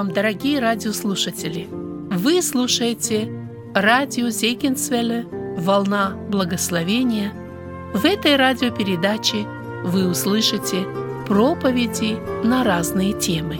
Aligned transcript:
вам, 0.00 0.12
дорогие 0.12 0.60
радиослушатели! 0.60 1.68
Вы 1.70 2.40
слушаете 2.40 3.30
радио 3.74 4.30
Зейкинсвелле 4.30 5.26
«Волна 5.58 6.16
благословения». 6.30 7.34
В 7.92 8.06
этой 8.06 8.36
радиопередаче 8.36 9.46
вы 9.84 10.08
услышите 10.08 10.86
проповеди 11.26 12.16
на 12.42 12.64
разные 12.64 13.12
темы. 13.12 13.58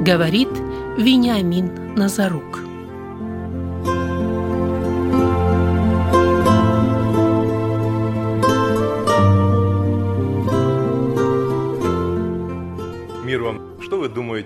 Говорит 0.00 0.48
Вениамин 0.96 1.94
Назарук. 1.94 2.67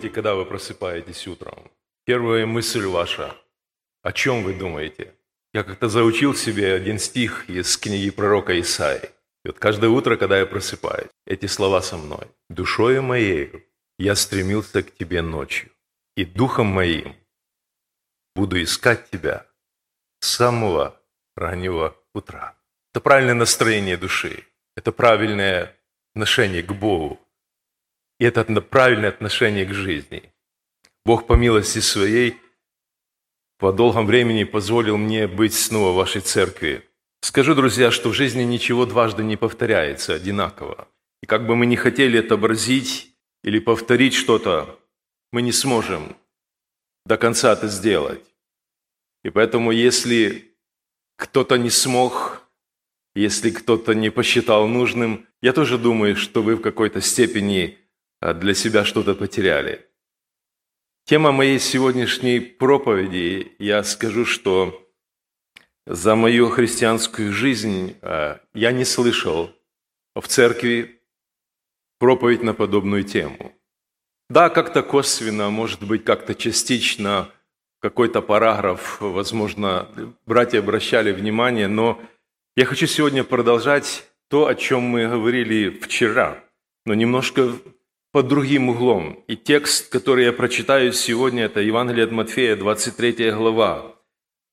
Думаете, 0.02 0.14
когда 0.14 0.34
вы 0.34 0.44
просыпаетесь 0.44 1.28
утром? 1.28 1.70
Первая 2.04 2.46
мысль 2.46 2.86
ваша. 2.86 3.36
О 4.02 4.12
чем 4.12 4.42
вы 4.42 4.54
думаете? 4.54 5.14
Я 5.54 5.62
как-то 5.62 5.88
заучил 5.88 6.34
себе 6.34 6.74
один 6.74 6.98
стих 6.98 7.48
из 7.48 7.76
книги 7.76 8.10
пророка 8.10 8.52
Исаи. 8.52 9.10
И 9.44 9.48
вот 9.48 9.58
каждое 9.58 9.90
утро, 9.90 10.16
когда 10.16 10.38
я 10.38 10.46
просыпаюсь, 10.46 11.10
эти 11.26 11.46
слова 11.46 11.82
со 11.82 11.96
мной. 11.96 12.26
«Душою 12.50 13.02
моей 13.02 13.50
я 13.98 14.14
стремился 14.14 14.82
к 14.82 14.90
тебе 14.98 15.22
ночью, 15.22 15.70
и 16.16 16.24
духом 16.24 16.66
моим 16.66 17.14
буду 18.34 18.56
искать 18.56 19.10
тебя 19.10 19.46
с 20.20 20.28
самого 20.28 20.94
раннего 21.36 21.94
утра». 22.14 22.54
Это 22.92 23.00
правильное 23.00 23.34
настроение 23.34 23.96
души, 23.96 24.44
это 24.76 24.92
правильное 24.92 25.76
отношение 26.14 26.62
к 26.62 26.72
Богу, 26.72 27.18
и 28.18 28.24
это 28.24 28.44
правильное 28.60 29.08
отношение 29.08 29.66
к 29.66 29.74
жизни. 29.74 30.32
Бог 31.04 31.26
по 31.26 31.34
милости 31.34 31.80
своей 31.80 32.36
по 33.58 33.72
долгом 33.72 34.06
времени 34.06 34.44
позволил 34.44 34.96
мне 34.96 35.28
быть 35.28 35.54
снова 35.54 35.92
в 35.92 35.96
вашей 35.96 36.20
церкви. 36.20 36.82
Скажу, 37.20 37.54
друзья, 37.54 37.90
что 37.90 38.08
в 38.08 38.14
жизни 38.14 38.42
ничего 38.42 38.86
дважды 38.86 39.22
не 39.22 39.36
повторяется 39.36 40.14
одинаково. 40.14 40.88
И 41.22 41.26
как 41.26 41.46
бы 41.46 41.54
мы 41.54 41.66
ни 41.66 41.76
хотели 41.76 42.18
отобразить 42.18 43.14
или 43.44 43.60
повторить 43.60 44.14
что-то, 44.14 44.80
мы 45.30 45.42
не 45.42 45.52
сможем 45.52 46.16
до 47.06 47.16
конца 47.16 47.52
это 47.52 47.68
сделать. 47.68 48.24
И 49.24 49.30
поэтому, 49.30 49.70
если 49.70 50.56
кто-то 51.16 51.56
не 51.56 51.70
смог, 51.70 52.42
если 53.14 53.50
кто-то 53.50 53.94
не 53.94 54.10
посчитал 54.10 54.66
нужным, 54.66 55.26
я 55.40 55.52
тоже 55.52 55.78
думаю, 55.78 56.16
что 56.16 56.42
вы 56.42 56.56
в 56.56 56.60
какой-то 56.60 57.00
степени 57.00 57.78
для 58.22 58.54
себя 58.54 58.84
что-то 58.84 59.14
потеряли. 59.14 59.86
Тема 61.04 61.32
моей 61.32 61.58
сегодняшней 61.58 62.38
проповеди, 62.38 63.52
я 63.58 63.82
скажу, 63.82 64.24
что 64.24 64.88
за 65.86 66.14
мою 66.14 66.48
христианскую 66.48 67.32
жизнь 67.32 67.96
а, 68.02 68.38
я 68.54 68.70
не 68.70 68.84
слышал 68.84 69.50
в 70.14 70.28
церкви 70.28 71.00
проповедь 71.98 72.42
на 72.42 72.54
подобную 72.54 73.02
тему. 73.02 73.52
Да, 74.30 74.48
как-то 74.48 74.82
косвенно, 74.82 75.50
может 75.50 75.82
быть, 75.82 76.04
как-то 76.04 76.34
частично, 76.34 77.28
какой-то 77.80 78.22
параграф, 78.22 79.00
возможно, 79.00 79.88
братья 80.24 80.60
обращали 80.60 81.10
внимание, 81.10 81.66
но 81.66 82.00
я 82.56 82.64
хочу 82.64 82.86
сегодня 82.86 83.24
продолжать 83.24 84.08
то, 84.28 84.46
о 84.46 84.54
чем 84.54 84.82
мы 84.82 85.08
говорили 85.08 85.68
вчера, 85.68 86.44
но 86.86 86.94
немножко 86.94 87.52
под 88.12 88.28
другим 88.28 88.68
углом. 88.68 89.24
И 89.26 89.36
текст, 89.36 89.88
который 89.88 90.26
я 90.26 90.32
прочитаю 90.32 90.92
сегодня, 90.92 91.44
это 91.44 91.60
Евангелие 91.60 92.04
от 92.04 92.12
Матфея, 92.12 92.56
23 92.56 93.30
глава. 93.32 93.96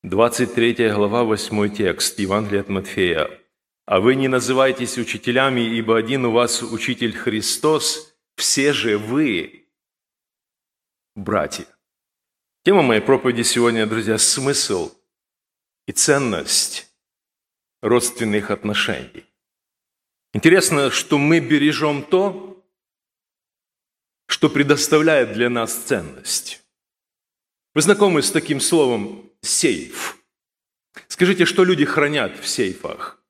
23 0.02 0.90
глава, 0.90 1.24
8 1.24 1.68
текст, 1.68 2.18
Евангелие 2.18 2.62
от 2.62 2.68
Матфея. 2.70 3.30
«А 3.86 4.00
вы 4.00 4.14
не 4.14 4.28
называйтесь 4.28 4.96
учителями, 4.96 5.60
ибо 5.60 5.98
один 5.98 6.24
у 6.24 6.32
вас 6.32 6.62
учитель 6.62 7.12
Христос, 7.12 8.16
все 8.36 8.72
же 8.72 8.96
вы 8.96 9.66
братья». 11.14 11.66
Тема 12.64 12.82
моей 12.82 13.00
проповеди 13.00 13.42
сегодня, 13.42 13.86
друзья, 13.86 14.16
смысл 14.16 14.92
и 15.86 15.92
ценность 15.92 16.90
родственных 17.82 18.50
отношений. 18.50 19.26
Интересно, 20.32 20.90
что 20.90 21.18
мы 21.18 21.40
бережем 21.40 22.02
то, 22.02 22.49
что 24.30 24.48
предоставляет 24.48 25.32
для 25.32 25.50
нас 25.50 25.74
ценность. 25.74 26.62
Вы 27.74 27.82
знакомы 27.82 28.22
с 28.22 28.30
таким 28.30 28.60
словом 28.60 29.28
«сейф»? 29.42 30.18
Скажите, 31.08 31.44
что 31.44 31.64
люди 31.64 31.84
хранят 31.84 32.38
в 32.38 32.46
сейфах? 32.46 33.20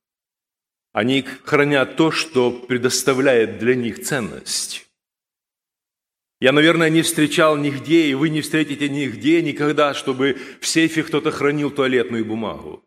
Они 0.93 1.23
хранят 1.23 1.97
то, 1.97 2.11
что 2.11 2.53
предоставляет 2.53 3.59
для 3.59 3.75
них 3.75 4.03
ценность. 4.03 4.87
Я, 6.39 6.53
наверное, 6.53 6.91
не 6.91 7.01
встречал 7.01 7.57
нигде, 7.57 8.07
и 8.07 8.15
вы 8.15 8.29
не 8.29 8.43
встретите 8.43 8.89
нигде 8.91 9.41
никогда, 9.43 9.95
чтобы 9.95 10.39
в 10.61 10.67
сейфе 10.67 11.03
кто-то 11.03 11.31
хранил 11.31 11.71
туалетную 11.71 12.27
бумагу. 12.27 12.85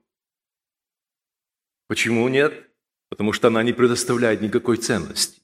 Почему 1.87 2.27
нет? 2.27 2.69
Потому 3.09 3.33
что 3.33 3.47
она 3.47 3.63
не 3.63 3.73
предоставляет 3.73 4.41
никакой 4.41 4.77
ценности. 4.77 5.41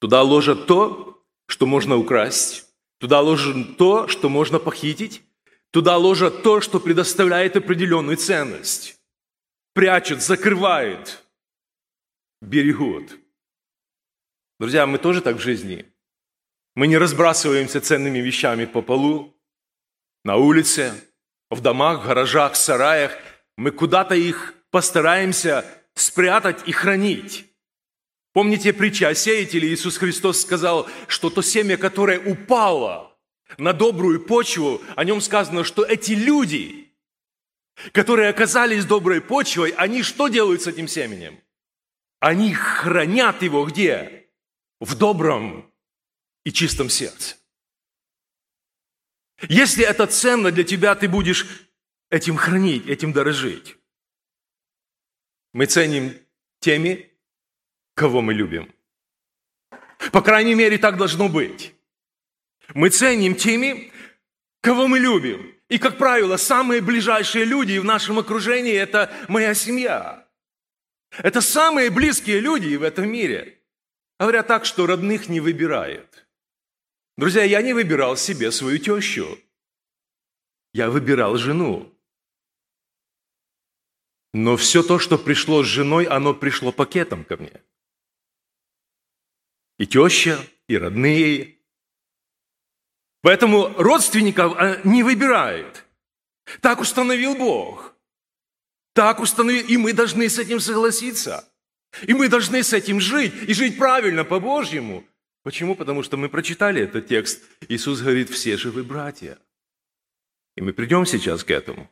Туда 0.00 0.22
ложат 0.22 0.66
то, 0.66 1.13
что 1.46 1.66
можно 1.66 1.96
украсть, 1.96 2.66
туда 2.98 3.20
ложат 3.20 3.76
то, 3.76 4.08
что 4.08 4.28
можно 4.28 4.58
похитить, 4.58 5.22
туда 5.70 5.96
ложат 5.96 6.42
то, 6.42 6.60
что 6.60 6.80
предоставляет 6.80 7.56
определенную 7.56 8.16
ценность. 8.16 9.00
Прячут, 9.72 10.22
закрывают, 10.22 11.22
берегут. 12.40 13.18
Друзья, 14.60 14.86
мы 14.86 14.98
тоже 14.98 15.20
так 15.20 15.36
в 15.36 15.40
жизни. 15.40 15.84
Мы 16.76 16.86
не 16.86 16.98
разбрасываемся 16.98 17.80
ценными 17.80 18.18
вещами 18.18 18.64
по 18.64 18.82
полу, 18.82 19.34
на 20.24 20.36
улице, 20.36 20.94
в 21.50 21.60
домах, 21.60 22.02
в 22.02 22.06
гаражах, 22.06 22.54
в 22.54 22.56
сараях. 22.56 23.16
Мы 23.56 23.70
куда-то 23.70 24.14
их 24.14 24.54
постараемся 24.70 25.64
спрятать 25.94 26.66
и 26.66 26.72
хранить. 26.72 27.53
Помните 28.34 28.72
притча 28.72 29.08
о 29.10 29.14
сеятеле? 29.14 29.72
Иисус 29.72 29.96
Христос 29.96 30.42
сказал, 30.42 30.90
что 31.06 31.30
то 31.30 31.40
семя, 31.40 31.76
которое 31.76 32.18
упало 32.18 33.16
на 33.58 33.72
добрую 33.72 34.20
почву, 34.20 34.82
о 34.96 35.04
нем 35.04 35.20
сказано, 35.20 35.62
что 35.62 35.84
эти 35.84 36.12
люди, 36.12 36.92
которые 37.92 38.28
оказались 38.28 38.86
доброй 38.86 39.20
почвой, 39.20 39.70
они 39.70 40.02
что 40.02 40.26
делают 40.26 40.62
с 40.62 40.66
этим 40.66 40.88
семенем? 40.88 41.40
Они 42.18 42.52
хранят 42.52 43.40
его 43.42 43.64
где? 43.66 44.28
В 44.80 44.98
добром 44.98 45.72
и 46.42 46.50
чистом 46.50 46.90
сердце. 46.90 47.36
Если 49.48 49.84
это 49.84 50.08
ценно 50.08 50.50
для 50.50 50.64
тебя, 50.64 50.96
ты 50.96 51.08
будешь 51.08 51.46
этим 52.10 52.36
хранить, 52.36 52.88
этим 52.88 53.12
дорожить. 53.12 53.76
Мы 55.52 55.66
ценим 55.66 56.18
теми, 56.58 57.13
кого 57.94 58.20
мы 58.20 58.34
любим. 58.34 58.72
По 60.12 60.20
крайней 60.20 60.54
мере, 60.54 60.78
так 60.78 60.96
должно 60.96 61.28
быть. 61.28 61.74
Мы 62.74 62.90
ценим 62.90 63.34
теми, 63.34 63.92
кого 64.60 64.86
мы 64.86 64.98
любим. 64.98 65.54
И, 65.68 65.78
как 65.78 65.96
правило, 65.96 66.36
самые 66.36 66.80
ближайшие 66.80 67.44
люди 67.44 67.78
в 67.78 67.84
нашем 67.84 68.18
окружении– 68.18 68.74
это 68.74 69.12
моя 69.28 69.54
семья. 69.54 70.28
Это 71.18 71.40
самые 71.40 71.90
близкие 71.90 72.40
люди 72.40 72.76
в 72.76 72.82
этом 72.82 73.08
мире. 73.08 73.58
Говорят 74.18 74.46
так, 74.46 74.64
что 74.64 74.86
родных 74.86 75.28
не 75.28 75.40
выбирают. 75.40 76.26
Друзья, 77.16 77.44
я 77.44 77.62
не 77.62 77.72
выбирал 77.72 78.16
себе 78.16 78.50
свою 78.50 78.78
тещу. 78.78 79.38
Я 80.72 80.90
выбирал 80.90 81.36
жену. 81.36 81.92
Но 84.32 84.56
все 84.56 84.82
то, 84.82 84.98
что 84.98 85.16
пришло 85.16 85.62
с 85.62 85.66
женой, 85.66 86.04
оно 86.04 86.34
пришло 86.34 86.72
пакетом 86.72 87.24
ко 87.24 87.36
мне– 87.36 87.62
и 89.78 89.86
теща, 89.86 90.38
и 90.68 90.76
родные. 90.76 91.56
Поэтому 93.22 93.68
родственников 93.78 94.54
а, 94.56 94.80
не 94.84 95.02
выбирают. 95.02 95.84
Так 96.60 96.80
установил 96.80 97.34
Бог. 97.36 97.96
Так 98.92 99.20
установил, 99.20 99.66
и 99.66 99.76
мы 99.76 99.92
должны 99.92 100.28
с 100.28 100.38
этим 100.38 100.60
согласиться. 100.60 101.48
И 102.06 102.12
мы 102.12 102.28
должны 102.28 102.62
с 102.62 102.72
этим 102.72 103.00
жить, 103.00 103.32
и 103.48 103.54
жить 103.54 103.78
правильно, 103.78 104.24
по-божьему. 104.24 105.04
Почему? 105.42 105.74
Потому 105.74 106.02
что 106.02 106.16
мы 106.16 106.28
прочитали 106.28 106.82
этот 106.82 107.08
текст. 107.08 107.42
Иисус 107.68 108.00
говорит, 108.00 108.30
все 108.30 108.56
же 108.56 108.70
братья. 108.70 109.38
И 110.56 110.60
мы 110.60 110.72
придем 110.72 111.06
сейчас 111.06 111.44
к 111.44 111.50
этому. 111.50 111.90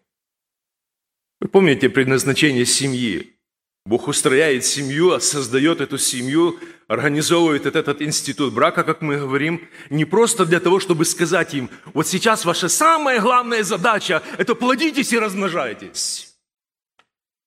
Вы 1.41 1.49
помните 1.49 1.89
предназначение 1.89 2.65
семьи? 2.65 3.37
Бог 3.85 4.07
устрояет 4.07 4.65
семью, 4.65 5.19
создает 5.19 5.81
эту 5.81 5.99
семью, 5.99 6.59
организовывает 6.87 7.67
этот 7.67 8.01
институт 8.01 8.55
брака, 8.55 8.85
как 8.85 9.03
мы 9.03 9.17
говорим, 9.17 9.69
не 9.91 10.05
просто 10.05 10.47
для 10.47 10.61
того, 10.61 10.79
чтобы 10.79 11.05
сказать 11.05 11.53
им, 11.55 11.69
вот 11.93 12.07
сейчас 12.07 12.45
ваша 12.45 12.69
самая 12.69 13.21
главная 13.21 13.65
задача– 13.65 14.23
это 14.39 14.55
плодитесь 14.55 15.13
и 15.13 15.19
размножайтесь. 15.19 16.33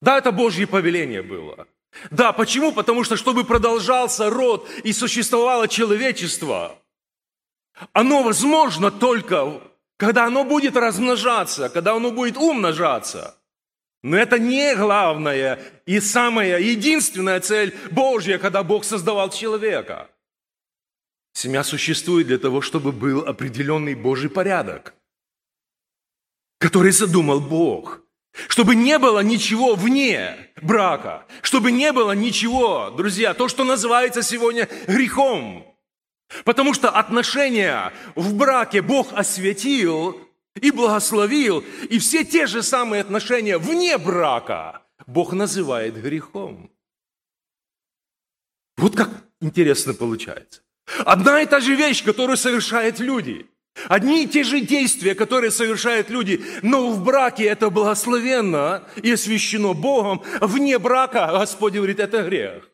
Да, 0.01 0.17
это 0.17 0.33
Божье 0.33 0.67
повеление 0.67 1.21
было. 1.21 1.67
Да, 2.11 2.33
почему? 2.33 2.73
Потому 2.73 3.05
что, 3.05 3.15
чтобы 3.15 3.45
продолжался 3.45 4.29
род 4.29 4.69
и 4.83 4.91
существовало 4.91 5.69
человечество, 5.69 6.77
оно 7.93 8.23
возможно 8.23 8.91
только, 8.91 9.61
когда 9.95 10.25
оно 10.25 10.43
будет 10.43 10.75
размножаться, 10.75 11.69
когда 11.69 11.93
оно 11.93 12.11
будет 12.11 12.35
умножаться– 12.35 13.37
но 14.05 14.17
это 14.17 14.37
не 14.37 14.75
главная 14.75 15.59
и 15.87 15.99
самая 15.99 16.59
единственная 16.59 17.39
цель 17.39 17.75
Божья, 17.89 18.37
когда 18.37 18.61
Бог 18.61 18.85
создавал 18.85 19.31
человека. 19.31 20.11
Семья 21.33 21.63
существует 21.63 22.27
для 22.27 22.37
того, 22.37 22.61
чтобы 22.61 22.91
был 22.91 23.27
определенный 23.27 23.95
Божий 23.95 24.29
порядок, 24.29 24.93
который 26.59 26.91
задумал 26.91 27.41
Бог. 27.41 28.01
Чтобы 28.47 28.75
не 28.75 28.99
было 28.99 29.21
ничего 29.21 29.73
вне 29.73 30.51
брака, 30.61 31.25
чтобы 31.41 31.71
не 31.71 31.91
было 31.91 32.11
ничего, 32.11 32.91
друзья, 32.91 33.33
то, 33.33 33.47
что 33.47 33.63
называется 33.63 34.21
сегодня 34.21 34.69
грехом. 34.85 35.65
Потому 36.43 36.75
что 36.75 36.91
отношения 36.91 37.91
в 38.13 38.35
браке 38.35 38.83
Бог 38.83 39.13
осветил 39.13 40.24
и 40.61 40.71
благословил, 40.71 41.63
и 41.89 41.99
все 41.99 42.23
те 42.23 42.47
же 42.47 42.63
самые 42.63 43.01
отношения 43.01 43.57
вне 43.57 43.97
брака 43.97 44.83
Бог 45.07 45.33
называет 45.33 46.01
грехом. 46.01 46.71
Вот 48.77 48.95
как 48.95 49.09
интересно 49.41 49.93
получается. 49.93 50.61
Одна 51.05 51.41
и 51.41 51.45
та 51.45 51.59
же 51.59 51.75
вещь, 51.75 52.03
которую 52.03 52.37
совершают 52.37 52.99
люди. 52.99 53.47
Одни 53.89 54.23
и 54.23 54.27
те 54.27 54.43
же 54.43 54.61
действия, 54.61 55.15
которые 55.15 55.51
совершают 55.51 56.09
люди, 56.09 56.41
но 56.61 56.91
в 56.91 57.03
браке 57.03 57.43
это 57.43 57.69
благословенно 57.69 58.87
и 59.03 59.11
освящено 59.11 59.73
Богом. 59.73 60.23
Вне 60.39 60.79
брака 60.79 61.27
Господь 61.31 61.73
говорит, 61.73 61.99
это 61.99 62.23
грех. 62.23 62.69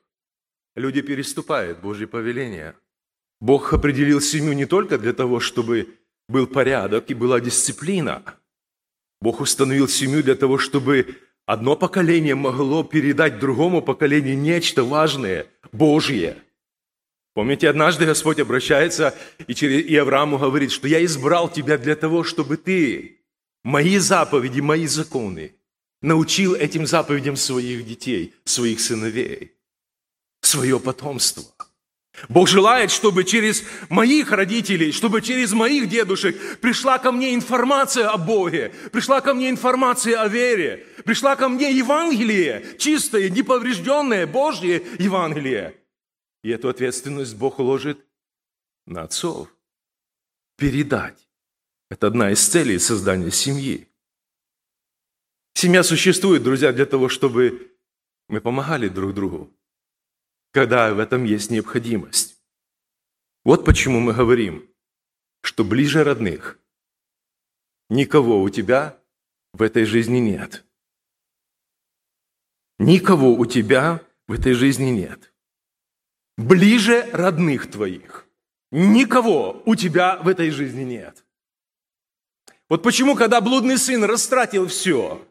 Люди 0.76 1.02
переступают 1.02 1.80
Божье 1.80 2.08
повеление. 2.08 2.76
Бог 3.40 3.74
определил 3.74 4.22
семью 4.22 4.54
не 4.54 4.66
только 4.66 5.00
для 5.00 5.14
того, 5.14 5.40
чтобы 5.40 5.98
был 6.32 6.48
порядок 6.48 7.12
и 7.12 7.14
была 7.14 7.40
дисциплина. 7.40 8.24
Бог 9.22 9.42
установил 9.42 9.88
семью 9.88 10.24
для 10.24 10.36
того, 10.36 10.58
чтобы 10.58 11.18
одно 11.46 11.76
поколение 11.76 12.36
могло 12.36 12.84
передать 12.84 13.40
другому 13.40 13.82
поколению 13.82 14.38
нечто 14.38 14.84
важное, 14.84 15.46
Божье. 15.72 16.38
Помните, 17.34 17.70
однажды 17.70 18.06
Господь 18.06 18.40
обращается 18.40 19.16
и, 19.48 19.54
через, 19.54 19.86
и 19.86 19.96
Аврааму 19.96 20.38
говорит, 20.38 20.72
что 20.72 20.88
я 20.88 21.04
избрал 21.06 21.50
тебя 21.50 21.78
для 21.78 21.96
того, 21.96 22.24
чтобы 22.24 22.58
ты 22.58 23.22
мои 23.64 23.98
заповеди, 23.98 24.60
мои 24.60 24.88
законы 24.88 25.56
научил 26.02 26.56
этим 26.56 26.88
заповедям 26.88 27.36
своих 27.36 27.86
детей, 27.86 28.34
своих 28.44 28.82
сыновей, 28.82 29.54
свое 30.42 30.80
потомство– 30.80 31.44
Бог 32.30 32.48
желает, 32.48 32.92
чтобы 32.92 33.24
через 33.24 33.64
моих 33.90 34.32
родителей, 34.32 34.92
чтобы 34.92 35.22
через 35.22 35.54
моих 35.54 35.88
дедушек 35.90 36.60
пришла 36.60 37.00
ко 37.00 37.12
мне 37.12 37.34
информация 37.34 38.10
о 38.10 38.18
Боге, 38.18 38.74
пришла 38.92 39.22
ко 39.22 39.34
мне 39.34 39.50
информация 39.50 40.22
о 40.22 40.28
вере, 40.28 40.86
пришла 41.06 41.36
ко 41.36 41.48
мне 41.48 41.72
Евангелие, 41.72 42.78
чистое, 42.78 43.30
неповрежденное 43.30 44.28
Божье 44.28 44.84
Евангелие. 45.00 45.76
И 46.44 46.50
эту 46.50 46.70
ответственность 46.70 47.36
Бог 47.36 47.60
ложит 47.60 48.06
на 48.86 49.04
отцов. 49.04 49.48
Передать. 50.58 51.28
Это 51.90 52.08
одна 52.08 52.32
из 52.32 52.46
целей 52.46 52.78
создания 52.80 53.32
семьи. 53.32 53.88
Семья 55.54 55.84
существует, 55.84 56.44
друзья, 56.44 56.72
для 56.72 56.86
того, 56.86 57.10
чтобы 57.10 57.72
мы 58.28 58.42
помогали 58.42 58.90
друг 58.90 59.14
другу 59.14 59.52
когда 60.52 60.94
в 60.94 61.00
этом 61.00 61.24
есть 61.24 61.50
необходимость. 61.50 62.38
Вот 63.44 63.66
почему 63.66 64.00
мы 64.00 64.14
говорим, 64.14 64.70
что 65.42 65.64
ближе 65.64 66.04
родных 66.04 66.60
никого 67.90 68.42
у 68.42 68.50
тебя 68.50 68.98
в 69.54 69.62
этой 69.62 69.86
жизни 69.86 70.20
нет. 70.20 70.64
Никого 72.78 73.34
у 73.34 73.46
тебя 73.46 74.06
в 74.28 74.34
этой 74.34 74.54
жизни 74.54 74.90
нет. 74.90 75.34
Ближе 76.38 77.10
родных 77.12 77.70
твоих. 77.70 78.28
Никого 78.72 79.62
у 79.66 79.76
тебя 79.76 80.18
в 80.18 80.28
этой 80.28 80.50
жизни 80.50 80.84
нет. 80.84 81.26
Вот 82.70 82.84
почему, 82.84 83.16
когда 83.16 83.42
блудный 83.42 83.78
сын 83.78 84.04
растратил 84.06 84.68
все, 84.68 85.28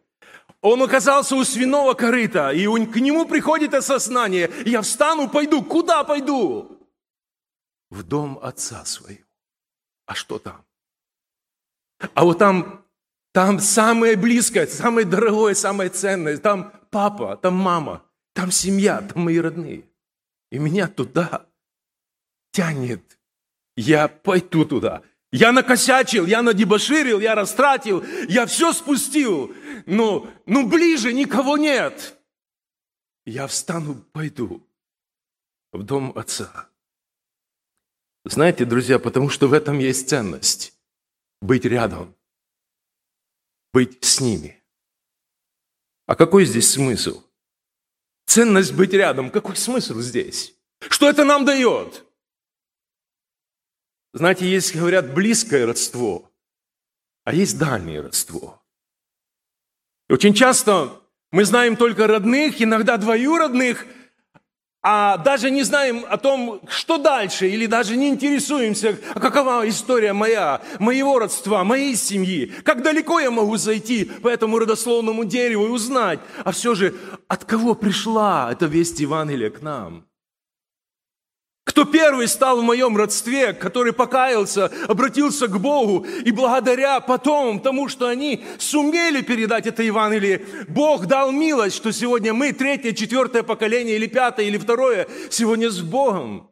он 0.63 0.83
оказался 0.83 1.37
у 1.37 1.45
свиного 1.45 1.95
корыта, 1.95 2.51
и 2.51 2.67
к 2.87 2.97
нему 2.97 3.27
приходит 3.27 3.75
осознание, 3.75 4.51
я 4.67 4.83
встану, 4.83 5.29
пойду. 5.29 5.63
Куда 5.63 6.05
пойду? 6.05 6.79
В 7.89 8.03
дом 8.03 8.39
отца 8.43 8.85
своего. 8.85 9.25
А 10.07 10.15
что 10.15 10.39
там? 10.39 10.65
А 12.15 12.25
вот 12.25 12.39
там, 12.39 12.85
там 13.33 13.59
самое 13.59 14.17
близкое, 14.17 14.67
самое 14.67 15.07
дорогое, 15.07 15.55
самое 15.55 15.89
ценное. 15.91 16.37
Там 16.39 16.73
папа, 16.91 17.37
там 17.37 17.55
мама, 17.55 18.05
там 18.35 18.51
семья, 18.51 19.01
там 19.01 19.25
мои 19.25 19.39
родные. 19.39 19.85
И 20.51 20.59
меня 20.59 20.89
туда 20.89 21.47
тянет. 22.53 23.19
Я 23.77 24.09
пойду 24.09 24.65
туда. 24.65 25.03
Я 25.33 25.53
накосячил, 25.53 26.27
я 26.27 26.43
надебоширил, 26.43 27.21
я 27.21 27.35
растратил, 27.35 28.05
я 28.29 28.47
все 28.47 28.73
спустил, 28.73 29.55
но, 29.87 30.29
но 30.47 30.67
ближе 30.67 31.13
никого 31.13 31.57
нет. 31.57 32.19
Я 33.25 33.47
встану, 33.47 33.95
пойду 34.13 34.67
в 35.73 35.83
дом 35.85 36.13
отца. 36.17 36.69
Знаете, 38.25 38.65
друзья, 38.65 38.99
потому 38.99 39.29
что 39.29 39.47
в 39.47 39.53
этом 39.53 39.79
есть 39.79 40.09
ценность. 40.09 40.75
Быть 41.41 41.65
рядом, 41.65 42.15
быть 43.73 44.05
с 44.05 44.21
ними. 44.21 44.63
А 46.07 46.17
какой 46.17 46.45
здесь 46.45 46.71
смысл? 46.71 47.23
Ценность 48.27 48.75
быть 48.75 48.93
рядом. 48.93 49.31
Какой 49.31 49.57
смысл 49.57 50.01
здесь? 50.01 50.55
Что 50.81 51.09
это 51.09 51.25
нам 51.25 51.45
дает? 51.45 52.05
Знаете, 54.13 54.47
есть, 54.47 54.75
говорят, 54.75 55.15
близкое 55.15 55.67
родство, 55.67 56.31
а 57.25 57.33
есть 57.33 57.59
дальнее 57.59 58.01
родство. 58.01 58.61
И 60.09 60.13
очень 60.13 60.35
часто 60.35 60.91
мы 61.31 61.45
знаем 61.45 61.77
только 61.77 62.09
родных, 62.09 62.61
иногда 62.61 62.97
двоюродных, 62.97 63.87
а 64.83 65.19
даже 65.19 65.51
не 65.51 65.63
знаем 65.63 66.05
о 66.09 66.17
том, 66.17 66.61
что 66.67 66.99
дальше, 66.99 67.49
или 67.49 67.67
даже 67.67 67.97
не 67.97 68.09
интересуемся, 68.09 68.99
а 69.15 69.21
какова 69.21 69.69
история 69.69 70.13
моя, 70.13 70.61
моего 70.81 71.19
родства, 71.21 71.63
моей 71.63 71.95
семьи, 71.95 72.47
как 72.65 72.83
далеко 72.83 73.21
я 73.21 73.31
могу 73.31 73.59
зайти 73.59 74.07
по 74.07 74.29
этому 74.29 74.59
родословному 74.59 75.25
дереву 75.25 75.67
и 75.67 75.71
узнать, 75.71 76.19
а 76.45 76.51
все 76.51 76.75
же, 76.75 76.95
от 77.29 77.45
кого 77.45 77.75
пришла 77.75 78.51
эта 78.51 78.67
весть 78.67 78.99
Евангелия 78.99 79.51
к 79.51 79.63
нам– 79.63 80.07
кто 81.71 81.85
первый 81.85 82.27
стал 82.27 82.61
в 82.61 82.65
моем 82.65 82.97
родстве, 82.97 83.53
который 83.53 83.93
покаялся, 83.93 84.67
обратился 84.89 85.47
к 85.47 85.57
Богу, 85.61 86.05
и 86.05 86.33
благодаря 86.33 86.99
потом 86.99 87.61
тому, 87.61 87.89
что 87.89 88.09
они 88.09 88.45
сумели 88.59 89.23
передать 89.23 89.69
это 89.69 89.85
Евангелие, 89.85 90.45
Бог 90.67 91.07
дал 91.07 91.31
милость, 91.31 91.77
что 91.77 91.93
сегодня 91.93 92.35
мы, 92.35 92.53
третье, 92.53 92.93
четвертое 92.93 93.45
поколение, 93.45 93.95
или 93.95 94.09
пятое, 94.09 94.47
или 94.47 94.59
второе, 94.59 95.07
сегодня 95.31 95.71
с 95.71 95.81
Богом. 95.81 96.51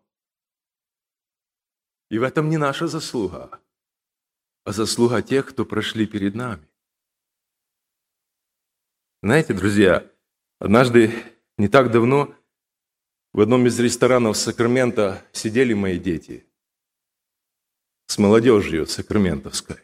И 2.10 2.18
в 2.18 2.22
этом 2.22 2.48
не 2.48 2.56
наша 2.56 2.86
заслуга, 2.86 3.60
а 4.64 4.72
заслуга 4.72 5.20
тех, 5.20 5.46
кто 5.46 5.64
прошли 5.64 6.06
перед 6.06 6.36
нами. 6.36 6.62
Знаете, 9.24 9.52
друзья, 9.52 10.06
однажды, 10.60 11.12
не 11.56 11.66
так 11.66 11.90
давно, 11.90 12.32
в 13.38 13.40
одном 13.40 13.68
из 13.68 13.78
ресторанов 13.78 14.36
Сакрамента 14.36 15.22
сидели 15.30 15.72
мои 15.72 16.00
дети 16.00 16.44
с 18.08 18.18
молодежью 18.18 18.84
сакраментовской. 18.84 19.76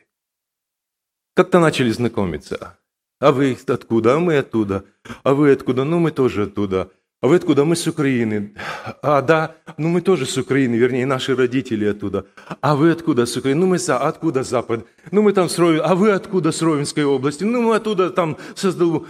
Как-то 1.36 1.60
начали 1.60 1.90
знакомиться. 1.90 2.76
А 3.20 3.30
вы 3.30 3.56
откуда? 3.68 4.16
А 4.16 4.18
мы 4.18 4.38
оттуда. 4.38 4.84
А 5.22 5.34
вы 5.34 5.52
откуда? 5.52 5.84
Ну, 5.84 6.00
мы 6.00 6.10
тоже 6.10 6.42
оттуда. 6.42 6.90
А 7.22 7.28
вы 7.28 7.36
откуда? 7.36 7.64
Мы 7.64 7.76
с 7.76 7.86
Украины. 7.86 8.56
А, 9.02 9.22
да, 9.22 9.54
ну 9.78 9.88
мы 9.88 10.00
тоже 10.00 10.26
с 10.26 10.36
Украины, 10.36 10.74
вернее, 10.74 11.06
наши 11.06 11.36
родители 11.36 11.84
оттуда. 11.86 12.26
А 12.60 12.74
вы 12.74 12.90
откуда 12.90 13.24
с 13.24 13.36
Украины? 13.36 13.60
Ну 13.60 13.66
мы 13.68 13.78
за, 13.78 13.98
откуда 13.98 14.42
Запад? 14.42 14.84
Ну 15.12 15.22
мы 15.22 15.32
там 15.32 15.48
с 15.48 15.56
Ровен... 15.60 15.80
А 15.84 15.94
вы 15.94 16.10
откуда 16.10 16.50
с 16.50 16.60
Ровенской 16.60 17.04
области? 17.04 17.44
Ну 17.44 17.62
мы 17.62 17.76
оттуда 17.76 18.10
там 18.10 18.36
создал... 18.56 19.06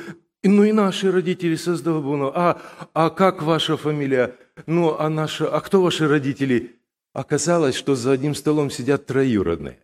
Ну 0.46 0.62
и 0.62 0.72
наши 0.72 1.10
родители 1.10 1.56
создал 1.56 2.02
Бог. 2.02 2.32
А, 2.34 2.60
а 2.92 3.08
как 3.08 3.42
ваша 3.42 3.78
фамилия? 3.78 4.36
Ну, 4.66 4.94
а 4.98 5.08
наша, 5.08 5.48
а 5.48 5.60
кто 5.62 5.82
ваши 5.82 6.06
родители? 6.06 6.78
Оказалось, 7.14 7.74
что 7.74 7.94
за 7.94 8.12
одним 8.12 8.34
столом 8.34 8.70
сидят 8.70 9.06
троюродные. 9.06 9.78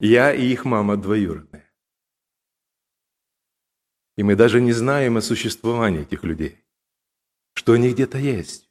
Я 0.00 0.32
и 0.32 0.46
их 0.46 0.64
мама 0.64 0.96
двоюродные. 0.96 1.70
И 4.16 4.22
мы 4.22 4.34
даже 4.34 4.62
не 4.62 4.72
знаем 4.72 5.18
о 5.18 5.20
существовании 5.20 6.02
этих 6.02 6.24
людей, 6.24 6.58
что 7.52 7.74
они 7.74 7.90
где-то 7.90 8.16
есть. 8.16 8.70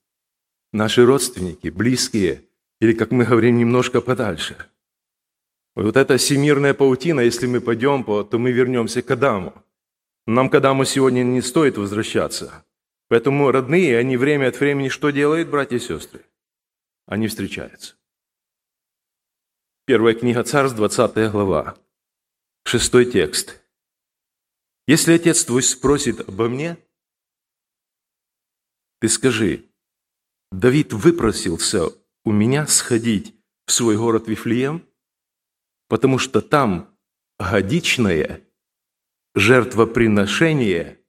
Наши 0.73 1.05
родственники, 1.05 1.67
близкие, 1.67 2.45
или, 2.79 2.93
как 2.93 3.11
мы 3.11 3.25
говорим, 3.25 3.57
немножко 3.59 4.01
подальше. 4.01 4.57
Вот 5.75 5.97
эта 5.97 6.17
всемирная 6.17 6.73
паутина, 6.73 7.21
если 7.21 7.45
мы 7.45 7.61
пойдем, 7.61 8.03
то 8.03 8.39
мы 8.39 8.51
вернемся 8.51 9.03
к 9.03 9.11
Адаму. 9.11 9.53
Нам 10.27 10.49
к 10.49 10.55
Адаму 10.55 10.85
сегодня 10.85 11.23
не 11.23 11.41
стоит 11.41 11.77
возвращаться. 11.77 12.65
Поэтому 13.07 13.51
родные, 13.51 13.97
они 13.97 14.17
время 14.17 14.47
от 14.47 14.59
времени 14.59 14.89
что 14.89 15.09
делают, 15.09 15.49
братья 15.49 15.75
и 15.75 15.79
сестры? 15.79 16.25
Они 17.07 17.27
встречаются. 17.27 17.95
Первая 19.85 20.13
книга 20.13 20.43
Царств, 20.43 20.77
20 20.77 21.31
глава, 21.31 21.75
шестой 22.63 23.11
текст. 23.11 23.61
Если 24.87 25.13
отец 25.13 25.43
твой 25.43 25.63
спросит 25.63 26.21
обо 26.21 26.47
мне, 26.47 26.77
ты 28.99 29.09
скажи, 29.09 29.65
Давид 30.51 30.93
выпросился 30.93 31.87
у 32.23 32.31
меня 32.31 32.67
сходить 32.67 33.35
в 33.65 33.71
свой 33.71 33.97
город 33.97 34.27
Вифлеем, 34.27 34.87
потому 35.87 36.19
что 36.19 36.41
там 36.41 36.95
годичное 37.39 38.41
жертвоприношение 39.35 40.99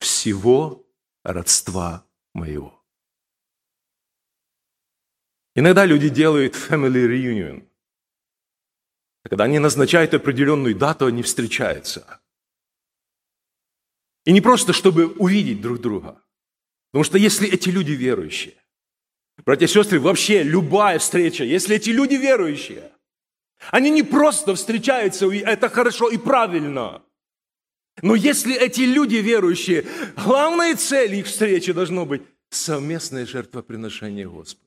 всего 0.00 0.86
родства 1.24 2.06
моего. 2.34 2.84
Иногда 5.54 5.86
люди 5.86 6.08
делают 6.08 6.54
family 6.54 7.06
reunion. 7.06 7.68
Когда 9.24 9.44
они 9.44 9.58
назначают 9.58 10.14
определенную 10.14 10.74
дату, 10.74 11.06
они 11.06 11.22
встречаются. 11.22 12.20
И 14.24 14.32
не 14.32 14.40
просто, 14.40 14.72
чтобы 14.72 15.06
увидеть 15.06 15.60
друг 15.60 15.80
друга. 15.80 16.22
Потому 16.92 17.04
что 17.04 17.18
если 17.18 17.48
эти 17.48 17.70
люди 17.70 17.92
верующие, 17.92 18.54
братья 19.44 19.66
и 19.66 19.68
сестры, 19.68 20.00
вообще 20.00 20.42
любая 20.42 20.98
встреча, 20.98 21.44
если 21.44 21.76
эти 21.76 21.90
люди 21.90 22.14
верующие, 22.14 22.92
они 23.70 23.90
не 23.90 24.02
просто 24.02 24.54
встречаются, 24.54 25.26
это 25.30 25.68
хорошо 25.68 26.08
и 26.08 26.16
правильно. 26.16 27.02
Но 28.02 28.14
если 28.14 28.54
эти 28.54 28.82
люди 28.82 29.16
верующие, 29.16 29.86
главная 30.16 30.76
цель 30.76 31.14
их 31.14 31.26
встречи 31.26 31.72
должно 31.72 32.06
быть 32.06 32.22
совместное 32.50 33.26
жертвоприношение 33.26 34.28
Господу. 34.28 34.66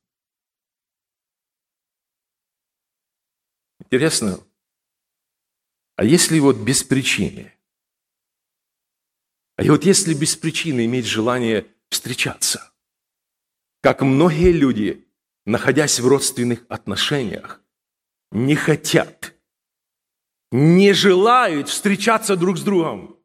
Интересно, 3.79 4.39
а 5.95 6.03
если 6.03 6.39
вот 6.39 6.57
без 6.57 6.83
причины? 6.83 7.53
А 9.57 9.63
вот 9.63 9.83
если 9.83 10.13
без 10.13 10.35
причины 10.35 10.85
иметь 10.85 11.05
желание 11.05 11.67
встречаться? 11.89 12.71
Как 13.81 14.01
многие 14.01 14.51
люди, 14.51 15.07
находясь 15.45 15.99
в 15.99 16.07
родственных 16.07 16.65
отношениях, 16.69 17.61
не 18.31 18.55
хотят, 18.55 19.35
не 20.51 20.93
желают 20.93 21.69
встречаться 21.69 22.35
друг 22.35 22.57
с 22.57 22.61
другом. 22.61 23.20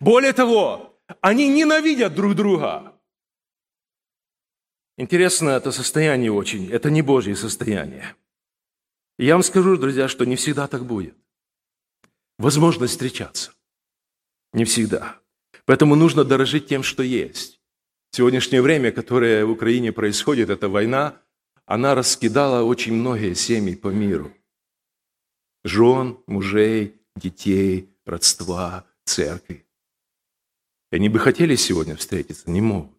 Более 0.00 0.32
того, 0.32 0.98
они 1.20 1.48
ненавидят 1.48 2.14
друг 2.14 2.34
друга. 2.34 2.94
Интересно 4.96 5.50
это 5.50 5.72
состояние 5.72 6.32
очень. 6.32 6.70
Это 6.70 6.90
не 6.90 7.02
Божье 7.02 7.36
состояние. 7.36 8.16
я 9.18 9.34
вам 9.34 9.42
скажу, 9.42 9.76
друзья, 9.76 10.08
что 10.08 10.24
не 10.24 10.36
всегда 10.36 10.66
так 10.66 10.84
будет. 10.84 11.16
Возможность 12.38 12.92
встречаться. 12.92 13.52
Не 14.52 14.64
всегда. 14.64 15.20
Поэтому 15.64 15.94
нужно 15.94 16.24
дорожить 16.24 16.66
тем, 16.66 16.82
что 16.82 17.02
есть. 17.02 17.60
Сегодняшнее 18.10 18.62
время, 18.62 18.90
которое 18.90 19.44
в 19.44 19.50
Украине 19.50 19.92
происходит, 19.92 20.50
эта 20.50 20.68
война, 20.68 21.20
она 21.66 21.94
раскидала 21.94 22.64
очень 22.64 22.94
многие 22.94 23.34
семьи 23.34 23.74
по 23.74 23.88
миру. 23.88 24.32
Жен, 25.64 26.18
мужей, 26.26 27.00
детей, 27.14 27.90
родства, 28.06 28.84
церкви. 29.04 29.67
И 30.90 30.96
они 30.96 31.08
бы 31.08 31.18
хотели 31.18 31.54
сегодня 31.56 31.96
встретиться, 31.96 32.50
не 32.50 32.60
могут. 32.60 32.98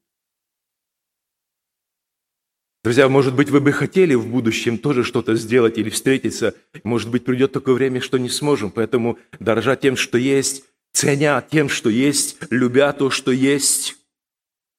Друзья, 2.83 3.09
может 3.09 3.35
быть, 3.35 3.49
вы 3.49 3.59
бы 3.59 3.73
хотели 3.73 4.15
в 4.15 4.27
будущем 4.27 4.77
тоже 4.77 5.03
что-то 5.03 5.35
сделать 5.35 5.77
или 5.77 5.89
встретиться. 5.89 6.55
Может 6.83 7.09
быть, 7.09 7.25
придет 7.25 7.51
такое 7.51 7.75
время, 7.75 7.99
что 7.99 8.17
не 8.17 8.29
сможем. 8.29 8.71
Поэтому 8.71 9.19
дорожа 9.39 9.75
тем, 9.75 9.97
что 9.97 10.17
есть, 10.17 10.63
ценя 10.93 11.41
тем, 11.41 11.67
что 11.67 11.89
есть, 11.89 12.37
любя 12.49 12.93
то, 12.93 13.09
что 13.09 13.31
есть, 13.31 13.97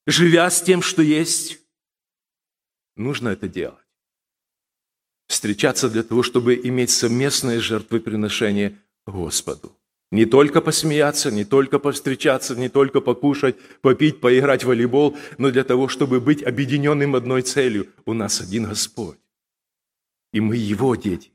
живя 0.07 0.49
с 0.49 0.63
тем, 0.63 0.81
что 0.81 1.03
есть, 1.03 1.61
нужно 2.97 3.31
это 3.31 3.49
делать. 3.49 3.77
Встречаться 5.29 5.91
для 5.91 6.03
того, 6.03 6.23
чтобы 6.23 6.57
иметь 6.57 6.91
совместное 6.91 7.61
жертвоприношение 7.61 8.79
Господу. 9.07 9.77
Не 10.11 10.27
только 10.27 10.61
посмеяться, 10.61 11.31
не 11.31 11.45
только 11.45 11.79
повстречаться, 11.79 12.57
не 12.57 12.69
только 12.69 13.01
покушать, 13.01 13.57
попить, 13.81 14.21
поиграть 14.21 14.65
в 14.65 14.67
волейбол, 14.67 15.17
но 15.39 15.51
для 15.51 15.63
того, 15.63 15.87
чтобы 15.87 16.21
быть 16.21 16.43
объединенным 16.43 17.15
одной 17.15 17.43
целью. 17.43 17.89
У 18.07 18.13
нас 18.13 18.41
один 18.41 18.65
Господь. 18.65 19.19
И 20.33 20.41
мы 20.41 20.57
Его 20.57 20.97
дети. 20.97 21.31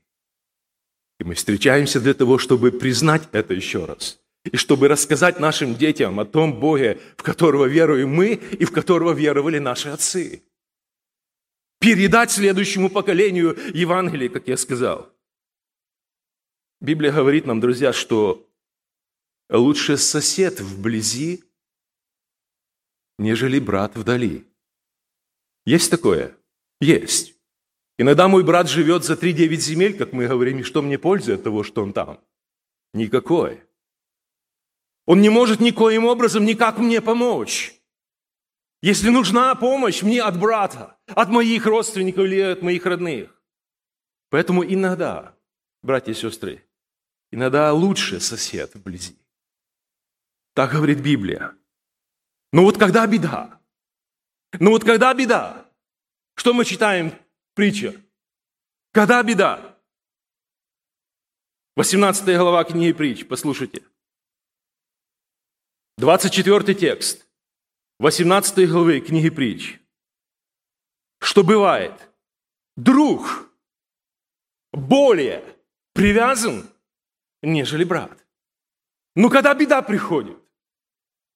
И 1.18 1.24
мы 1.24 1.34
встречаемся 1.34 2.00
для 2.00 2.12
того, 2.12 2.36
чтобы 2.36 2.70
признать 2.70 3.28
это 3.32 3.54
еще 3.54 3.86
раз. 3.86 4.20
И 4.44 4.58
чтобы 4.58 4.88
рассказать 4.88 5.40
нашим 5.40 5.74
детям 5.74 6.20
о 6.20 6.26
том 6.26 6.60
Боге, 6.60 7.00
в 7.16 7.22
которого 7.22 7.64
веруем 7.64 8.10
мы 8.10 8.34
и 8.34 8.64
в 8.66 8.72
которого 8.72 9.12
веровали 9.12 9.58
наши 9.58 9.88
отцы. 9.88 10.42
Передать 11.80 12.30
следующему 12.30 12.90
поколению 12.90 13.56
Евангелие, 13.72 14.28
как 14.28 14.48
я 14.48 14.58
сказал. 14.58 15.10
Библия 16.80 17.10
говорит 17.10 17.46
нам, 17.46 17.60
друзья, 17.60 17.92
что 17.92 18.45
лучше 19.48 19.96
сосед 19.96 20.60
вблизи, 20.60 21.44
нежели 23.18 23.58
брат 23.58 23.96
вдали. 23.96 24.46
Есть 25.64 25.90
такое? 25.90 26.36
Есть. 26.80 27.34
Иногда 27.98 28.28
мой 28.28 28.44
брат 28.44 28.68
живет 28.68 29.04
за 29.04 29.14
3-9 29.14 29.56
земель, 29.56 29.96
как 29.96 30.12
мы 30.12 30.26
говорим, 30.26 30.58
и 30.58 30.62
что 30.62 30.82
мне 30.82 30.98
пользы 30.98 31.34
от 31.34 31.42
того, 31.42 31.62
что 31.62 31.82
он 31.82 31.92
там? 31.92 32.20
Никакой. 32.92 33.62
Он 35.06 35.20
не 35.20 35.30
может 35.30 35.60
никоим 35.60 36.04
образом 36.04 36.44
никак 36.44 36.78
мне 36.78 37.00
помочь. 37.00 37.74
Если 38.82 39.08
нужна 39.08 39.54
помощь 39.54 40.02
мне 40.02 40.22
от 40.22 40.38
брата, 40.38 40.98
от 41.06 41.30
моих 41.30 41.64
родственников 41.64 42.26
или 42.26 42.40
от 42.40 42.62
моих 42.62 42.84
родных. 42.84 43.42
Поэтому 44.28 44.64
иногда, 44.64 45.34
братья 45.82 46.12
и 46.12 46.14
сестры, 46.14 46.64
иногда 47.30 47.72
лучше 47.72 48.20
сосед 48.20 48.74
вблизи. 48.74 49.16
Так 50.56 50.72
говорит 50.72 51.02
Библия. 51.02 51.54
Но 52.50 52.62
вот 52.62 52.78
когда 52.78 53.06
беда? 53.06 53.60
Ну 54.58 54.70
вот 54.70 54.84
когда 54.84 55.12
беда? 55.12 55.70
Что 56.34 56.54
мы 56.54 56.64
читаем 56.64 57.10
в 57.10 57.54
притче? 57.54 58.02
Когда 58.90 59.22
беда? 59.22 59.78
18 61.76 62.24
глава 62.38 62.64
книги 62.64 62.94
притч, 62.94 63.26
послушайте. 63.28 63.84
24 65.98 66.74
текст. 66.74 67.28
18 67.98 68.66
главы 68.66 69.02
книги 69.02 69.28
притч. 69.28 69.78
Что 71.20 71.44
бывает? 71.44 71.92
Друг 72.76 73.50
более 74.72 75.44
привязан, 75.92 76.66
нежели 77.42 77.84
брат. 77.84 78.26
Но 79.14 79.28
когда 79.28 79.52
беда 79.52 79.82
приходит, 79.82 80.45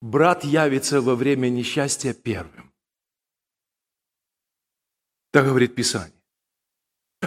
брат 0.01 0.43
явится 0.43 1.01
во 1.01 1.15
время 1.15 1.49
несчастья 1.49 2.13
первым. 2.13 2.73
Так 5.31 5.45
говорит 5.45 5.75
Писание. 5.75 6.21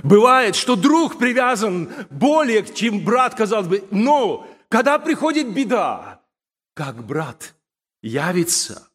Бывает, 0.03 0.57
что 0.57 0.77
друг 0.77 1.19
привязан 1.19 1.89
более, 2.11 2.67
чем 2.67 3.05
брат, 3.05 3.35
казалось 3.35 3.69
бы. 3.69 3.89
Но 3.91 4.47
когда 4.69 4.99
приходит 4.99 5.55
беда, 5.55 6.21
как 6.75 7.07
брат 7.07 7.55
явится 8.03 8.89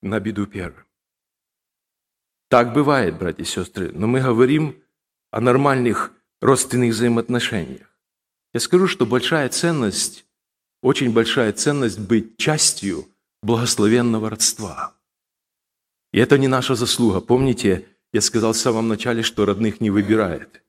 на 0.00 0.18
беду 0.20 0.46
первым. 0.46 0.84
Так 2.48 2.72
бывает, 2.72 3.18
братья 3.18 3.42
и 3.42 3.46
сестры, 3.46 3.92
но 3.92 4.06
мы 4.06 4.20
говорим 4.20 4.82
о 5.30 5.40
нормальных 5.42 6.12
родственных 6.40 6.92
взаимоотношениях. 6.94 7.86
Я 8.54 8.60
скажу, 8.60 8.86
что 8.86 9.04
большая 9.04 9.50
ценность 9.50 10.24
очень 10.82 11.12
большая 11.12 11.52
ценность 11.52 11.98
быть 11.98 12.36
частью 12.36 13.08
благословенного 13.42 14.30
родства. 14.30 14.94
И 16.12 16.18
это 16.18 16.38
не 16.38 16.48
наша 16.48 16.74
заслуга. 16.74 17.20
Помните, 17.20 17.86
я 18.12 18.20
сказал 18.20 18.52
в 18.52 18.58
самом 18.58 18.88
начале, 18.88 19.22
что 19.22 19.44
родных 19.44 19.80
не 19.80 19.90
выбирает. 19.90 20.62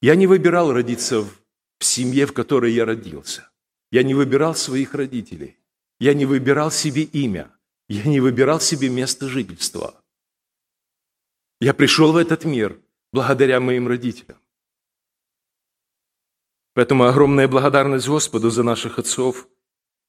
Я 0.00 0.14
не 0.14 0.26
выбирал 0.26 0.72
родиться 0.72 1.22
в 1.22 1.84
семье, 1.84 2.26
в 2.26 2.32
которой 2.32 2.72
я 2.72 2.84
родился. 2.84 3.50
Я 3.90 4.02
не 4.02 4.14
выбирал 4.14 4.54
своих 4.54 4.94
родителей. 4.94 5.58
Я 6.00 6.14
не 6.14 6.26
выбирал 6.26 6.70
себе 6.70 7.02
имя. 7.02 7.50
Я 7.88 8.04
не 8.04 8.20
выбирал 8.20 8.60
себе 8.60 8.88
место 8.88 9.28
жительства. 9.28 10.02
Я 11.60 11.74
пришел 11.74 12.12
в 12.12 12.16
этот 12.16 12.44
мир 12.44 12.78
благодаря 13.12 13.60
моим 13.60 13.88
родителям. 13.88 14.38
Поэтому 16.78 17.06
огромная 17.06 17.48
благодарность 17.48 18.06
Господу 18.06 18.50
за 18.50 18.62
наших 18.62 19.00
отцов, 19.00 19.48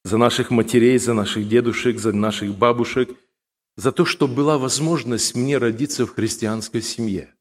за 0.04 0.18
наших 0.18 0.52
матерей, 0.52 1.00
за 1.00 1.16
наших 1.16 1.50
дедушек, 1.50 1.98
за 1.98 2.14
наших 2.14 2.54
бабушек, 2.54 3.10
за 3.76 3.92
то, 3.92 4.06
что 4.06 4.28
была 4.28 4.60
возможность 4.60 5.34
мне 5.34 5.58
родиться 5.58 6.06
в 6.06 6.14
христианской 6.14 6.84
семье 6.84 7.34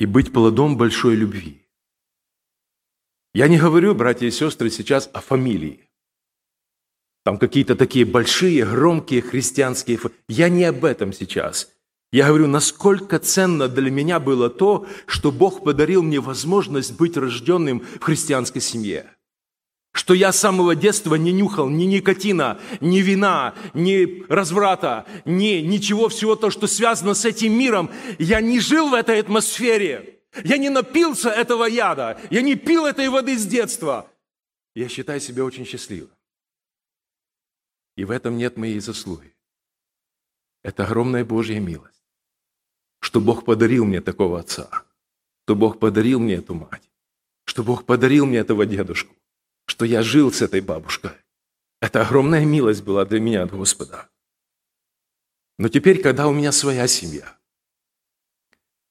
и 0.00 0.06
быть 0.06 0.32
плодом 0.32 0.76
большой 0.76 1.14
любви. 1.14 1.64
Я 3.32 3.46
не 3.46 3.58
говорю, 3.58 3.94
братья 3.94 4.26
и 4.26 4.32
сестры, 4.32 4.68
сейчас 4.68 5.08
о 5.12 5.20
фамилии. 5.20 5.88
Там 7.24 7.38
какие-то 7.38 7.76
такие 7.76 8.04
большие, 8.04 8.66
громкие 8.66 9.22
христианские... 9.22 10.00
Я 10.26 10.48
не 10.48 10.64
об 10.64 10.84
этом 10.84 11.12
сейчас. 11.12 11.72
Я 12.12 12.26
говорю, 12.26 12.48
насколько 12.48 13.20
ценно 13.20 13.68
для 13.68 13.90
меня 13.90 14.18
было 14.18 14.50
то, 14.50 14.86
что 15.06 15.30
Бог 15.30 15.62
подарил 15.62 16.02
мне 16.02 16.18
возможность 16.18 16.96
быть 16.96 17.16
рожденным 17.16 17.80
в 17.80 18.02
христианской 18.02 18.60
семье. 18.60 19.14
Что 19.92 20.14
я 20.14 20.32
с 20.32 20.38
самого 20.38 20.74
детства 20.74 21.14
не 21.14 21.32
нюхал 21.32 21.68
ни 21.68 21.84
никотина, 21.84 22.60
ни 22.80 22.98
вина, 22.98 23.54
ни 23.74 24.24
разврата, 24.28 25.06
ни 25.24 25.60
ничего 25.60 26.08
всего 26.08 26.36
то, 26.36 26.50
что 26.50 26.66
связано 26.66 27.14
с 27.14 27.24
этим 27.24 27.52
миром. 27.52 27.90
Я 28.18 28.40
не 28.40 28.60
жил 28.60 28.88
в 28.88 28.94
этой 28.94 29.20
атмосфере. 29.20 30.20
Я 30.44 30.58
не 30.58 30.68
напился 30.68 31.28
этого 31.28 31.64
яда. 31.64 32.20
Я 32.30 32.42
не 32.42 32.54
пил 32.54 32.86
этой 32.86 33.08
воды 33.08 33.36
с 33.36 33.46
детства. 33.46 34.08
Я 34.74 34.88
считаю 34.88 35.20
себя 35.20 35.44
очень 35.44 35.66
счастливым. 35.66 36.10
И 37.96 38.04
в 38.04 38.10
этом 38.10 38.36
нет 38.36 38.56
моей 38.56 38.78
заслуги. 38.80 39.34
Это 40.62 40.84
огромная 40.84 41.24
Божья 41.24 41.58
милость, 41.58 41.99
что 43.10 43.20
Бог 43.20 43.44
подарил 43.44 43.84
мне 43.84 44.00
такого 44.00 44.38
отца, 44.38 44.84
что 45.44 45.56
Бог 45.56 45.80
подарил 45.80 46.20
мне 46.20 46.34
эту 46.34 46.54
мать, 46.54 46.88
что 47.44 47.64
Бог 47.64 47.84
подарил 47.84 48.24
мне 48.24 48.38
этого 48.38 48.64
дедушку, 48.66 49.16
что 49.66 49.84
я 49.84 50.04
жил 50.04 50.30
с 50.30 50.42
этой 50.42 50.60
бабушкой. 50.60 51.10
Это 51.82 52.02
огромная 52.02 52.44
милость 52.44 52.84
была 52.84 53.04
для 53.04 53.18
меня 53.18 53.42
от 53.42 53.50
Господа. 53.50 54.08
Но 55.58 55.68
теперь, 55.68 56.00
когда 56.00 56.28
у 56.28 56.32
меня 56.32 56.52
своя 56.52 56.86
семья, 56.86 57.36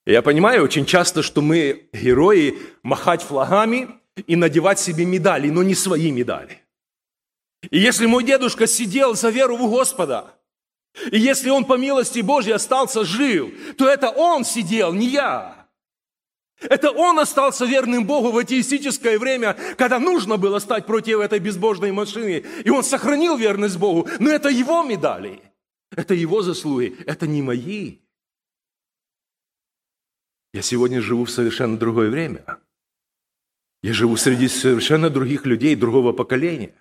я 0.05 0.21
понимаю 0.21 0.65
очень 0.65 0.85
часто, 0.85 1.23
что 1.23 1.41
мы 1.41 1.87
герои 1.93 2.59
махать 2.83 3.21
флагами 3.21 3.87
и 4.27 4.35
надевать 4.35 4.79
себе 4.79 5.05
медали, 5.05 5.49
но 5.49 5.63
не 5.63 5.75
свои 5.75 6.11
медали. 6.11 6.59
И 7.71 7.79
если 7.79 8.05
мой 8.05 8.25
дедушка 8.25 8.67
сидел 8.67 9.15
за 9.15 9.29
веру 9.29 9.55
в 9.55 9.69
Господа, 9.69 10.38
и 11.11 11.19
если 11.19 11.49
он 11.49 11.65
по 11.65 11.77
милости 11.77 12.19
Божьей 12.19 12.53
остался 12.53 13.05
жив, 13.05 13.75
то 13.77 13.87
это 13.87 14.09
он 14.09 14.43
сидел, 14.43 14.93
не 14.93 15.07
я. 15.07 15.67
Это 16.61 16.91
он 16.91 17.19
остался 17.19 17.65
верным 17.65 18.05
Богу 18.05 18.31
в 18.31 18.37
атеистическое 18.37 19.17
время, 19.17 19.55
когда 19.77 19.97
нужно 19.97 20.37
было 20.37 20.59
стать 20.59 20.85
против 20.85 21.19
этой 21.19 21.39
безбожной 21.39 21.91
машины. 21.91 22.43
И 22.65 22.69
он 22.69 22.83
сохранил 22.83 23.37
верность 23.37 23.77
Богу. 23.77 24.09
Но 24.19 24.29
это 24.29 24.49
его 24.49 24.83
медали. 24.83 25.41
Это 25.91 26.13
его 26.13 26.41
заслуги. 26.41 26.97
Это 27.05 27.27
не 27.27 27.41
мои. 27.41 27.99
Я 30.53 30.61
сегодня 30.61 31.01
живу 31.01 31.25
в 31.25 31.31
совершенно 31.31 31.77
другое 31.77 32.09
время. 32.09 32.43
Я 33.81 33.93
живу 33.93 34.17
среди 34.17 34.49
совершенно 34.49 35.09
других 35.09 35.45
людей, 35.45 35.75
другого 35.75 36.11
поколения. 36.11 36.75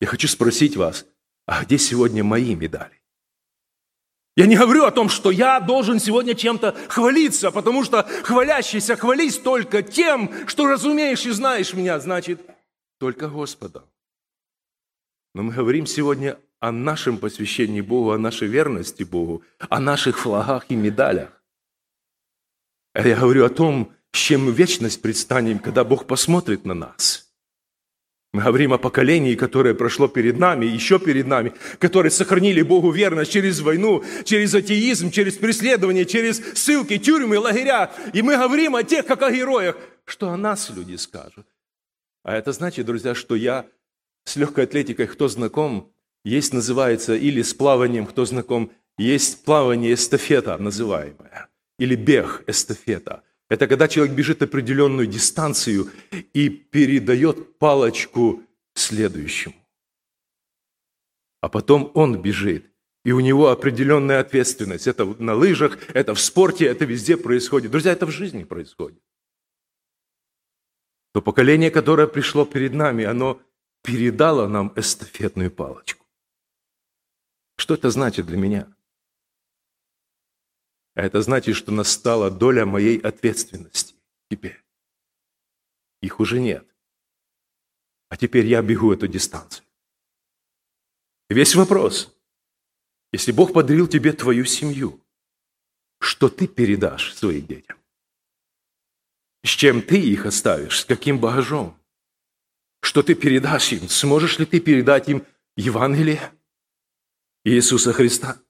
Я 0.00 0.08
хочу 0.08 0.26
спросить 0.26 0.76
вас, 0.76 1.06
а 1.48 1.64
где 1.64 1.78
сегодня 1.78 2.22
мои 2.22 2.54
медали? 2.54 3.00
Я 4.36 4.46
не 4.46 4.54
говорю 4.54 4.84
о 4.84 4.90
том, 4.90 5.08
что 5.08 5.30
я 5.30 5.58
должен 5.60 5.98
сегодня 5.98 6.34
чем-то 6.34 6.76
хвалиться, 6.88 7.50
потому 7.50 7.84
что 7.84 8.02
хвалящийся 8.22 8.96
хвались 8.96 9.38
только 9.38 9.82
тем, 9.82 10.30
что 10.46 10.66
разумеешь 10.66 11.24
и 11.24 11.30
знаешь 11.30 11.72
меня, 11.72 11.98
значит, 12.00 12.42
только 12.98 13.28
Господом. 13.28 13.84
Но 15.34 15.42
мы 15.42 15.54
говорим 15.54 15.86
сегодня 15.86 16.38
о 16.60 16.70
нашем 16.70 17.16
посвящении 17.16 17.80
Богу, 17.80 18.12
о 18.12 18.18
нашей 18.18 18.46
верности 18.46 19.02
Богу, 19.02 19.42
о 19.70 19.80
наших 19.80 20.18
флагах 20.18 20.66
и 20.68 20.76
медалях. 20.76 21.42
А 22.92 23.08
я 23.08 23.16
говорю 23.16 23.46
о 23.46 23.48
том, 23.48 23.94
с 24.12 24.18
чем 24.18 24.44
мы 24.44 24.52
вечность 24.52 25.00
предстанем, 25.00 25.60
когда 25.60 25.82
Бог 25.82 26.06
посмотрит 26.06 26.66
на 26.66 26.74
нас. 26.74 27.27
Мы 28.38 28.44
говорим 28.44 28.72
о 28.72 28.78
поколении, 28.78 29.34
которое 29.34 29.74
прошло 29.74 30.06
перед 30.06 30.38
нами, 30.38 30.64
еще 30.64 31.00
перед 31.00 31.26
нами, 31.26 31.54
которые 31.80 32.12
сохранили 32.12 32.62
Богу 32.62 32.92
верность 32.92 33.32
через 33.32 33.58
войну, 33.58 34.04
через 34.22 34.54
атеизм, 34.54 35.10
через 35.10 35.34
преследование, 35.34 36.04
через 36.04 36.40
ссылки, 36.54 36.98
тюрьмы, 36.98 37.40
лагеря. 37.40 37.90
И 38.12 38.22
мы 38.22 38.36
говорим 38.36 38.76
о 38.76 38.84
тех, 38.84 39.06
как 39.06 39.22
о 39.22 39.32
героях. 39.32 39.76
Что 40.04 40.30
о 40.30 40.36
нас 40.36 40.70
люди 40.70 40.94
скажут? 40.94 41.48
А 42.22 42.36
это 42.36 42.52
значит, 42.52 42.86
друзья, 42.86 43.16
что 43.16 43.34
я 43.34 43.66
с 44.24 44.36
легкой 44.36 44.66
атлетикой, 44.66 45.08
кто 45.08 45.26
знаком, 45.26 45.90
есть 46.24 46.54
называется, 46.54 47.16
или 47.16 47.42
с 47.42 47.52
плаванием, 47.54 48.06
кто 48.06 48.24
знаком, 48.24 48.70
есть 48.98 49.44
плавание 49.44 49.94
эстафета 49.94 50.56
называемое 50.58 51.48
или 51.80 51.96
бег, 51.96 52.44
эстафета. 52.46 53.24
Это 53.48 53.66
когда 53.66 53.88
человек 53.88 54.14
бежит 54.14 54.42
определенную 54.42 55.06
дистанцию 55.06 55.90
и 56.34 56.48
передает 56.48 57.58
палочку 57.58 58.42
следующему. 58.74 59.54
А 61.40 61.48
потом 61.48 61.90
он 61.94 62.20
бежит, 62.20 62.70
и 63.04 63.12
у 63.12 63.20
него 63.20 63.48
определенная 63.48 64.20
ответственность. 64.20 64.86
Это 64.86 65.04
на 65.04 65.34
лыжах, 65.34 65.78
это 65.94 66.14
в 66.14 66.20
спорте, 66.20 66.66
это 66.66 66.84
везде 66.84 67.16
происходит. 67.16 67.70
Друзья, 67.70 67.92
это 67.92 68.06
в 68.06 68.10
жизни 68.10 68.44
происходит. 68.44 69.02
То 71.14 71.22
поколение, 71.22 71.70
которое 71.70 72.06
пришло 72.06 72.44
перед 72.44 72.74
нами, 72.74 73.04
оно 73.04 73.40
передало 73.82 74.46
нам 74.46 74.72
эстафетную 74.76 75.50
палочку. 75.50 76.04
Что 77.56 77.74
это 77.74 77.90
значит 77.90 78.26
для 78.26 78.36
меня? 78.36 78.74
А 80.98 81.02
это 81.02 81.22
значит, 81.22 81.54
что 81.54 81.70
настала 81.70 82.28
доля 82.28 82.66
моей 82.66 82.98
ответственности 82.98 83.94
теперь. 84.28 84.60
Их 86.02 86.18
уже 86.18 86.40
нет. 86.40 86.66
А 88.08 88.16
теперь 88.16 88.46
я 88.46 88.60
бегу 88.62 88.92
эту 88.92 89.06
дистанцию. 89.06 89.64
весь 91.28 91.54
вопрос. 91.54 92.12
Если 93.12 93.30
Бог 93.30 93.52
подарил 93.52 93.86
тебе 93.86 94.12
твою 94.12 94.44
семью, 94.44 95.00
что 96.00 96.28
ты 96.28 96.48
передашь 96.48 97.14
своим 97.14 97.46
детям? 97.46 97.78
С 99.44 99.50
чем 99.50 99.82
ты 99.82 100.00
их 100.00 100.26
оставишь? 100.26 100.80
С 100.80 100.84
каким 100.84 101.20
багажом? 101.20 101.78
Что 102.82 103.04
ты 103.04 103.14
передашь 103.14 103.72
им? 103.72 103.88
Сможешь 103.88 104.40
ли 104.40 104.46
ты 104.46 104.58
передать 104.58 105.08
им 105.08 105.24
Евангелие 105.56 106.32
Иисуса 107.44 107.92
Христа? 107.92 108.42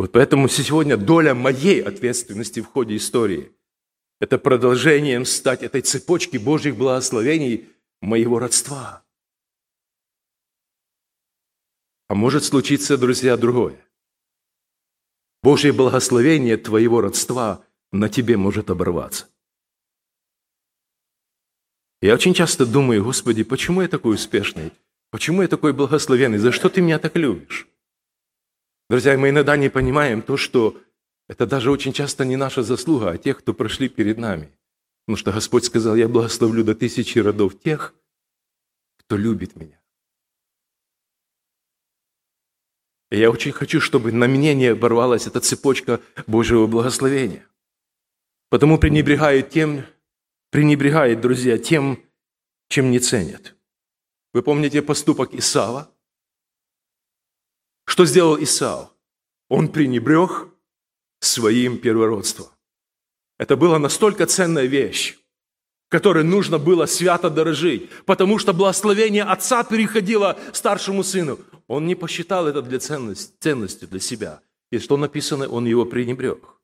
Вот 0.00 0.12
поэтому 0.12 0.48
сегодня 0.48 0.96
доля 0.96 1.34
моей 1.34 1.82
ответственности 1.82 2.60
в 2.60 2.64
ходе 2.64 2.96
истории– 2.96 3.52
это 4.18 4.38
продолжением 4.38 5.26
стать 5.26 5.62
этой 5.62 5.82
цепочки 5.82 6.38
Божьих 6.38 6.74
благословений 6.74 7.68
моего 8.00 8.38
родства. 8.38 9.04
А 12.08 12.14
может 12.14 12.44
случиться, 12.44 12.96
друзья, 12.96 13.36
другое. 13.36 13.76
Божье 15.42 15.70
благословение 15.70 16.56
твоего 16.56 17.02
родства 17.02 17.62
на 17.92 18.08
тебе 18.08 18.38
может 18.38 18.70
оборваться. 18.70 19.28
Я 22.00 22.14
очень 22.14 22.32
часто 22.32 22.64
думаю, 22.64 23.04
Господи, 23.04 23.42
почему 23.42 23.82
я 23.82 23.88
такой 23.88 24.14
успешный? 24.14 24.72
Почему 25.10 25.42
я 25.42 25.48
такой 25.48 25.74
благословенный? 25.74 26.38
За 26.38 26.52
что 26.52 26.70
ты 26.70 26.80
меня 26.80 26.98
так 26.98 27.16
любишь? 27.16 27.68
Друзья, 28.90 29.16
мы 29.16 29.28
иногда 29.28 29.56
не 29.56 29.68
понимаем 29.68 30.20
то, 30.20 30.36
что 30.36 30.76
это 31.28 31.46
даже 31.46 31.70
очень 31.70 31.92
часто 31.92 32.24
не 32.24 32.34
наша 32.34 32.64
заслуга, 32.64 33.10
а 33.10 33.18
тех, 33.18 33.38
кто 33.38 33.54
прошли 33.54 33.88
перед 33.88 34.18
нами. 34.18 34.50
Потому 35.06 35.16
что 35.16 35.30
Господь 35.30 35.64
сказал, 35.64 35.94
я 35.94 36.08
благословлю 36.08 36.64
до 36.64 36.74
тысячи 36.74 37.20
родов 37.20 37.56
тех, 37.60 37.94
кто 38.96 39.16
любит 39.16 39.54
меня. 39.54 39.80
И 43.12 43.18
я 43.20 43.30
очень 43.30 43.52
хочу, 43.52 43.80
чтобы 43.80 44.10
на 44.10 44.26
мне 44.26 44.56
не 44.56 44.66
оборвалась 44.66 45.28
эта 45.28 45.38
цепочка 45.38 46.00
Божьего 46.26 46.66
благословения. 46.66 47.46
Потому 48.48 48.76
пренебрегают 48.76 49.50
тем, 49.50 49.84
пренебрегает, 50.50 51.20
друзья, 51.20 51.58
тем, 51.58 52.02
чем 52.68 52.90
не 52.90 52.98
ценят. 52.98 53.54
Вы 54.32 54.42
помните 54.42 54.82
поступок 54.82 55.32
Исава? 55.32 55.94
Что 57.90 58.06
сделал 58.06 58.40
Исав? 58.40 58.92
Он 59.48 59.66
пренебрег 59.66 60.46
своим 61.18 61.76
первородством. 61.76 62.46
Это 63.36 63.56
была 63.56 63.80
настолько 63.80 64.26
ценная 64.26 64.66
вещь, 64.66 65.18
которой 65.88 66.22
нужно 66.22 66.58
было 66.58 66.86
свято 66.86 67.30
дорожить, 67.30 67.90
потому 68.06 68.38
что 68.38 68.52
благословение 68.52 69.24
отца 69.24 69.64
переходило 69.64 70.38
старшему 70.52 71.02
сыну. 71.02 71.40
Он 71.66 71.84
не 71.84 71.96
посчитал 71.96 72.46
это 72.46 72.62
для 72.62 72.78
ценности, 72.78 73.34
ценностью 73.40 73.88
для 73.88 73.98
себя. 73.98 74.40
И 74.70 74.78
что 74.78 74.96
написано, 74.96 75.48
он 75.48 75.66
его 75.66 75.84
пренебрег. 75.84 76.59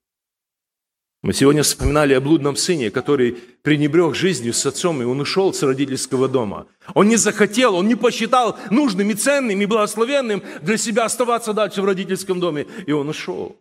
Мы 1.27 1.33
сегодня 1.33 1.65
вспоминали 1.65 2.15
о 2.15 2.21
блудном 2.21 2.55
сыне, 2.55 2.93
который 2.93 3.33
пренебрег 3.33 4.15
жизнью 4.15 4.53
с 4.53 4.65
отцом, 4.65 5.03
и 5.03 5.05
он 5.05 5.21
ушел 5.21 5.53
с 5.53 5.61
родительского 5.65 6.29
дома. 6.29 6.69
Он 6.95 7.09
не 7.09 7.17
захотел, 7.17 7.75
он 7.75 7.89
не 7.89 7.97
посчитал 7.97 8.57
нужным 8.71 9.11
и 9.11 9.15
ценным 9.15 9.61
и 9.61 9.67
благословенным 9.67 10.41
для 10.63 10.77
себя 10.77 11.05
оставаться 11.05 11.53
дальше 11.53 11.83
в 11.83 11.85
родительском 11.85 12.39
доме, 12.39 12.69
и 12.87 12.93
он 12.93 13.09
ушел. 13.09 13.61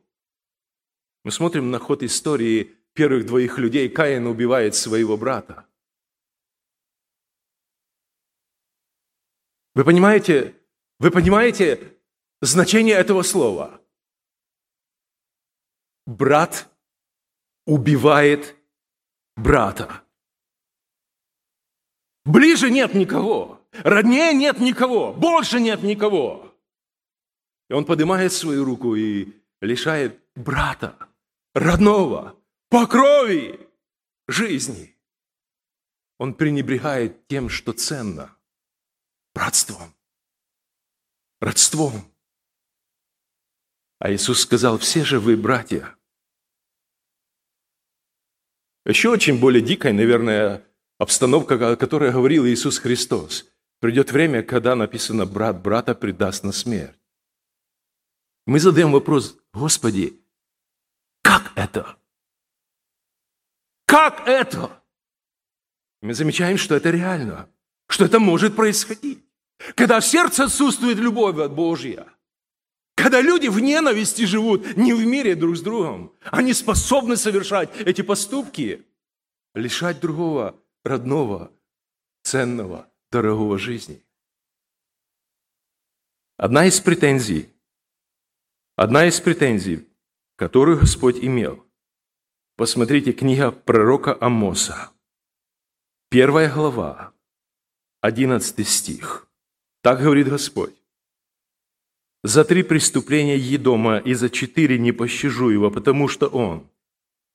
Мы 1.24 1.32
смотрим 1.32 1.72
на 1.72 1.80
ход 1.80 2.04
истории 2.04 2.72
первых 2.94 3.26
двоих 3.26 3.58
людей. 3.58 3.90
Каин 3.90 4.28
убивает 4.28 4.76
своего 4.76 5.18
брата. 5.18 5.66
Вы 9.74 9.84
понимаете, 9.84 10.54
вы 11.00 11.10
понимаете 11.10 11.80
значение 12.44 12.94
этого 12.94 13.24
слова? 13.24 13.82
Брат 16.06 16.70
убивает 17.66 18.56
брата. 19.36 20.04
Ближе 22.24 22.72
нет 22.72 22.94
никого, 22.94 23.62
роднее 23.72 24.34
нет 24.34 24.60
никого, 24.60 25.14
больше 25.14 25.60
нет 25.60 25.84
никого. 25.84 26.54
И 27.70 27.74
он 27.74 27.86
поднимает 27.86 28.32
свою 28.34 28.64
руку 28.64 28.96
и 28.96 29.34
лишает 29.62 30.20
брата, 30.36 30.98
родного, 31.54 32.36
по 32.70 32.88
крови 32.88 33.60
жизни. 34.28 34.96
Он 36.18 36.34
пренебрегает 36.34 37.28
тем, 37.28 37.50
что 37.50 37.74
ценно, 37.74 38.36
братством, 39.34 39.94
родством. 41.42 42.12
А 44.00 44.12
Иисус 44.12 44.42
сказал, 44.42 44.78
все 44.78 45.04
же 45.04 45.20
вы 45.20 45.36
братья– 45.38 45.95
еще 48.86 49.10
очень 49.10 49.40
более 49.40 49.62
дикая, 49.62 49.94
наверное, 49.94 50.64
обстановка, 50.98 51.72
о 51.72 51.76
которой 51.76 52.12
говорил 52.12 52.46
Иисус 52.46 52.78
Христос. 52.78 53.46
Придет 53.80 54.12
время, 54.12 54.44
когда 54.44 54.76
написано 54.76 55.26
«брат 55.26 55.62
брата 55.62 55.96
предаст 55.96 56.44
на 56.44 56.52
смерть». 56.52 56.98
Мы 58.46 58.60
задаем 58.60 58.92
вопрос, 58.92 59.38
Господи, 59.54 60.20
как 61.24 61.52
это? 61.56 61.98
Как 63.86 64.28
это? 64.28 64.84
Мы 66.02 66.14
замечаем, 66.14 66.58
что 66.58 66.76
это 66.76 66.92
реально, 66.92 67.50
что 67.88 68.06
это 68.06 68.20
может 68.20 68.56
происходить. 68.56 69.26
Когда 69.76 70.00
в 70.00 70.06
сердце 70.06 70.44
отсутствует 70.44 70.98
любовь 70.98 71.38
от 71.38 71.54
Божья– 71.54 72.08
когда 72.96 73.22
люди 73.22 73.48
в 73.48 73.60
ненависти 73.60 74.26
живут, 74.26 74.78
не 74.78 74.94
в 74.94 75.06
мире 75.06 75.36
друг 75.36 75.58
с 75.58 75.62
другом, 75.62 76.14
они 76.24 76.54
способны 76.54 77.18
совершать 77.18 77.70
эти 77.82 78.02
поступки, 78.02 78.86
лишать 79.54 80.00
другого 80.00 80.60
родного, 80.84 81.52
ценного, 82.24 82.90
дорогого 83.12 83.58
жизни. 83.58 84.02
Одна 86.38 86.66
из 86.66 86.80
претензий, 86.80 87.54
одна 88.76 89.06
из 89.06 89.20
претензий, 89.20 89.88
которую 90.36 90.80
Господь 90.80 91.18
имел. 91.18 91.66
Посмотрите, 92.56 93.12
книга 93.12 93.52
пророка 93.52 94.18
Амоса, 94.20 94.92
первая 96.10 96.52
глава, 96.52 97.14
одиннадцатый 98.02 98.66
стих. 98.66 99.28
Так 99.82 100.00
говорит 100.00 100.28
Господь. 100.28 100.74
За 102.26 102.44
три 102.44 102.64
преступления 102.64 103.38
Едома 103.38 104.00
и 104.00 104.16
за 104.16 104.32
четыре 104.32 104.80
не 104.80 104.92
пощажу 104.92 105.50
его, 105.50 105.70
потому 105.70 106.08
что 106.08 106.26
он 106.26 106.68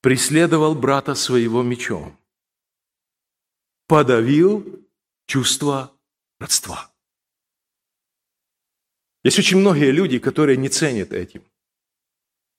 преследовал 0.01 0.75
брата 0.75 1.15
своего 1.15 1.63
мечом, 1.63 2.19
подавил 3.87 4.85
чувство 5.29 5.93
родства. 6.41 6.91
Есть 9.23 9.39
очень 9.39 9.59
многие 9.59 9.93
люди, 9.93 10.19
которые 10.19 10.57
не 10.57 10.69
ценят 10.69 11.13
этим. 11.13 11.45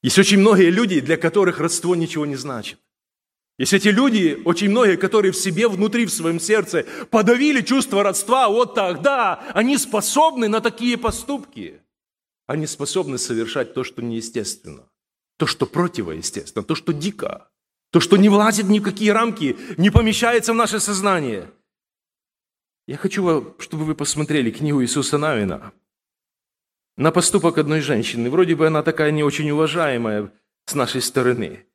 Есть 0.02 0.18
очень 0.18 0.38
многие 0.38 0.70
люди, 0.70 1.00
для 1.00 1.18
которых 1.18 1.58
родство 1.60 1.94
ничего 1.94 2.24
не 2.24 2.36
значит. 2.36 2.80
Есть 3.58 3.74
эти 3.74 3.88
люди, 3.88 4.40
очень 4.46 4.70
многие, 4.70 4.96
которые 4.96 5.32
в 5.32 5.36
себе, 5.36 5.68
внутри, 5.68 6.06
в 6.06 6.10
своем 6.10 6.40
сердце 6.40 6.86
подавили 7.10 7.60
чувство 7.60 8.02
родства, 8.02 8.48
вот 8.48 8.74
тогда 8.74 9.46
они 9.52 9.76
способны 9.76 10.48
на 10.48 10.62
такие 10.62 10.96
поступки– 10.96 11.78
они 12.46 12.66
способны 12.66 13.18
совершать 13.18 13.74
то, 13.74 13.84
что 13.84 14.02
неестественно, 14.02 14.88
то, 15.36 15.46
что 15.46 15.66
противоестественно, 15.66 16.64
то, 16.64 16.74
что 16.74 16.92
дико, 16.92 17.50
то, 17.90 18.00
что 18.00 18.16
не 18.16 18.28
влазит 18.28 18.66
ни 18.66 18.78
в 18.78 18.82
какие 18.82 19.10
рамки, 19.10 19.56
не 19.76 19.90
помещается 19.90 20.52
в 20.52 20.56
наше 20.56 20.80
сознание. 20.80 21.50
Я 22.86 22.96
хочу, 22.96 23.54
чтобы 23.58 23.84
вы 23.84 23.94
посмотрели 23.94 24.50
книгу 24.50 24.82
Иисуса 24.82 25.18
Навина 25.18 25.72
на 26.96 27.12
поступок 27.12 27.58
одной 27.58 27.80
женщины. 27.80 28.28
Вроде 28.30 28.54
бы 28.54 28.66
она 28.66 28.82
такая 28.82 29.10
не 29.10 29.22
очень 29.22 29.50
уважаемая 29.50 30.32
с 30.66 30.74
нашей 30.74 31.00
стороны. 31.00 31.66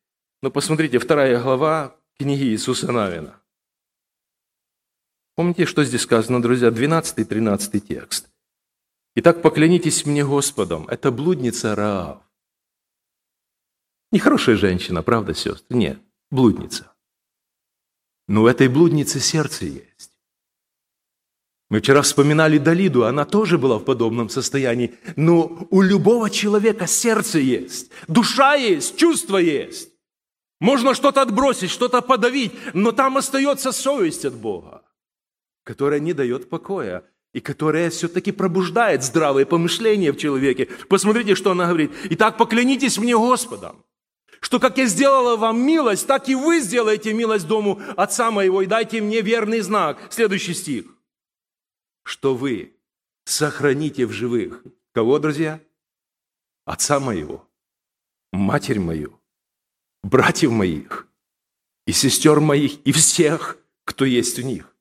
Но 0.42 0.52
посмотрите, 0.52 1.00
вторая 1.00 1.42
глава 1.42 1.96
книги 2.20 2.44
Иисуса 2.44 2.92
Навина. 2.92 3.42
Помните, 5.36 5.66
что 5.66 5.84
здесь 5.84 6.02
сказано, 6.02 6.42
друзья? 6.42 6.70
12-13 6.70 7.80
текст. 7.80 8.27
Итак, 9.20 9.42
поклянитесь 9.42 10.06
мне 10.06 10.24
Господом. 10.24 10.88
Это 10.90 11.12
блудница 11.12 11.74
Раав. 11.74 12.20
Нехорошая 14.12 14.56
женщина, 14.56 15.02
правда, 15.02 15.34
сестры? 15.34 15.76
Нет, 15.76 16.00
блудница. 16.30 16.94
Но 18.28 18.44
у 18.44 18.48
этой 18.48 18.68
блудницы 18.68 19.20
сердце 19.20 19.66
есть. 19.66 20.12
Мы 21.72 21.80
вчера 21.80 22.04
вспоминали 22.04 22.60
Далиду, 22.60 23.06
она 23.06 23.26
тоже 23.26 23.58
была 23.58 23.80
в 23.80 23.86
подобном 23.86 24.30
состоянии. 24.30 24.94
Но 25.16 25.68
у 25.72 25.82
любого 25.82 26.30
человека 26.30 26.86
сердце 26.86 27.40
есть, 27.40 27.90
душа 28.08 28.54
есть, 28.54 28.98
чувство 28.98 29.38
есть. 29.38 29.90
Можно 30.60 30.94
что-то 30.94 31.24
отбросить, 31.24 31.72
что-то 31.72 32.04
подавить, 32.04 32.54
но 32.76 32.92
там 32.92 33.18
остается 33.18 33.72
совесть 33.72 34.26
от 34.26 34.36
Бога, 34.36 34.84
которая 35.64 36.00
не 36.00 36.14
дает 36.14 36.52
покоя 36.52 37.04
и 37.38 37.40
которая 37.40 37.92
все-таки 37.92 38.32
пробуждает 38.32 39.04
здравые 39.04 39.46
помышления 39.46 40.12
в 40.12 40.18
человеке. 40.18 40.70
Посмотрите, 40.90 41.36
что 41.36 41.52
она 41.52 41.68
говорит. 41.68 41.92
«Итак, 42.06 42.36
поклянитесь 42.36 42.98
мне 42.98 43.16
Господом, 43.16 43.86
что 44.40 44.60
как 44.60 44.80
я 44.80 44.88
сделала 44.88 45.36
вам 45.36 45.62
милость, 45.62 46.08
так 46.08 46.30
и 46.30 46.34
вы 46.34 46.62
сделаете 46.62 47.14
милость 47.14 47.46
дому 47.46 47.80
Отца 47.96 48.32
моего, 48.32 48.64
и 48.64 48.66
дайте 48.66 49.02
мне 49.02 49.22
верный 49.22 49.60
знак». 49.60 50.00
Следующий 50.10 50.56
стих. 50.56 50.86
«Что 52.02 52.34
вы 52.34 52.74
сохраните 53.26 54.08
в 54.08 54.12
живых». 54.12 54.64
Кого, 54.96 55.20
друзья? 55.20 55.62
Отца 56.66 57.00
моего, 57.00 57.48
матерь 58.34 58.80
мою, 58.80 59.22
братьев 60.02 60.50
моих, 60.50 61.08
и 61.86 61.92
сестер 61.92 62.40
моих, 62.40 62.82
и 62.84 62.92
всех, 62.92 63.60
кто 63.86 64.06
есть 64.06 64.40
у 64.40 64.42
них. 64.42 64.74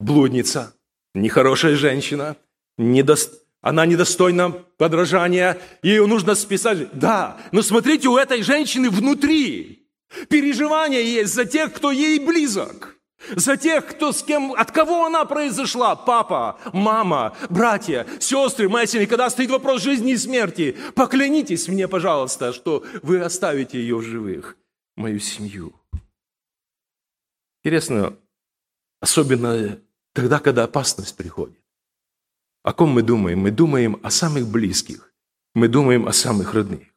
Блудница– 0.00 0.73
нехорошая 1.14 1.76
женщина, 1.76 2.36
недо... 2.76 3.16
она 3.60 3.86
недостойна 3.86 4.50
подражания, 4.50 5.58
ее 5.82 6.06
нужно 6.06 6.34
списать. 6.34 6.92
Да, 6.92 7.38
но 7.52 7.62
смотрите, 7.62 8.08
у 8.08 8.16
этой 8.16 8.42
женщины 8.42 8.90
внутри 8.90 9.88
переживания 10.28 11.00
есть 11.00 11.34
за 11.34 11.44
тех, 11.44 11.72
кто 11.72 11.90
ей 11.90 12.18
близок. 12.18 12.90
За 13.36 13.56
тех, 13.56 13.86
кто 13.86 14.12
с 14.12 14.22
кем, 14.22 14.52
от 14.52 14.70
кого 14.70 15.06
она 15.06 15.24
произошла, 15.24 15.96
папа, 15.96 16.60
мама, 16.74 17.34
братья, 17.48 18.06
сестры, 18.20 18.68
моя 18.68 18.84
семья, 18.86 19.06
когда 19.06 19.30
стоит 19.30 19.50
вопрос 19.50 19.82
жизни 19.82 20.12
и 20.12 20.16
смерти, 20.18 20.76
поклянитесь 20.94 21.68
мне, 21.68 21.88
пожалуйста, 21.88 22.52
что 22.52 22.84
вы 23.02 23.20
оставите 23.20 23.78
ее 23.78 23.96
в 23.96 24.02
живых, 24.02 24.58
мою 24.96 25.20
семью. 25.20 25.74
Интересно, 27.62 28.14
особенно 29.00 29.78
Тогда, 30.14 30.38
когда 30.38 30.64
опасность 30.64 31.16
приходит. 31.16 31.60
О 32.62 32.72
ком 32.72 32.90
мы 32.90 33.02
думаем? 33.02 33.40
Мы 33.40 33.50
думаем 33.50 34.00
о 34.02 34.10
самых 34.10 34.46
близких. 34.46 35.12
Мы 35.54 35.68
думаем 35.68 36.06
о 36.06 36.12
самых 36.12 36.54
родных. 36.54 36.88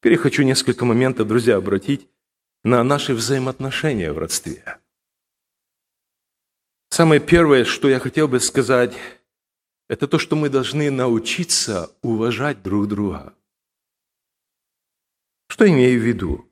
Теперь 0.00 0.12
я 0.12 0.18
хочу 0.18 0.42
несколько 0.42 0.84
моментов, 0.84 1.28
друзья, 1.28 1.56
обратить 1.56 2.08
на 2.62 2.82
наши 2.84 3.14
взаимоотношения 3.14 4.12
в 4.12 4.18
родстве. 4.18 4.78
Самое 6.88 7.20
первое, 7.20 7.64
что 7.64 7.88
я 7.88 7.98
хотел 7.98 8.28
бы 8.28 8.38
сказать, 8.38 8.94
это 9.88 10.06
то, 10.06 10.18
что 10.18 10.36
мы 10.36 10.48
должны 10.48 10.90
научиться 10.90 11.90
уважать 12.00 12.62
друг 12.62 12.86
друга. 12.86 13.34
Что 15.48 15.68
имею 15.68 16.00
в 16.00 16.04
виду? 16.04 16.48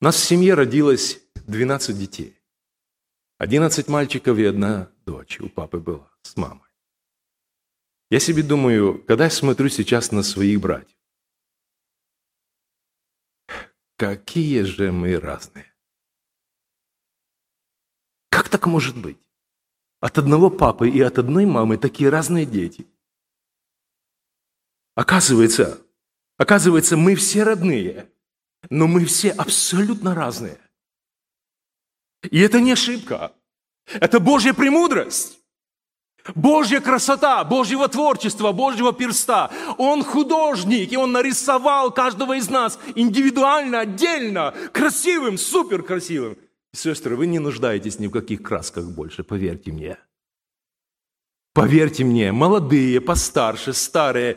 У 0.00 0.04
нас 0.04 0.16
в 0.16 0.24
семье 0.24 0.54
родилось 0.54 1.20
12 1.46 1.96
детей. 1.96 2.38
11 3.38 3.88
мальчиков 3.88 4.38
и 4.38 4.44
одна 4.44 4.90
дочь 5.04 5.40
у 5.40 5.48
папы 5.48 5.78
была 5.78 6.08
с 6.22 6.36
мамой. 6.36 6.68
Я 8.10 8.20
себе 8.20 8.42
думаю, 8.42 9.02
когда 9.04 9.24
я 9.24 9.30
смотрю 9.30 9.68
сейчас 9.68 10.12
на 10.12 10.22
своих 10.22 10.60
братьев, 10.60 10.96
какие 13.96 14.62
же 14.62 14.92
мы 14.92 15.18
разные. 15.18 15.74
Как 18.30 18.48
так 18.48 18.66
может 18.66 18.96
быть? 18.96 19.18
От 20.00 20.18
одного 20.18 20.50
папы 20.50 20.88
и 20.88 21.00
от 21.00 21.18
одной 21.18 21.46
мамы 21.46 21.76
такие 21.76 22.10
разные 22.10 22.46
дети. 22.46 22.86
Оказывается, 24.94 25.84
оказывается, 26.36 26.96
мы 26.96 27.16
все 27.16 27.42
родные, 27.42 28.12
но 28.70 28.86
мы 28.86 29.04
все 29.06 29.30
абсолютно 29.30 30.14
разные. 30.14 30.60
И 32.30 32.40
это 32.40 32.60
не 32.60 32.72
ошибка. 32.72 33.32
Это 33.86 34.20
Божья 34.20 34.52
премудрость. 34.52 35.38
Божья 36.34 36.80
красота, 36.80 37.44
Божьего 37.44 37.86
творчества, 37.88 38.52
Божьего 38.52 38.92
перста. 38.92 39.50
Он 39.76 40.02
художник, 40.02 40.92
и 40.92 40.96
Он 40.96 41.12
нарисовал 41.12 41.90
каждого 41.90 42.38
из 42.38 42.48
нас 42.48 42.78
индивидуально, 42.94 43.80
отдельно, 43.80 44.54
красивым, 44.72 45.36
супер 45.36 45.82
красивым. 45.82 46.38
Сестры, 46.72 47.14
вы 47.14 47.26
не 47.26 47.38
нуждаетесь 47.38 47.98
ни 47.98 48.06
в 48.06 48.10
каких 48.10 48.42
красках 48.42 48.86
больше, 48.86 49.22
поверьте 49.22 49.70
мне. 49.70 49.98
Поверьте 51.52 52.04
мне, 52.04 52.32
молодые, 52.32 53.00
постарше, 53.00 53.74
старые, 53.74 54.36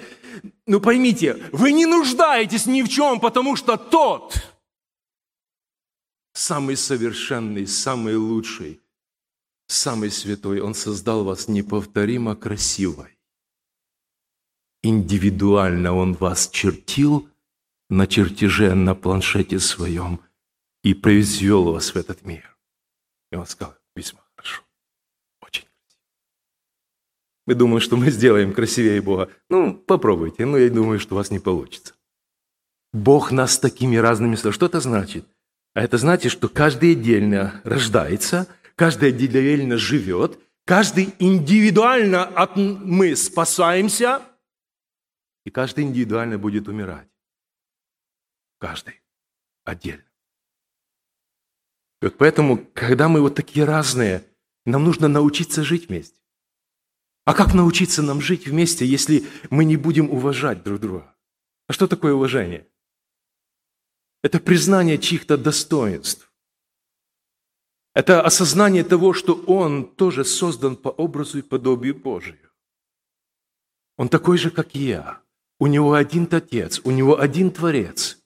ну 0.68 0.80
поймите, 0.80 1.38
вы 1.52 1.72
не 1.72 1.88
нуждаетесь 1.88 2.68
ни 2.68 2.84
в 2.84 2.90
чем, 2.90 3.20
потому 3.20 3.56
что 3.56 3.76
тот, 3.76 4.36
самый 6.38 6.78
совершенный, 6.78 7.68
самый 7.68 8.16
лучший, 8.16 8.82
самый 9.68 10.12
святой, 10.12 10.62
Он 10.62 10.74
создал 10.74 11.24
вас 11.24 11.48
неповторимо 11.48 12.36
красивой. 12.36 13.18
Индивидуально 14.84 15.94
Он 15.94 16.14
вас 16.14 16.50
чертил 16.50 17.28
на 17.90 18.08
чертеже, 18.08 18.76
на 18.76 18.96
планшете 18.96 19.60
своем– 19.60 20.20
и 20.88 20.94
произвел 20.94 21.74
вас 21.74 21.94
в 21.94 21.98
этот 21.98 22.24
мир. 22.24 22.58
И 23.32 23.36
он 23.36 23.46
сказал, 23.46 23.76
весьма 23.94 24.22
хорошо, 24.36 24.64
очень 25.42 25.64
красиво. 25.64 26.02
Мы 27.46 27.56
думаем, 27.56 27.82
что 27.82 27.98
мы 27.98 28.10
сделаем 28.10 28.54
красивее 28.54 29.02
Бога. 29.02 29.30
Ну, 29.50 29.74
попробуйте, 29.74 30.46
но 30.46 30.58
я 30.58 30.70
думаю, 30.70 31.00
что 31.00 31.16
у 31.16 31.18
вас 31.18 31.30
не 31.30 31.40
получится. 31.40 31.94
Бог 32.94 33.32
нас 33.34 33.60
такими 33.60 33.98
разными... 33.98 34.36
Что 34.36 34.66
это 34.66 34.80
значит? 34.80 35.26
А 35.78 35.82
это 35.82 36.00
значит, 36.00 36.32
что 36.32 36.50
каждый 36.50 36.94
отдельно 36.94 37.62
рождается, 37.64 38.48
каждый 38.76 39.10
отдельно 39.10 39.78
живет, 39.78 40.40
каждый 40.66 41.14
индивидуально 41.20 42.24
от 42.24 42.56
мы 42.56 43.16
спасаемся, 43.16 44.24
и 45.46 45.52
каждый 45.52 45.84
индивидуально 45.84 46.40
будет 46.40 46.68
умирать. 46.68 47.08
Каждый 48.58 49.04
отдельно. 49.66 50.04
Вот 52.02 52.18
поэтому, 52.18 52.58
когда 52.74 53.08
мы 53.08 53.22
вот 53.22 53.36
такие 53.36 53.64
разные, 53.64 54.24
нам 54.66 54.84
нужно 54.84 55.08
научиться 55.08 55.64
жить 55.64 55.90
вместе. 55.90 56.20
А 57.24 57.36
как 57.36 57.54
научиться 57.54 58.02
нам 58.02 58.20
жить 58.20 58.48
вместе, 58.48 58.84
если 58.84 59.28
мы 59.52 59.64
не 59.64 59.78
будем 59.78 60.10
уважать 60.10 60.64
друг 60.64 60.80
друга? 60.80 61.16
А 61.68 61.74
что 61.74 61.86
такое 61.86 62.16
уважение? 62.16 62.66
Это 64.24 64.40
признание 64.40 64.98
чьих-то 64.98 65.38
достоинств. 65.38 66.32
Это 67.94 68.22
осознание 68.22 68.84
того, 68.84 69.14
что 69.14 69.34
он 69.34 69.86
тоже 69.86 70.26
создан 70.26 70.76
по 70.76 70.90
образу 70.90 71.40
и 71.40 71.42
подобию 71.42 71.96
Божию. 71.96 72.52
Он 73.98 74.10
такой 74.10 74.38
же, 74.38 74.52
как 74.52 74.76
я. 74.76 75.22
У 75.60 75.68
него 75.68 75.94
один 75.94 76.28
Отец, 76.32 76.80
у 76.84 76.92
него 76.92 77.20
один 77.20 77.50
Творец. 77.50 78.20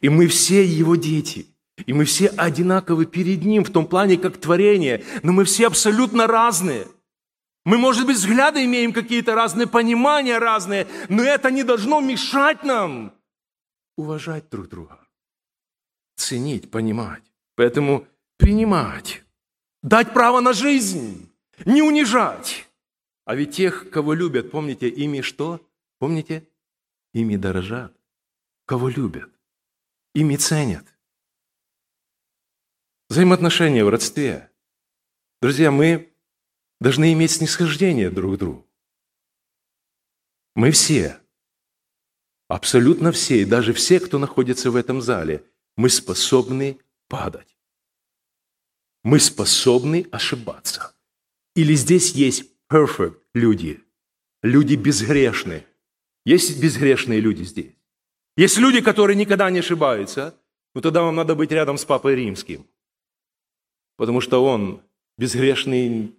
И 0.00 0.08
мы 0.08 0.26
все 0.26 0.64
его 0.64 0.96
дети– 0.96 1.46
и 1.86 1.92
мы 1.92 2.04
все 2.04 2.28
одинаковы 2.28 3.06
перед 3.06 3.44
Ним 3.44 3.64
в 3.64 3.70
том 3.70 3.86
плане, 3.86 4.16
как 4.18 4.36
творение, 4.38 5.04
но 5.22 5.32
мы 5.32 5.44
все 5.44 5.66
абсолютно 5.66 6.26
разные. 6.26 6.86
Мы, 7.64 7.76
может 7.78 8.06
быть, 8.06 8.16
взгляды 8.16 8.64
имеем 8.64 8.92
какие-то 8.92 9.34
разные, 9.34 9.66
понимания 9.66 10.38
разные, 10.38 10.86
но 11.08 11.22
это 11.22 11.50
не 11.50 11.62
должно 11.62 12.00
мешать 12.00 12.64
нам 12.64 13.12
уважать 13.96 14.48
друг 14.50 14.68
друга, 14.68 14.98
ценить, 16.20 16.70
понимать. 16.70 17.22
Поэтому 17.54 18.06
принимать, 18.36 19.24
дать 19.82 20.12
право 20.12 20.40
на 20.40 20.52
жизнь, 20.52 21.30
не 21.64 21.82
унижать. 21.82 22.68
А 23.24 23.34
ведь 23.34 23.56
тех, 23.56 23.90
кого 23.90 24.14
любят, 24.14 24.50
помните, 24.50 24.88
ими 24.88 25.20
что? 25.20 25.60
Помните? 25.98 26.48
Ими 27.12 27.36
дорожат. 27.36 27.94
Кого 28.66 28.88
любят, 28.88 29.30
ими 30.14 30.36
ценят. 30.36 30.84
Взаимоотношения 33.08 33.84
в 33.84 33.88
родстве. 33.88 34.50
Друзья, 35.40 35.70
мы 35.70 36.12
должны 36.80 37.12
иметь 37.12 37.30
снисхождение 37.30 38.10
друг 38.10 38.36
к 38.36 38.38
другу. 38.38 38.66
Мы 40.54 40.70
все, 40.70 41.20
абсолютно 42.48 43.12
все, 43.12 43.42
и 43.42 43.44
даже 43.44 43.72
все, 43.72 44.00
кто 44.00 44.18
находится 44.18 44.70
в 44.70 44.76
этом 44.76 45.00
зале, 45.00 45.44
мы 45.78 45.88
способны 45.88 46.78
падать. 47.08 47.56
Мы 49.02 49.18
способны 49.18 50.06
ошибаться. 50.12 50.92
Или 51.56 51.74
здесь 51.74 52.12
есть 52.12 52.44
perfect 52.70 53.16
люди, 53.32 53.80
люди 54.42 54.74
безгрешные. 54.74 55.64
Есть 56.26 56.60
безгрешные 56.60 57.20
люди 57.20 57.44
здесь. 57.44 57.72
Есть 58.36 58.58
люди, 58.58 58.82
которые 58.82 59.16
никогда 59.16 59.50
не 59.50 59.60
ошибаются, 59.60 60.34
но 60.74 60.82
тогда 60.82 61.02
вам 61.02 61.16
надо 61.16 61.34
быть 61.34 61.50
рядом 61.52 61.78
с 61.78 61.86
Папой 61.86 62.14
Римским– 62.16 62.66
потому 63.98 64.22
что 64.22 64.42
Он 64.42 64.80
безгрешный 65.18 66.14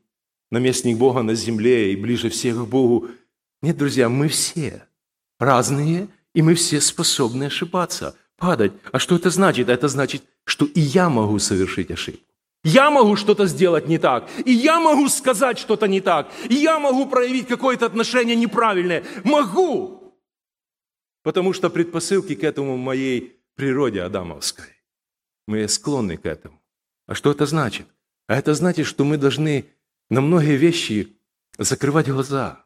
наместник 0.51 0.97
Бога 0.97 1.23
на 1.23 1.33
земле 1.33 1.93
и 1.93 1.95
ближе 1.95 2.29
всех 2.29 2.57
к 2.57 2.67
Богу. 2.67 3.07
Нет, 3.63 3.77
друзья, 3.77 4.09
мы 4.09 4.27
все 4.27 4.85
разные, 5.39 6.09
и 6.35 6.41
мы 6.43 6.53
все 6.53 6.81
способны 6.81 7.45
ошибаться, 7.45 8.15
падать. 8.39 8.73
А 8.91 8.99
что 8.99 9.15
это 9.15 9.29
значит? 9.29 9.69
Это 9.69 9.87
значит, 9.87 10.23
что 10.45 10.65
и 10.65 10.79
я 10.79 11.09
могу 11.09 11.39
совершить 11.39 11.91
ошибку. 11.91 12.23
Я 12.63 12.91
могу 12.91 13.15
что-то 13.15 13.45
сделать 13.45 13.87
не 13.87 13.97
так, 13.97 14.29
и 14.43 14.51
я 14.51 14.79
могу 14.79 15.07
сказать 15.07 15.57
что-то 15.59 15.87
не 15.87 16.01
так, 16.01 16.29
и 16.49 16.55
я 16.55 16.77
могу 16.77 17.05
проявить 17.05 17.47
какое-то 17.47 17.85
отношение 17.85 18.35
неправильное. 18.35 19.05
Могу! 19.23 20.13
Потому 21.23 21.53
что 21.53 21.69
предпосылки 21.69 22.35
к 22.35 22.43
этому 22.43 22.75
в 22.75 22.79
моей 22.79 23.39
природе 23.55 24.01
адамовской. 24.01 24.65
Мы 25.47 25.67
склонны 25.67 26.17
к 26.17 26.25
этому. 26.25 26.59
А 27.07 27.15
что 27.15 27.31
это 27.31 27.45
значит? 27.45 27.87
А 28.27 28.35
это 28.35 28.53
значит, 28.53 28.85
что 28.87 29.05
мы 29.05 29.17
должны 29.17 29.65
на 30.09 30.21
многие 30.21 30.57
вещи 30.57 31.17
закрывать 31.57 32.09
глаза. 32.09 32.65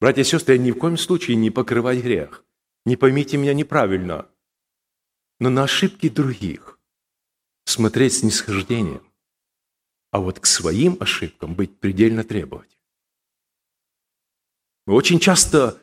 Братья 0.00 0.22
и 0.22 0.24
сестры, 0.24 0.58
ни 0.58 0.72
в 0.72 0.78
коем 0.78 0.98
случае 0.98 1.36
не 1.36 1.50
покрывать 1.50 2.02
грех. 2.02 2.44
Не 2.84 2.96
поймите 2.96 3.36
меня 3.36 3.54
неправильно. 3.54 4.26
Но 5.38 5.50
на 5.50 5.64
ошибки 5.64 6.08
других 6.08 6.78
смотреть 7.64 8.14
с 8.14 8.22
нисхождением. 8.22 9.12
А 10.10 10.20
вот 10.20 10.40
к 10.40 10.46
своим 10.46 10.96
ошибкам 11.00 11.54
быть 11.54 11.78
предельно 11.78 12.24
требовательным. 12.24 12.76
Мы 14.86 14.94
очень 14.94 15.18
часто, 15.18 15.82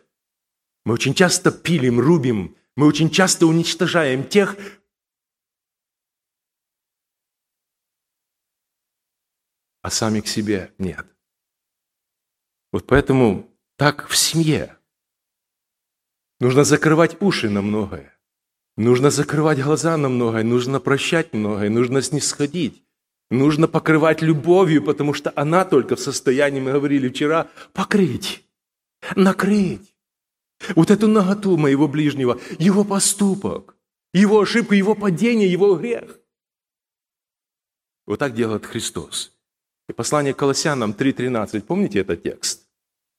мы 0.85 0.93
очень 0.93 1.13
часто 1.13 1.51
пилим, 1.51 1.99
рубим, 1.99 2.57
мы 2.75 2.87
очень 2.87 3.09
часто 3.09 3.45
уничтожаем 3.45 4.27
тех, 4.27 4.55
а 9.81 9.91
сами 9.91 10.21
к 10.21 10.27
себе 10.27 10.73
нет. 10.77 11.05
Вот 12.71 12.87
поэтому 12.87 13.53
так 13.75 14.07
в 14.07 14.15
семье. 14.15 14.79
Нужно 16.39 16.63
закрывать 16.63 17.21
уши 17.21 17.49
на 17.49 17.61
многое. 17.61 18.12
Нужно 18.75 19.11
закрывать 19.11 19.61
глаза 19.61 19.97
на 19.97 20.09
многое, 20.09 20.43
нужно 20.43 20.79
прощать 20.79 21.33
многое, 21.33 21.69
нужно 21.69 22.01
снисходить. 22.01 22.83
Нужно 23.29 23.67
покрывать 23.67 24.21
любовью, 24.21 24.83
потому 24.83 25.13
что 25.13 25.33
она 25.35 25.65
только 25.65 25.95
в 25.95 25.99
состоянии, 25.99 26.59
мы 26.59 26.71
говорили 26.71 27.09
вчера, 27.09 27.49
покрыть, 27.71 28.43
накрыть. 29.15 29.95
Вот 30.75 30.91
эту 30.91 31.07
наготу 31.07 31.57
моего 31.57 31.87
ближнего, 31.87 32.39
его 32.59 32.83
поступок, 32.83 33.75
его 34.13 34.39
ошибку, 34.39 34.75
его 34.75 34.93
падение, 34.93 35.51
его 35.51 35.75
грех. 35.75 36.19
Вот 38.05 38.19
так 38.19 38.35
делает 38.35 38.65
Христос. 38.65 39.33
И 39.89 39.93
послание 39.93 40.33
к 40.33 40.37
Колоссянам 40.37 40.91
3.13, 40.91 41.61
помните 41.61 41.99
этот 41.99 42.23
текст? 42.23 42.67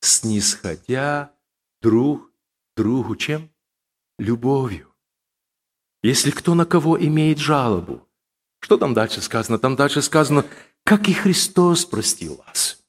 «Снисходя 0.01 1.33
друг 1.81 2.31
другу 2.77 3.17
чем? 3.17 3.51
Любовью. 4.19 4.94
Если 6.05 6.31
кто 6.31 6.55
на 6.55 6.67
кого 6.67 7.03
имеет 7.03 7.39
жалобу, 7.39 8.07
что 8.61 8.77
там 8.77 8.93
дальше 8.93 9.23
сказано? 9.23 9.59
Там 9.59 9.75
дальше 9.75 10.03
сказано, 10.03 10.45
как 10.85 11.09
и 11.09 11.15
Христос 11.15 11.87
простил 11.87 12.43
вас. 12.47 12.85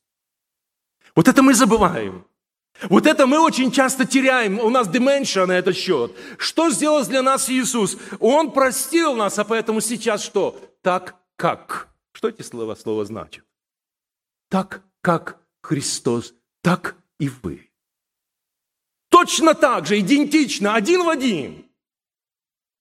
Вот 1.16 1.30
это 1.30 1.42
мы 1.42 1.54
забываем. 1.54 2.28
Вот 2.90 3.06
это 3.06 3.26
мы 3.26 3.40
очень 3.40 3.72
часто 3.72 4.06
теряем. 4.06 4.60
У 4.60 4.70
нас 4.70 4.90
деменция 4.90 5.46
на 5.46 5.54
этот 5.54 5.78
счет. 5.78 6.12
Что 6.38 6.70
сделал 6.70 7.06
для 7.06 7.22
нас 7.22 7.50
Иисус? 7.50 7.98
Он 8.20 8.52
простил 8.52 9.16
нас, 9.16 9.40
а 9.40 9.46
поэтому 9.46 9.80
сейчас 9.80 10.22
что? 10.22 10.60
Так 10.82 11.16
как. 11.38 11.88
Что 12.12 12.28
эти 12.28 12.42
слова, 12.42 12.76
слова 12.76 13.06
значат? 13.06 13.46
Так 14.50 14.84
как 15.00 15.40
Христос, 15.62 16.34
так 16.62 16.98
и 17.18 17.30
вы. 17.30 17.72
Точно 19.08 19.54
так 19.54 19.86
же, 19.86 20.02
идентично, 20.02 20.76
один 20.76 21.06
в 21.06 21.08
один. 21.08 21.65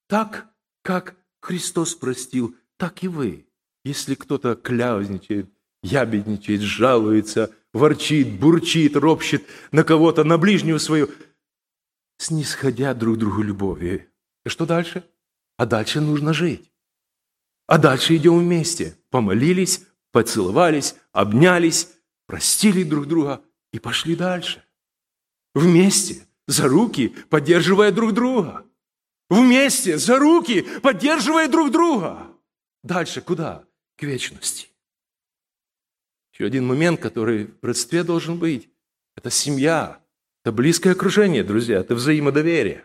Так, 0.07 0.51
как 0.83 1.17
Христос 1.41 1.95
простил, 1.95 2.57
так 2.77 3.03
и 3.03 3.09
вы. 3.09 3.47
Если 3.85 4.15
кто-то 4.15 4.55
кляузничает, 4.55 5.51
ябедничает, 5.83 6.61
жалуется, 6.61 7.55
ворчит, 7.73 8.39
бурчит, 8.39 8.97
ропщит 8.97 9.47
на 9.73 9.85
кого-то, 9.85 10.25
на 10.25 10.39
ближнюю 10.39 10.79
свою, 10.79 11.11
снисходя 12.19 12.95
друг 12.95 13.19
другу 13.19 13.43
любовью. 13.43 14.07
И 14.45 14.49
что 14.49 14.67
дальше? 14.67 15.05
А 15.57 15.67
дальше 15.67 16.01
нужно 16.01 16.33
жить. 16.33 16.73
А 17.67 17.79
дальше 17.79 18.17
идем 18.17 18.39
вместе. 18.39 18.97
Помолились, 19.11 19.83
поцеловались, 20.13 20.97
обнялись, 21.13 21.91
простили 22.27 22.83
друг 22.83 23.07
друга 23.07 23.43
и 23.73 23.79
пошли 23.79 24.17
дальше. 24.17 24.65
Вместе, 25.55 26.27
за 26.47 26.69
руки, 26.69 27.15
поддерживая 27.31 27.93
друг 27.93 28.13
друга. 28.13 28.65
Вместе, 29.31 29.99
за 29.99 30.19
руки, 30.19 30.63
поддерживая 30.83 31.49
друг 31.49 31.71
друга. 31.71 32.29
Дальше 32.83 33.21
куда? 33.21 33.65
К 33.97 34.03
вечности. 34.03 34.69
Еще 36.33 36.47
один 36.47 36.67
момент, 36.67 37.01
который 37.01 37.47
в 37.61 37.65
родстве 37.65 38.03
должен 38.03 38.39
быть. 38.39 38.69
Это 39.17 39.31
семья, 39.31 40.01
это 40.43 40.53
близкое 40.53 40.91
окружение, 40.91 41.45
друзья, 41.45 41.79
это 41.79 41.95
взаимодоверие. 41.95 42.85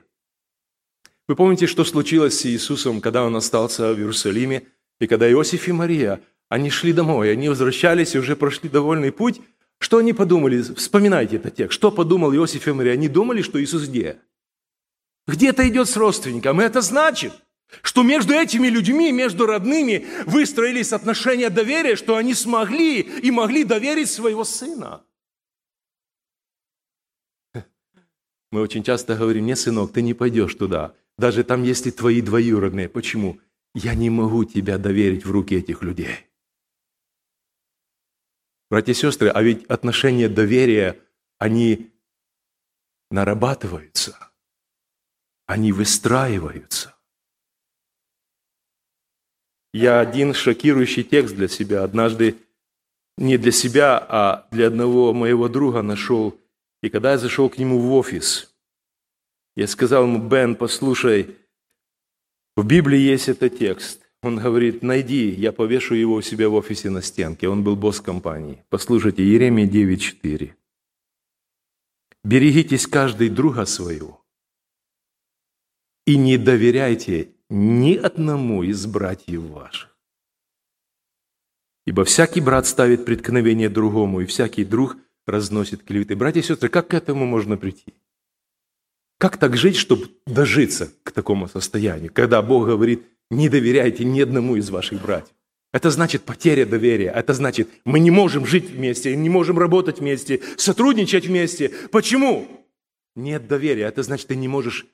Вы 1.27 1.35
помните, 1.35 1.67
что 1.67 1.83
случилось 1.83 2.39
с 2.39 2.45
Иисусом, 2.45 3.01
когда 3.01 3.23
Он 3.23 3.35
остался 3.35 3.93
в 3.93 3.97
Иерусалиме, 3.97 4.67
и 4.99 5.07
когда 5.07 5.29
Иосиф 5.31 5.67
и 5.67 5.71
Мария, 5.71 6.21
они 6.47 6.69
шли 6.69 6.93
домой, 6.93 7.31
они 7.31 7.49
возвращались 7.49 8.15
и 8.15 8.19
уже 8.19 8.35
прошли 8.35 8.69
довольный 8.69 9.11
путь, 9.11 9.41
что 9.79 9.97
они 9.97 10.13
подумали? 10.13 10.61
Вспоминайте 10.61 11.37
этот 11.37 11.55
текст. 11.55 11.73
Что 11.73 11.89
подумал 11.91 12.33
Иосиф 12.35 12.67
и 12.67 12.71
Мария? 12.71 12.93
Они 12.93 13.07
думали, 13.07 13.41
что 13.41 13.61
Иисус 13.61 13.87
где? 13.87 14.19
Где-то 15.29 15.67
идет 15.67 15.87
с 15.87 15.95
родственником. 15.95 16.59
И 16.59 16.63
это 16.63 16.81
значит, 16.81 17.33
что 17.83 18.03
между 18.03 18.33
этими 18.33 18.67
людьми, 18.67 19.11
между 19.11 19.45
родными 19.45 20.07
выстроились 20.25 20.91
отношения 20.91 21.49
доверия, 21.49 21.95
что 21.95 22.15
они 22.15 22.33
смогли 22.33 23.01
и 23.01 23.31
могли 23.31 23.63
доверить 23.63 24.09
своего 24.09 24.43
сына. 24.43 25.03
Мы 28.51 28.61
очень 28.61 28.83
часто 28.83 29.15
говорим, 29.15 29.45
не, 29.45 29.55
сынок, 29.55 29.93
ты 29.93 30.01
не 30.01 30.15
пойдешь 30.15 30.55
туда. 30.55 30.95
Даже 31.17 31.43
там, 31.43 31.61
если 31.61 31.91
твои 31.91 32.21
двоюродные. 32.21 32.89
Почему? 32.89 33.39
Я 33.75 33.93
не 33.93 34.09
могу 34.09 34.45
тебя 34.45 34.79
доверить 34.79 35.25
в 35.25 35.31
руки 35.31 35.55
этих 35.55 35.83
людей. 35.83 36.25
Братья 38.71 38.93
и 38.93 38.95
сестры, 38.95 39.29
а 39.29 39.43
ведь 39.43 39.65
отношения 39.65 40.27
доверия, 40.27 40.99
они 41.37 41.91
нарабатываются, 43.11 44.28
они 45.49 45.71
выстраиваются. 45.71 46.95
Я 49.73 49.99
один 49.99 50.35
шокирующий 50.35 51.03
текст 51.03 51.35
для 51.35 51.47
себя 51.47 51.83
однажды 51.83 52.35
не 53.17 53.35
для 53.37 53.51
себя, 53.51 53.97
а 53.97 54.47
для 54.51 54.67
одного 54.67 55.11
моего 55.11 55.49
друга 55.49 55.81
нашел. 55.81 56.39
И 56.83 56.89
когда 56.89 57.13
я 57.13 57.17
зашел 57.17 57.49
к 57.49 57.57
нему 57.57 57.79
в 57.79 57.91
офис, 57.93 58.53
я 59.55 59.65
сказал 59.65 60.03
ему, 60.03 60.19
Бен, 60.19 60.55
послушай, 60.55 61.35
в 62.55 62.63
Библии 62.63 62.99
есть 62.99 63.27
этот 63.27 63.57
текст. 63.57 64.01
Он 64.21 64.37
говорит, 64.37 64.83
найди, 64.83 65.31
я 65.31 65.51
повешу 65.51 65.95
его 65.95 66.13
у 66.13 66.21
себя 66.21 66.47
в 66.47 66.53
офисе 66.53 66.91
на 66.91 67.01
стенке. 67.01 67.49
Он 67.49 67.63
был 67.63 67.75
босс 67.75 67.99
компании. 68.01 68.63
Послушайте, 68.69 69.23
Еремия 69.25 69.65
9.4. 69.65 70.51
«Берегитесь 72.23 72.85
каждый 72.85 73.29
друга 73.29 73.65
своего 73.65 74.18
и 76.09 76.17
не 76.17 76.37
доверяйте 76.37 77.29
ни 77.49 77.95
одному 77.95 78.63
из 78.63 78.85
братьев 78.85 79.41
ваших. 79.41 79.95
Ибо 81.85 82.03
всякий 82.03 82.41
брат 82.41 82.65
ставит 82.65 83.05
преткновение 83.05 83.69
другому, 83.69 84.21
и 84.21 84.25
всякий 84.25 84.65
друг 84.65 84.97
разносит 85.27 85.83
клеветы». 85.83 86.15
Братья 86.15 86.39
и 86.39 86.43
сестры, 86.43 86.69
как 86.69 86.87
к 86.87 86.93
этому 86.93 87.25
можно 87.25 87.57
прийти? 87.57 87.93
Как 89.19 89.37
так 89.37 89.55
жить, 89.55 89.75
чтобы 89.75 90.09
дожиться 90.25 90.91
к 91.03 91.11
такому 91.11 91.47
состоянию, 91.47 92.11
когда 92.13 92.41
Бог 92.41 92.65
говорит– 92.65 93.03
не 93.31 93.47
доверяйте 93.47 94.03
ни 94.05 94.21
одному 94.21 94.55
из 94.55 94.69
ваших 94.69 95.01
братьев. 95.01 95.35
Это 95.71 95.91
значит 95.91 96.23
потеря 96.23 96.65
доверия. 96.65 97.11
Это 97.15 97.33
значит, 97.33 97.69
мы 97.85 97.99
не 97.99 98.09
можем 98.09 98.45
жить 98.45 98.71
вместе, 98.71 99.15
не 99.15 99.29
можем 99.29 99.59
работать 99.59 99.99
вместе, 99.99 100.41
сотрудничать 100.57 101.27
вместе. 101.27 101.69
Почему? 101.91 102.47
Нет 103.15 103.47
доверия. 103.47 103.83
Это 103.83 104.01
значит, 104.01 104.27
ты 104.27 104.35
не 104.35 104.47
можешь 104.47 104.87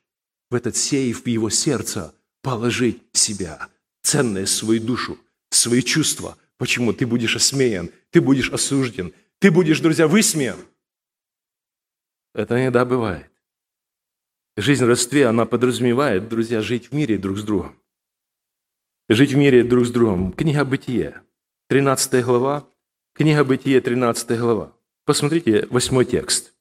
в 0.49 0.55
этот 0.55 0.75
сейф, 0.75 1.23
в 1.23 1.27
его 1.27 1.49
сердце 1.49 2.13
положить 2.41 3.01
себя, 3.13 3.69
ценное 4.01 4.45
свою 4.45 4.81
душу, 4.81 5.17
свои 5.49 5.81
чувства. 5.81 6.37
Почему? 6.57 6.93
Ты 6.93 7.05
будешь 7.05 7.35
осмеян, 7.35 7.89
ты 8.11 8.21
будешь 8.21 8.51
осужден, 8.51 9.13
ты 9.39 9.51
будешь, 9.51 9.79
друзья, 9.79 10.07
высмеян. 10.07 10.59
Это 12.33 12.61
иногда 12.61 12.85
бывает. 12.85 13.29
Жизнь 14.57 14.85
в 14.85 14.87
родстве, 14.87 15.27
она 15.27 15.45
подразумевает, 15.45 16.29
друзья, 16.29 16.61
жить 16.61 16.91
в 16.91 16.93
мире 16.93 17.17
друг 17.17 17.37
с 17.37 17.43
другом 17.43 17.77
жить 19.09 19.33
в 19.33 19.37
мире 19.37 19.63
друг 19.63 19.85
с 19.85 19.91
другом. 19.91 20.33
Книга 20.33 20.65
Бытие, 20.65 21.21
13 21.67 22.23
глава. 22.23 22.67
Книга 23.13 23.43
Бытие, 23.43 23.81
13 23.81 24.39
глава. 24.39 24.73
Посмотрите, 25.05 25.67
восьмой 25.69 26.05
текст. 26.05 26.54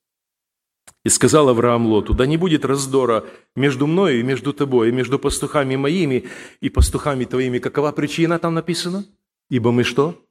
«И 1.05 1.11
сказал 1.11 1.49
Авраам 1.49 1.87
Лоту, 1.87 2.15
да 2.15 2.27
не 2.27 2.37
будет 2.37 2.65
раздора 2.65 3.25
между 3.55 3.87
мною 3.87 4.21
и 4.21 4.23
между 4.23 4.53
тобой, 4.53 4.89
и 4.89 4.93
между 4.93 5.19
пастухами 5.19 5.77
моими 5.77 6.29
и 6.61 6.71
пастухами 6.71 7.25
твоими». 7.25 7.59
Какова 7.59 7.93
причина 7.93 8.39
там 8.39 8.55
написано? 8.55 9.05
Ибо 9.51 9.71
мы 9.71 9.85
что? 9.85 10.27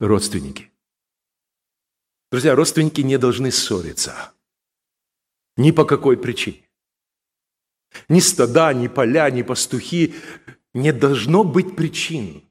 Родственники. 0.00 0.70
Друзья, 2.30 2.54
родственники 2.54 3.00
не 3.00 3.18
должны 3.18 3.50
ссориться. 3.50 4.32
Ни 5.56 5.70
по 5.70 5.84
какой 5.84 6.16
причине. 6.16 6.68
Ни 8.08 8.20
стада, 8.20 8.74
ни 8.74 8.88
поля, 8.88 9.30
ни 9.30 9.42
пастухи 9.42 10.14
не 10.74 10.92
должно 10.92 11.42
быть 11.42 11.74
причин 11.74 12.42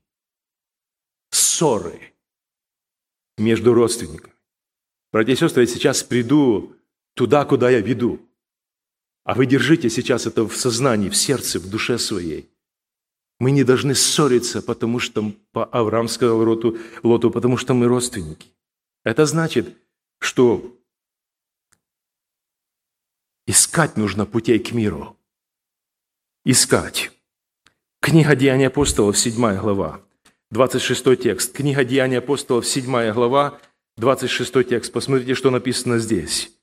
ссоры 1.30 2.14
между 3.38 3.74
родственниками. 3.74 4.34
Братья 5.12 5.34
и 5.34 5.36
сестры, 5.36 5.64
я 5.64 5.68
сейчас 5.68 6.04
приду 6.04 6.75
туда, 7.16 7.46
куда 7.46 7.70
я 7.70 7.82
веду. 7.82 8.20
А 9.24 9.34
вы 9.34 9.48
держите 9.48 9.90
сейчас 9.90 10.28
это 10.28 10.48
в 10.48 10.56
сознании, 10.56 11.10
в 11.10 11.16
сердце, 11.16 11.60
в 11.60 11.68
душе 11.68 11.98
своей. 11.98 12.48
Мы 13.40 13.52
не 13.52 13.64
должны 13.64 13.96
ссориться, 13.96 14.62
потому 14.62 15.00
что 15.00 15.34
по 15.52 15.66
Авраам 15.66 16.08
сказал 16.08 16.38
Лоту, 16.38 16.78
Лоту, 17.04 17.32
потому 17.32 17.58
что 17.58 17.74
мы 17.74 17.88
родственники. 17.88 18.54
Это 19.04 19.26
значит, 19.26 19.76
что 20.20 20.78
искать 23.48 23.98
нужно 23.98 24.26
путей 24.26 24.60
к 24.60 24.72
миру. 24.72 25.18
Искать. 26.46 27.12
Книга 28.00 28.36
Деяний 28.36 28.68
апостолов, 28.68 29.18
7 29.18 29.36
глава, 29.58 30.02
26 30.52 31.22
текст. 31.22 31.54
Книга 31.54 31.84
Деяний 31.84 32.20
апостолов, 32.20 32.66
7 32.68 33.12
глава, 33.12 33.60
26 33.98 34.70
текст. 34.70 34.94
Посмотрите, 34.94 35.34
что 35.34 35.50
написано 35.50 35.98
здесь. 35.98 36.55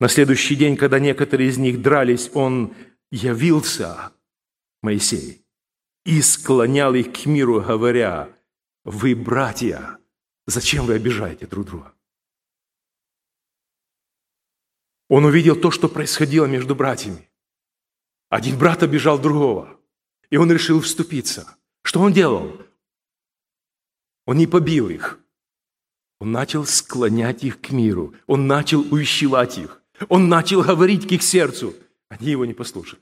На 0.00 0.08
следующий 0.08 0.56
день, 0.56 0.76
когда 0.76 0.98
некоторые 0.98 1.50
из 1.50 1.58
них 1.58 1.82
дрались, 1.82 2.30
он 2.34 2.74
явился, 3.12 4.12
Моисей, 4.82 5.44
и 6.04 6.22
склонял 6.22 6.94
их 6.94 7.12
к 7.12 7.26
миру, 7.26 7.60
говоря, 7.60 8.34
«Вы 8.84 9.14
братья, 9.14 9.98
зачем 10.46 10.86
вы 10.86 10.94
обижаете 10.94 11.46
друг 11.46 11.66
друга?» 11.66 11.92
Он 15.08 15.24
увидел 15.24 15.54
то, 15.54 15.70
что 15.70 15.88
происходило 15.88 16.46
между 16.46 16.74
братьями. 16.74 17.28
Один 18.30 18.58
брат 18.58 18.82
обижал 18.82 19.18
другого– 19.18 19.76
и 20.30 20.36
он 20.36 20.50
решил 20.50 20.80
вступиться. 20.80 21.56
Что 21.82 22.00
он 22.00 22.12
делал? 22.12 22.56
Он 24.26 24.36
не 24.36 24.46
побил 24.46 24.88
их. 24.88 25.20
Он 26.20 26.32
начал 26.32 26.64
склонять 26.64 27.42
их 27.42 27.60
к 27.60 27.70
миру. 27.70 28.14
Он 28.26 28.46
начал 28.46 28.80
увещевать 28.92 29.58
их. 29.58 29.79
Он 30.08 30.28
начал 30.28 30.62
говорить 30.62 31.08
к 31.08 31.12
их 31.12 31.22
сердцу. 31.22 31.74
Они 32.08 32.30
его 32.30 32.44
не 32.44 32.54
послушали. 32.54 33.00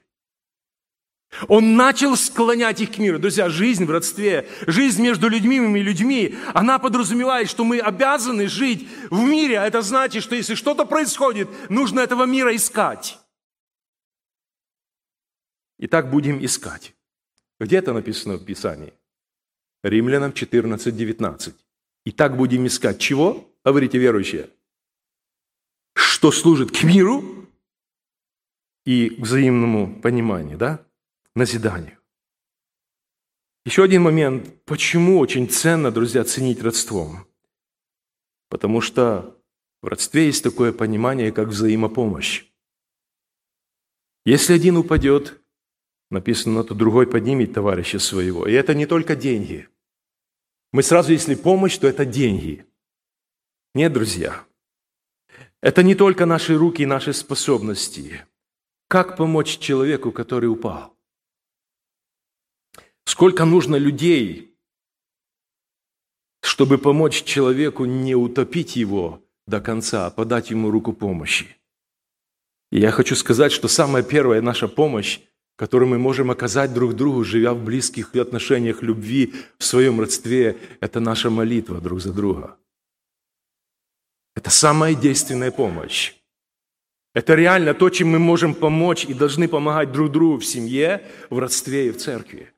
Он 1.46 1.76
начал 1.76 2.16
склонять 2.16 2.80
их 2.80 2.92
к 2.92 2.99
миру. 2.99 3.18
Друзья, 3.18 3.49
жизнь 3.49 3.84
в 3.84 3.90
родстве, 3.90 4.49
жизнь 4.66 5.03
между 5.03 5.28
людьми 5.28 5.57
и 5.57 5.82
людьми, 5.82 6.36
она 6.55 6.78
подразумевает, 6.78 7.51
что 7.51 7.64
мы 7.64 7.78
обязаны 7.80 8.49
жить 8.49 8.88
в 9.11 9.20
мире. 9.20 9.61
А 9.61 9.66
это 9.66 9.82
значит, 9.82 10.22
что 10.22 10.34
если 10.34 10.55
что-то 10.55 10.84
происходит, 10.84 11.49
нужно 11.68 12.01
этого 12.01 12.24
мира 12.24 12.55
искать. 12.57 13.18
И 15.78 15.86
так 15.86 16.11
будем 16.11 16.44
искать. 16.44 16.94
Где 17.61 17.76
это 17.76 17.92
написано 17.92 18.36
в 18.36 18.44
Писании? 18.44 18.92
Римлянам 19.82 20.32
14, 20.32 20.96
19. 20.96 21.55
И 22.05 22.11
так 22.11 22.36
будем 22.36 22.66
искать 22.66 22.99
чего? 22.99 23.49
Говорите, 23.64 23.99
верующие. 23.99 24.49
Что 25.99 26.30
служит 26.30 26.70
к 26.70 26.84
миру 26.84 27.49
и 28.84 29.11
к 29.11 29.18
взаимному 29.18 30.01
пониманию, 30.01 30.57
да? 30.57 30.86
Назиданию. 31.34 31.99
Еще 33.64 33.82
один 33.82 34.03
момент. 34.03 34.64
Почему 34.64 35.18
очень 35.18 35.49
ценно, 35.49 35.90
друзья, 35.90 36.22
ценить 36.24 36.62
родством? 36.62 37.26
Потому 38.49 38.80
что 38.80 39.42
в 39.82 39.88
родстве 39.88 40.26
есть 40.26 40.44
такое 40.44 40.72
понимание, 40.72 41.32
как 41.32 41.49
взаимопомощь. 41.49 42.46
Если 44.24 44.55
один 44.55 44.76
упадет, 44.76 45.40
Написано, 46.11 46.64
то 46.64 46.74
другой 46.74 47.07
поднимет 47.07 47.53
товарища 47.53 47.99
своего. 47.99 48.46
И 48.46 48.53
это 48.53 48.74
не 48.74 48.86
только 48.86 49.14
деньги. 49.14 49.68
Мы 50.72 50.82
сразу, 50.82 51.12
если 51.12 51.34
помощь, 51.34 51.76
то 51.76 51.86
это 51.86 52.07
деньги. 52.07 52.66
Нет, 53.74 53.92
друзья. 53.92 54.47
Это 55.61 55.83
не 55.83 55.95
только 55.95 56.27
наши 56.27 56.57
руки 56.57 56.83
и 56.83 56.87
наши 56.87 57.13
способности. 57.13 58.25
Как 58.89 59.17
помочь 59.17 59.59
человеку, 59.59 60.13
который 60.13 60.47
упал? 60.47 60.97
Сколько 63.05 63.45
нужно 63.45 63.77
людей, 63.77 64.57
чтобы 66.43 66.79
помочь 66.79 67.25
человеку 67.25 67.85
не 67.85 68.15
утопить 68.15 68.77
его 68.77 69.23
до 69.47 69.61
конца, 69.61 70.07
а 70.07 70.11
подать 70.11 70.51
ему 70.51 70.71
руку 70.71 70.93
помощи? 70.93 71.57
И 72.71 72.79
я 72.79 72.91
хочу 72.91 73.17
сказать, 73.17 73.53
что 73.53 73.67
самая 73.67 74.03
первая 74.03 74.43
наша 74.43 74.69
помощь 74.69 75.21
который 75.59 75.89
мы 75.89 75.99
можем 75.99 76.31
оказать 76.31 76.73
друг 76.73 76.95
другу, 76.95 77.25
живя 77.25 77.53
в 77.53 77.65
близких 77.65 78.15
отношениях 78.15 78.81
любви, 78.81 79.35
в 79.59 79.65
своем 79.65 79.99
родстве, 79.99 80.57
это 80.81 81.01
наша 81.01 81.31
молитва 81.31 81.81
друг 81.81 82.01
за 82.01 82.13
друга. 82.13 82.58
Это 84.39 84.51
самая 84.51 84.95
действенная 84.95 85.51
помощь. 85.51 86.14
Это 87.12 87.34
реально 87.34 87.74
то, 87.74 87.91
чем 87.91 88.11
мы 88.11 88.20
можем 88.20 88.55
помочь 88.55 89.05
и 89.05 89.12
должны 89.12 89.49
помогать 89.49 89.91
друг 89.91 90.12
другу 90.12 90.39
в 90.39 90.45
семье, 90.45 91.05
в 91.28 91.41
родстве 91.41 91.89
и 91.89 91.91
в 91.91 91.97
церкви. 91.97 92.55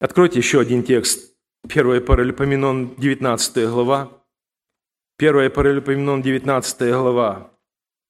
Откройте 0.00 0.40
еще 0.40 0.58
один 0.58 0.82
текст. 0.82 1.32
1 1.68 2.04
Паралипоменон, 2.04 2.96
19 2.96 3.68
глава. 3.68 4.10
1 5.18 5.52
Паралипоменон, 5.52 6.20
19 6.20 6.80
глава. 6.90 7.52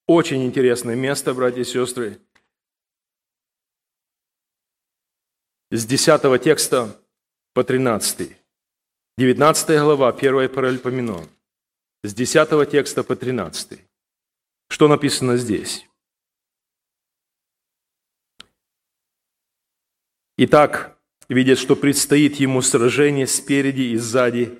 Очень 0.07 0.47
интересное 0.47 0.97
место, 0.97 1.35
братья 1.35 1.61
и 1.61 1.65
сестры. 1.65 2.19
С 5.71 5.85
10 5.85 6.43
текста 6.43 6.99
по 7.53 7.63
13. 7.63 8.38
19 9.19 9.81
глава, 9.81 10.11
1 10.11 10.49
Паральпоменон. 10.49 11.27
С 12.05 12.15
10 12.15 12.71
текста 12.71 13.03
по 13.03 13.17
13. 13.17 13.81
Что 14.69 14.87
написано 14.87 15.37
здесь? 15.37 15.89
Итак, 20.37 20.97
видят, 21.29 21.59
что 21.59 21.75
предстоит 21.75 22.37
ему 22.37 22.63
сражение 22.63 23.27
спереди 23.27 23.91
и 23.91 23.97
сзади, 23.97 24.57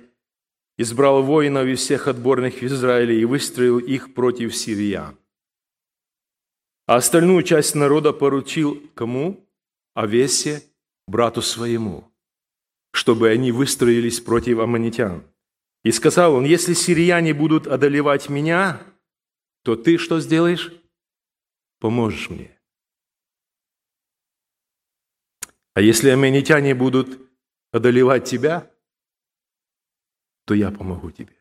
избрал 0.77 1.23
воинов 1.23 1.65
из 1.65 1.79
всех 1.79 2.09
отборных 2.09 2.55
в 2.55 2.63
Израиле 2.65 3.17
и 3.17 3.23
выстроил 3.23 3.79
их 3.79 4.13
против 4.13 4.53
сириян. 4.53 5.17
А 6.85 6.97
остальную 6.97 7.43
часть 7.43 7.75
народа 7.75 8.11
поручил 8.11 8.83
кому? 8.93 9.47
Овесе, 9.93 10.63
брату 11.07 11.41
своему, 11.41 12.08
чтобы 12.99 13.29
они 13.29 13.53
выстроились 13.53 14.19
против 14.19 14.59
аммонитян. 14.59 15.23
И 15.85 15.91
сказал 15.93 16.33
он, 16.33 16.43
если 16.43 16.73
сирияне 16.73 17.33
будут 17.33 17.65
одолевать 17.65 18.27
меня, 18.27 18.85
то 19.63 19.77
ты 19.77 19.97
что 19.97 20.19
сделаешь? 20.19 20.73
Поможешь 21.79 22.29
мне. 22.29 22.59
А 25.75 25.79
если 25.79 26.09
аммонитяне 26.09 26.75
будут 26.75 27.21
одолевать 27.71 28.25
тебя, 28.25 28.69
то 30.43 30.53
я 30.53 30.69
помогу 30.69 31.09
тебе. 31.11 31.37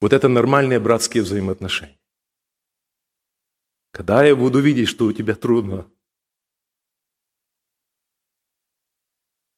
Вот 0.00 0.12
это 0.12 0.26
нормальные 0.26 0.80
братские 0.80 1.22
взаимоотношения. 1.22 2.00
Когда 3.92 4.24
я 4.24 4.34
буду 4.34 4.58
видеть, 4.58 4.88
что 4.88 5.04
у 5.04 5.12
тебя 5.12 5.36
трудно, 5.36 5.88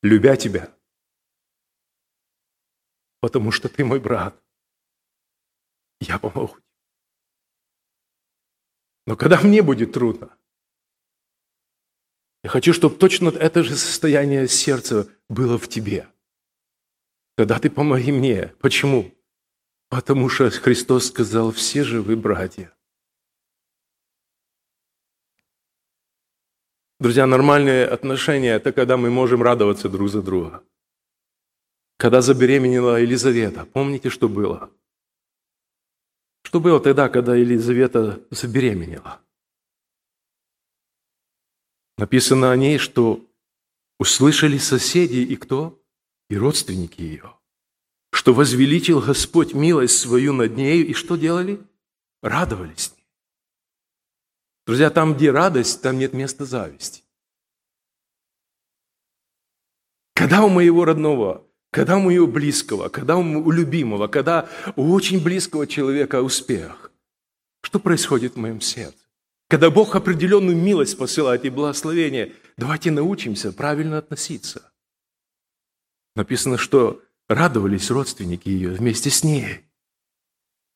любя 0.03 0.37
тебя, 0.37 0.75
потому 3.21 3.51
что 3.51 3.69
ты 3.69 3.85
мой 3.85 4.01
брат, 4.01 4.41
я 6.01 6.19
помогу. 6.19 6.57
Но 9.07 9.17
когда 9.17 9.41
мне 9.41 9.63
будет 9.63 9.93
трудно, 9.93 10.37
я 12.45 12.51
хочу, 12.51 12.73
чтобы 12.73 12.97
точно 12.97 13.31
это 13.31 13.63
же 13.63 13.77
состояние 13.77 14.47
сердца 14.47 15.09
было 15.29 15.59
в 15.59 15.69
тебе. 15.69 16.09
Тогда 17.37 17.59
ты 17.59 17.71
помоги 17.71 18.13
мне. 18.13 18.55
Почему? 18.61 19.15
Потому 19.89 20.29
что 20.29 20.51
Христос 20.51 21.07
сказал, 21.07 21.53
все 21.53 21.83
же 21.83 22.03
вы 22.03 22.17
братья. 22.17 22.77
Друзья, 27.01 27.27
нормальные 27.27 27.87
отношения– 27.87 28.55
это 28.57 28.73
когда 28.73 28.97
мы 28.97 29.09
можем 29.09 29.41
радоваться 29.41 29.89
друг 29.89 30.09
за 30.09 30.21
друга. 30.21 30.65
Когда 31.97 32.21
забеременела 32.21 33.01
Елизавета, 33.01 33.67
помните, 33.67 34.11
что 34.11 34.29
было? 34.29 34.69
Что 36.43 36.59
было 36.59 36.81
тогда, 36.81 37.09
когда 37.09 37.37
Елизавета 37.37 38.21
забеременела? 38.31 39.21
Написано 41.99 42.51
о 42.51 42.57
ней, 42.57 42.79
что 42.79 43.25
услышали 44.01 44.59
соседи 44.59 45.19
и 45.19 45.37
кто? 45.37 45.81
И 46.29 46.37
родственники 46.37 47.01
ее. 47.01 47.33
Что 48.11 48.35
возвеличил 48.35 49.01
Господь 49.01 49.55
милость 49.55 49.99
свою 49.99 50.33
над 50.33 50.57
нею, 50.57 50.85
и 50.85 50.95
что 50.95 51.15
делали? 51.15 51.61
Радовались 52.23 52.98
Друзья, 54.69 54.91
там, 54.91 55.15
где 55.15 55.31
радость, 55.31 55.81
там 55.81 55.99
нет 55.99 56.13
места 56.13 56.45
зависти. 56.45 57.03
Когда 60.15 60.45
у 60.45 60.51
моего 60.51 60.85
родного, 60.85 61.47
когда 61.71 61.97
у 61.97 62.01
моего 62.01 62.27
близкого, 62.27 62.91
когда 62.91 63.17
у 63.17 63.51
любимого, 63.51 64.09
когда 64.09 64.47
у 64.77 64.93
очень 64.93 65.25
близкого 65.25 65.67
человека 65.67 66.21
успех, 66.21 66.93
что 67.63 67.79
происходит 67.81 68.35
в 68.35 68.39
моем 68.39 68.61
сердце? 68.61 68.99
Когда 69.49 69.71
Бог 69.71 69.97
определенную 69.97 70.59
милость 70.59 70.99
посылает 70.99 71.47
и 71.47 71.49
благословение, 71.49 72.35
давайте 72.59 72.91
научимся 72.91 73.53
правильно 73.55 73.97
относиться. 73.97 74.71
Написано, 76.15 76.59
что 76.59 77.01
радовались 77.27 77.91
родственники 77.91 78.51
ее 78.51 78.73
вместе 78.73 79.09
с 79.09 79.25
ней, 79.25 79.65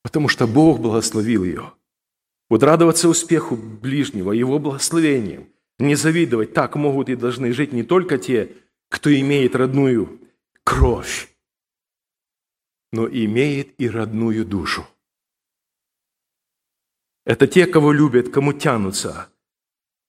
потому 0.03 0.28
что 0.28 0.47
Бог 0.47 0.80
благословил 0.80 1.45
ее– 1.45 1.74
вот 2.53 2.62
радоваться 2.64 3.09
успеху 3.09 3.57
ближнего, 3.57 4.30
его 4.30 4.59
благословением, 4.59 5.50
не 5.78 5.94
завидовать, 5.94 6.53
так 6.53 6.76
могут 6.76 7.09
и 7.09 7.16
должны 7.16 7.50
жить 7.50 7.72
не 7.72 7.82
только 7.82 8.18
те, 8.18 8.55
кто 8.90 9.11
имеет 9.11 9.57
родную 9.57 10.20
кровь, 10.62 11.34
но 12.92 13.09
имеет 13.09 13.80
и 13.80 13.88
родную 13.88 14.44
душу. 14.44 14.86
Это 17.24 17.46
те, 17.46 17.66
кого 17.66 17.90
любят, 17.90 18.28
кому 18.28 18.53
тянутся. 18.53 19.30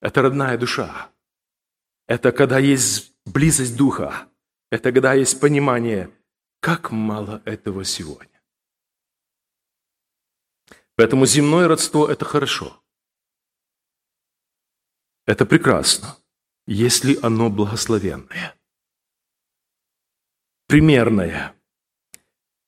Это 0.02 0.20
родная 0.20 0.58
душа. 0.58 1.10
Это 2.06 2.30
когда 2.30 2.58
есть 2.58 3.14
близость 3.24 3.74
духа. 3.74 4.28
Это 4.70 4.92
когда 4.92 5.14
есть 5.14 5.40
понимание, 5.40 6.10
как 6.60 6.90
мало 6.90 7.40
этого 7.46 7.84
сегодня. 7.84 8.33
Поэтому 10.96 11.26
земное 11.26 11.68
родство– 11.68 12.08
это 12.08 12.24
хорошо. 12.24 12.80
Это 15.26 15.46
прекрасно, 15.46 16.16
если 16.66 17.18
оно 17.22 17.50
благословенное. 17.50 18.56
примерное. 20.66 21.54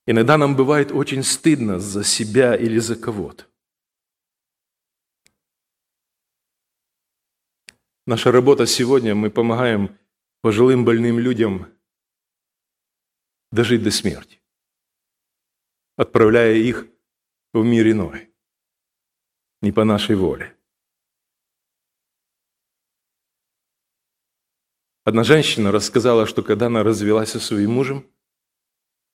Иногда 0.06 0.38
нам 0.38 0.54
бывает 0.54 0.92
очень 0.92 1.22
стыдно 1.22 1.80
за 1.80 2.04
себя 2.04 2.54
или 2.54 2.78
за 2.78 2.94
кого-то. 2.94 3.46
Наша 8.06 8.30
работа 8.30 8.66
сегодня, 8.66 9.16
мы 9.16 9.30
помогаем 9.30 9.98
пожилым 10.40 10.84
больным 10.84 11.18
людям 11.18 11.66
дожить 13.50 13.82
до 13.82 13.90
смерти, 13.90 14.40
отправляя 15.96 16.54
их 16.54 16.86
в 17.60 17.64
мир 17.64 17.90
иной, 17.90 18.30
не 19.62 19.72
по 19.72 19.84
нашей 19.84 20.16
воле. 20.16 20.56
Одна 25.04 25.22
женщина 25.22 25.70
рассказала, 25.70 26.26
что 26.26 26.42
когда 26.42 26.66
она 26.66 26.82
развелась 26.82 27.30
со 27.30 27.40
своим 27.40 27.72
мужем, 27.72 28.04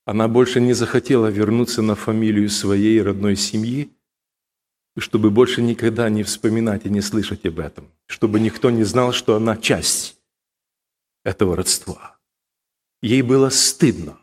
она 0.05 0.27
больше 0.27 0.59
не 0.59 0.73
захотела 0.73 1.27
вернуться 1.27 1.81
на 1.81 1.95
фамилию 1.95 2.49
своей 2.49 3.01
родной 3.01 3.35
семьи, 3.35 3.95
чтобы 4.97 5.31
больше 5.31 5.61
никогда 5.61 6.09
не 6.09 6.23
вспоминать 6.23 6.85
и 6.85 6.89
не 6.89 7.01
слышать 7.01 7.45
об 7.45 7.59
этом, 7.59 7.91
чтобы 8.07 8.39
никто 8.39 8.69
не 8.69 8.83
знал, 8.83 9.13
что 9.13 9.35
она 9.35 9.55
часть 9.55 10.19
этого 11.23 11.55
родства. 11.55 12.19
Ей 13.01 13.21
было 13.21 13.49
стыдно 13.49 14.19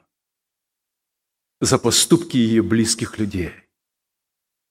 за 1.61 1.79
поступки 1.79 2.37
ее 2.37 2.63
близких 2.63 3.19
людей. 3.19 3.53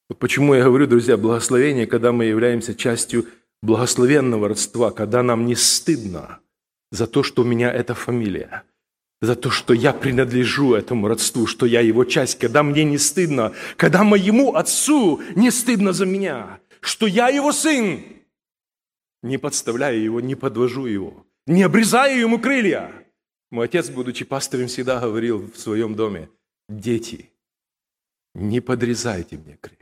Вот 0.10 0.20
почему 0.20 0.56
я 0.56 0.64
говорю, 0.64 0.88
друзья, 0.88 1.18
благословение, 1.18 1.86
когда 1.86 2.12
мы 2.12 2.26
являемся 2.26 2.76
частью 2.76 3.28
благословенного 3.62 4.50
родства, 4.50 4.92
когда 4.92 5.24
нам 5.24 5.46
не 5.46 5.56
стыдно 5.56 6.40
за 6.92 7.08
то, 7.08 7.24
что 7.24 7.44
у 7.44 7.46
меня 7.46 7.72
эта 7.72 7.94
фамилия– 7.94 8.64
за 9.22 9.36
то, 9.36 9.50
что 9.50 9.74
я 9.74 9.94
принадлежу 9.94 10.74
этому 10.74 11.08
родству, 11.08 11.46
что 11.46 11.66
я 11.66 11.82
его 11.82 12.06
часть, 12.06 12.40
когда 12.40 12.64
мне 12.64 12.84
не 12.84 12.98
стыдно, 12.98 13.54
когда 13.76 14.04
моему 14.04 14.56
отцу 14.56 15.22
не 15.36 15.52
стыдно 15.52 15.94
за 15.94 16.06
меня, 16.06 16.60
что 16.80 17.06
я 17.06 17.28
его 17.28 17.52
сын. 17.52 18.02
Не 19.22 19.38
подставляю 19.38 20.02
его, 20.02 20.22
не 20.22 20.36
подвожу 20.36 20.86
его, 20.86 21.26
не 21.46 21.64
обрезаю 21.64 22.20
ему 22.20 22.40
крылья. 22.40 22.92
Мой 23.52 23.66
отец, 23.66 23.90
будучи 23.90 24.24
пастором, 24.24 24.68
всегда 24.68 25.02
говорил 25.02 25.52
в 25.52 25.58
своем 25.58 25.96
доме, 25.96 26.30
дети, 26.70 27.30
не 28.34 28.62
подрезайте 28.62 29.38
мне 29.38 29.58
крылья. 29.60 29.79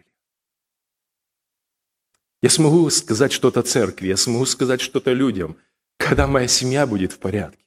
Я 2.41 2.49
смогу 2.49 2.89
сказать 2.89 3.31
что-то 3.31 3.63
церкви, 3.63 4.07
я 4.07 4.17
смогу 4.17 4.45
сказать 4.45 4.81
что-то 4.81 5.13
людям, 5.13 5.57
когда 5.97 6.27
моя 6.27 6.47
семья 6.47 6.85
будет 6.85 7.13
в 7.13 7.19
порядке. 7.19 7.63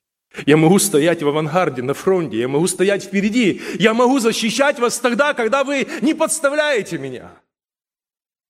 Я 0.46 0.56
могу 0.56 0.78
стоять 0.78 1.22
в 1.22 1.28
авангарде, 1.28 1.82
на 1.82 1.92
фронте, 1.92 2.38
я 2.38 2.46
могу 2.46 2.68
стоять 2.68 3.04
впереди, 3.04 3.60
я 3.80 3.94
могу 3.94 4.20
защищать 4.20 4.78
вас 4.78 5.00
тогда, 5.00 5.34
когда 5.34 5.64
вы 5.64 5.88
не 6.02 6.14
подставляете 6.14 6.98
меня 6.98 7.32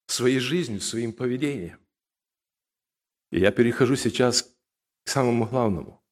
своей 0.06 0.40
жизнью, 0.40 0.80
своим 0.80 1.12
поведением. 1.12 1.78
И 3.30 3.38
я 3.38 3.50
перехожу 3.50 3.96
сейчас 3.96 4.42
к 4.42 5.08
самому 5.08 5.46
главному. 5.46 6.02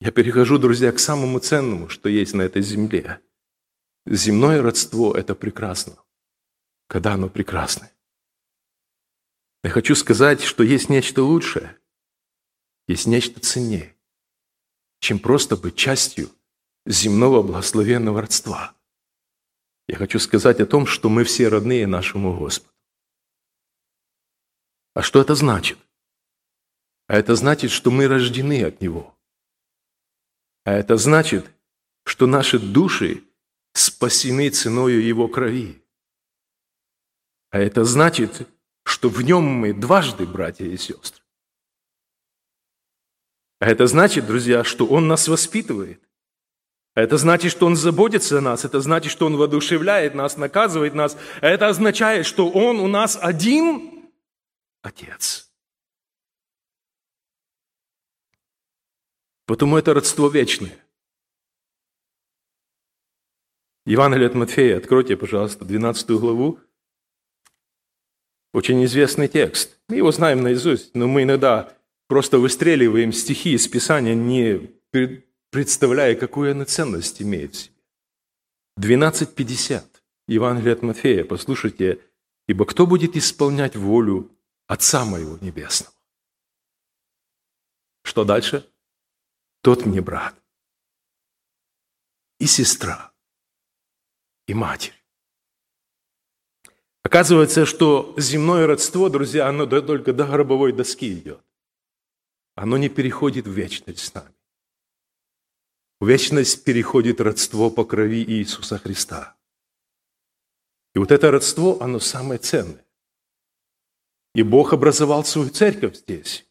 Я 0.00 0.12
перехожу, 0.12 0.58
друзья, 0.58 0.92
к 0.92 0.98
самому 0.98 1.38
ценному, 1.38 1.88
что 1.88 2.08
есть 2.08 2.34
на 2.34 2.42
этой 2.42 2.62
земле. 2.62 3.20
Земное 4.06 4.62
родство– 4.62 5.14
это 5.16 5.34
прекрасно, 5.34 5.96
когда 6.88 7.14
оно 7.14 7.28
прекрасное. 7.30 7.93
Я 9.64 9.70
хочу 9.70 9.96
сказать, 9.96 10.42
что 10.42 10.62
есть 10.62 10.88
нечто 10.88 11.24
лучшее– 11.24 11.76
есть 12.86 13.06
нечто 13.06 13.40
ценнее, 13.40 13.96
чем 15.00 15.18
просто 15.18 15.56
быть 15.56 15.76
частью 15.76 16.30
земного 16.86 17.42
благословенного 17.42 18.22
родства. 18.22 18.74
Я 19.88 19.96
хочу 19.96 20.18
сказать 20.18 20.60
о 20.60 20.66
том, 20.66 20.86
что 20.86 21.08
мы 21.08 21.24
все 21.24 21.48
родные 21.48 21.86
нашему 21.86 22.36
Господу. 22.36 22.72
А 24.94 25.02
что 25.02 25.20
это 25.20 25.34
значит? 25.34 25.78
А 27.06 27.16
это 27.16 27.34
значит, 27.36 27.70
что 27.70 27.90
мы 27.90 28.06
рождены 28.06 28.64
от 28.64 28.80
Него. 28.80 29.16
А 30.64 30.72
это 30.72 30.96
значит, 30.96 31.50
что 32.04 32.26
наши 32.26 32.58
души 32.58 33.24
спасены 33.72 34.50
ценою 34.50 35.02
Его 35.02 35.28
крови. 35.28 35.82
А 37.50 37.58
это 37.58 37.84
значит, 37.84 38.48
что 38.84 39.08
в 39.08 39.20
Нем 39.22 39.44
мы 39.44 39.72
дважды 39.72 40.26
братья 40.26 40.66
и 40.66 40.76
сестры. 40.76 41.22
А 43.60 43.66
это 43.66 43.86
значит, 43.86 44.26
друзья, 44.26 44.62
что 44.62 44.86
Он 44.86 45.08
нас 45.08 45.26
воспитывает. 45.26 46.00
А 46.94 47.00
это 47.00 47.16
значит, 47.16 47.50
что 47.50 47.66
Он 47.66 47.76
заботится 47.76 48.38
о 48.38 48.40
нас. 48.40 48.64
Это 48.64 48.80
значит, 48.80 49.10
что 49.10 49.26
Он 49.26 49.36
воодушевляет 49.36 50.14
нас, 50.14 50.36
наказывает 50.36 50.94
нас. 50.94 51.16
А 51.40 51.48
это 51.48 51.68
означает, 51.68 52.26
что 52.26 52.50
Он 52.50 52.78
у 52.78 52.86
нас 52.86 53.18
один 53.20 54.10
Отец. 54.82 55.50
Потому 59.46 59.78
это 59.78 59.94
родство 59.94 60.28
вечное. 60.28 60.78
Евангелие 63.86 64.28
от 64.28 64.34
Матфея, 64.34 64.78
откройте, 64.78 65.16
пожалуйста, 65.16 65.64
12 65.64 66.10
главу. 66.10 66.60
Очень 68.54 68.84
известный 68.84 69.26
текст. 69.26 69.76
Мы 69.88 69.96
его 69.96 70.12
знаем 70.12 70.40
наизусть, 70.40 70.94
но 70.94 71.08
мы 71.08 71.24
иногда 71.24 71.76
просто 72.06 72.38
выстреливаем 72.38 73.12
стихи 73.12 73.52
из 73.52 73.66
Писания, 73.66 74.14
не 74.14 74.70
представляя, 75.50 76.14
какую 76.14 76.52
она 76.52 76.64
ценность 76.64 77.20
имеет 77.20 77.54
в 77.54 77.58
себе. 77.58 77.74
12.50. 78.80 79.82
Евангелие 80.28 80.72
от 80.72 80.82
Матфея. 80.82 81.24
Послушайте. 81.24 82.00
«Ибо 82.46 82.64
кто 82.66 82.86
будет 82.86 83.16
исполнять 83.16 83.74
волю 83.74 84.30
Отца 84.66 85.04
Моего 85.04 85.38
Небесного?» 85.40 85.94
Что 88.04 88.24
дальше? 88.24 88.70
Тот 89.62 89.86
мне 89.86 90.02
брат 90.02 90.34
и 92.38 92.46
сестра, 92.46 93.12
и 94.46 94.54
матерь. 94.54 95.03
Оказывается, 97.14 97.64
что 97.64 98.12
земное 98.16 98.66
родство, 98.66 99.08
друзья, 99.08 99.48
оно 99.48 99.66
только 99.66 100.12
до 100.12 100.26
гробовой 100.26 100.72
доски 100.72 101.12
идет 101.12 101.40
оно 102.54 102.76
не 102.76 102.88
переходит 102.88 103.46
в 103.46 103.50
вечность 103.50 103.98
с 103.98 104.14
нами. 104.14 104.34
В 106.00 106.08
вечность 106.08 106.64
переходит 106.64 107.20
родство 107.20 107.70
по 107.70 107.84
крови 107.84 108.24
Иисуса 108.24 108.78
Христа. 108.78 109.36
И 110.94 110.98
вот 110.98 111.10
это 111.10 111.30
родство, 111.30 111.80
оно 111.80 111.98
самое 111.98 112.38
ценное. 112.38 112.84
И 114.34 114.42
Бог 114.42 114.72
образовал 114.72 115.24
свою 115.24 115.50
церковь 115.50 115.96
здесь. 115.96 116.46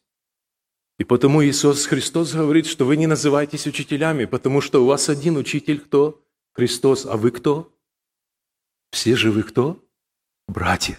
И 0.98 1.04
потому 1.04 1.44
Иисус 1.44 1.86
Христос 1.86 2.32
говорит, 2.32 2.66
что 2.66 2.84
вы 2.84 2.96
не 2.96 3.06
называетесь 3.06 3.66
учителями, 3.66 4.26
потому 4.26 4.60
что 4.60 4.82
у 4.82 4.86
вас 4.86 5.08
один 5.08 5.36
учитель 5.36 5.80
кто? 5.80 6.22
Христос. 6.52 7.04
А 7.04 7.16
вы 7.16 7.30
кто? 7.30 7.72
Все 8.90 9.16
же 9.16 9.30
вы 9.30 9.42
кто? 9.42 9.83
Братья. 10.48 10.98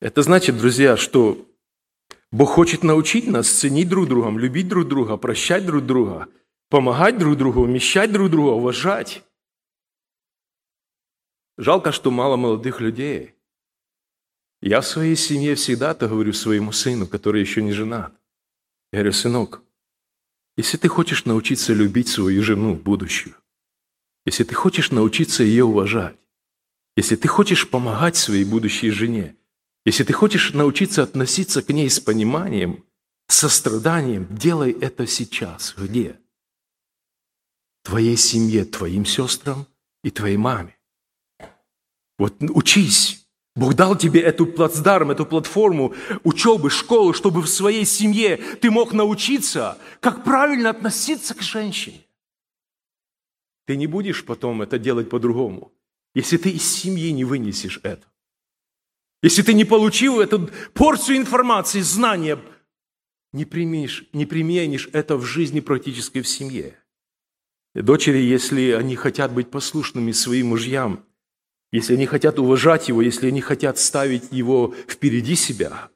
Это 0.00 0.22
значит, 0.22 0.56
друзья, 0.56 0.96
что 0.96 1.46
Бог 2.30 2.50
хочет 2.50 2.82
научить 2.82 3.26
нас 3.26 3.48
ценить 3.48 3.88
друг 3.88 4.08
друга, 4.08 4.30
любить 4.30 4.68
друг 4.68 4.88
друга, 4.88 5.16
прощать 5.16 5.66
друг 5.66 5.84
друга, 5.84 6.28
помогать 6.68 7.18
друг 7.18 7.36
другу, 7.36 7.64
вмещать 7.64 8.12
друг 8.12 8.30
друга, 8.30 8.50
уважать. 8.50 9.24
Жалко, 11.56 11.90
что 11.92 12.10
мало 12.10 12.36
молодых 12.36 12.80
людей. 12.80 13.34
Я 14.60 14.80
в 14.80 14.86
своей 14.86 15.16
семье 15.16 15.54
всегда 15.54 15.94
то 15.94 16.08
говорю 16.08 16.32
своему 16.32 16.72
сыну, 16.72 17.06
который 17.06 17.40
еще 17.40 17.62
не 17.62 17.72
женат. 17.72 18.12
Я 18.92 19.00
говорю, 19.00 19.12
сынок, 19.12 19.62
если 20.56 20.76
ты 20.76 20.88
хочешь 20.88 21.24
научиться 21.24 21.72
любить 21.72 22.08
свою 22.08 22.42
жену, 22.42 22.74
будущую, 22.74 23.36
если 24.24 24.44
ты 24.44 24.54
хочешь 24.54 24.90
научиться 24.90 25.42
ее 25.44 25.64
уважать, 25.64 26.16
если 26.98 27.14
ты 27.14 27.28
хочешь 27.28 27.70
помогать 27.70 28.16
своей 28.16 28.44
будущей 28.44 28.90
жене, 28.90 29.36
если 29.86 30.02
ты 30.02 30.12
хочешь 30.12 30.52
научиться 30.52 31.04
относиться 31.04 31.62
к 31.62 31.68
ней 31.68 31.88
с 31.88 32.00
пониманием, 32.00 32.84
состраданием, 33.28 34.26
делай 34.28 34.72
это 34.72 35.06
сейчас. 35.06 35.74
Где? 35.76 36.18
Твоей 37.84 38.16
семье, 38.16 38.64
твоим 38.64 39.06
сестрам 39.06 39.68
и 40.02 40.10
твоей 40.10 40.36
маме. 40.36 40.76
Вот 42.18 42.34
учись. 42.40 43.28
Бог 43.54 43.74
дал 43.74 43.94
тебе 43.94 44.20
эту 44.20 44.46
плацдарм, 44.46 45.12
эту 45.12 45.24
платформу 45.24 45.94
учебы, 46.24 46.68
школы, 46.68 47.14
чтобы 47.14 47.42
в 47.42 47.48
своей 47.48 47.84
семье 47.84 48.38
ты 48.60 48.72
мог 48.72 48.92
научиться, 48.92 49.78
как 50.00 50.24
правильно 50.24 50.70
относиться 50.70 51.36
к 51.36 51.42
женщине. 51.42 52.00
Ты 53.66 53.76
не 53.76 53.86
будешь 53.86 54.24
потом 54.24 54.62
это 54.62 54.80
делать 54.80 55.08
по-другому, 55.08 55.72
если 56.18 56.36
ты 56.36 56.50
из 56.50 56.64
семьи 56.64 57.12
не 57.12 57.24
вынесешь 57.24 57.78
это. 57.84 58.04
Если 59.22 59.42
ты 59.42 59.54
не 59.54 59.64
получил 59.64 60.20
эту 60.20 60.50
порцию 60.74 61.18
информации, 61.18 61.80
знания, 61.80 62.40
не 63.32 63.44
применишь, 63.44 64.04
не 64.12 64.26
применишь 64.26 64.88
это 64.92 65.16
в 65.16 65.24
жизни 65.24 65.60
практической 65.60 66.22
в 66.22 66.28
семье. 66.28 66.76
Дочери, 67.72 68.18
если 68.18 68.72
они 68.72 68.96
хотят 68.96 69.32
быть 69.32 69.48
послушными 69.52 70.10
своим 70.10 70.48
мужьям, 70.48 71.06
если 71.70 71.94
они 71.94 72.06
хотят 72.06 72.40
уважать 72.40 72.88
его, 72.88 73.00
если 73.00 73.28
они 73.28 73.40
хотят 73.40 73.78
ставить 73.78 74.32
его 74.32 74.74
впереди 74.88 75.36
себя, 75.36 75.88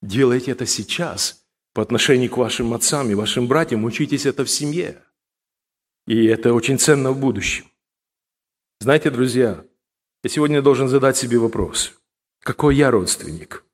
делайте 0.00 0.52
это 0.52 0.64
сейчас 0.64 1.44
по 1.74 1.82
отношению 1.82 2.30
к 2.30 2.38
вашим 2.38 2.72
отцам 2.72 3.10
и 3.10 3.14
вашим 3.14 3.48
братьям, 3.48 3.84
учитесь 3.84 4.24
это 4.24 4.46
в 4.46 4.50
семье. 4.50 5.02
И 6.06 6.24
это 6.24 6.54
очень 6.54 6.78
ценно 6.78 7.12
в 7.12 7.20
будущем. 7.20 7.66
Знаете, 8.82 9.10
друзья, 9.10 9.64
я 10.24 10.28
сегодня 10.28 10.60
должен 10.60 10.88
задать 10.88 11.16
себе 11.16 11.38
вопрос. 11.38 11.92
Какой 12.40 12.74
я 12.74 12.90
родственник? 12.90 13.64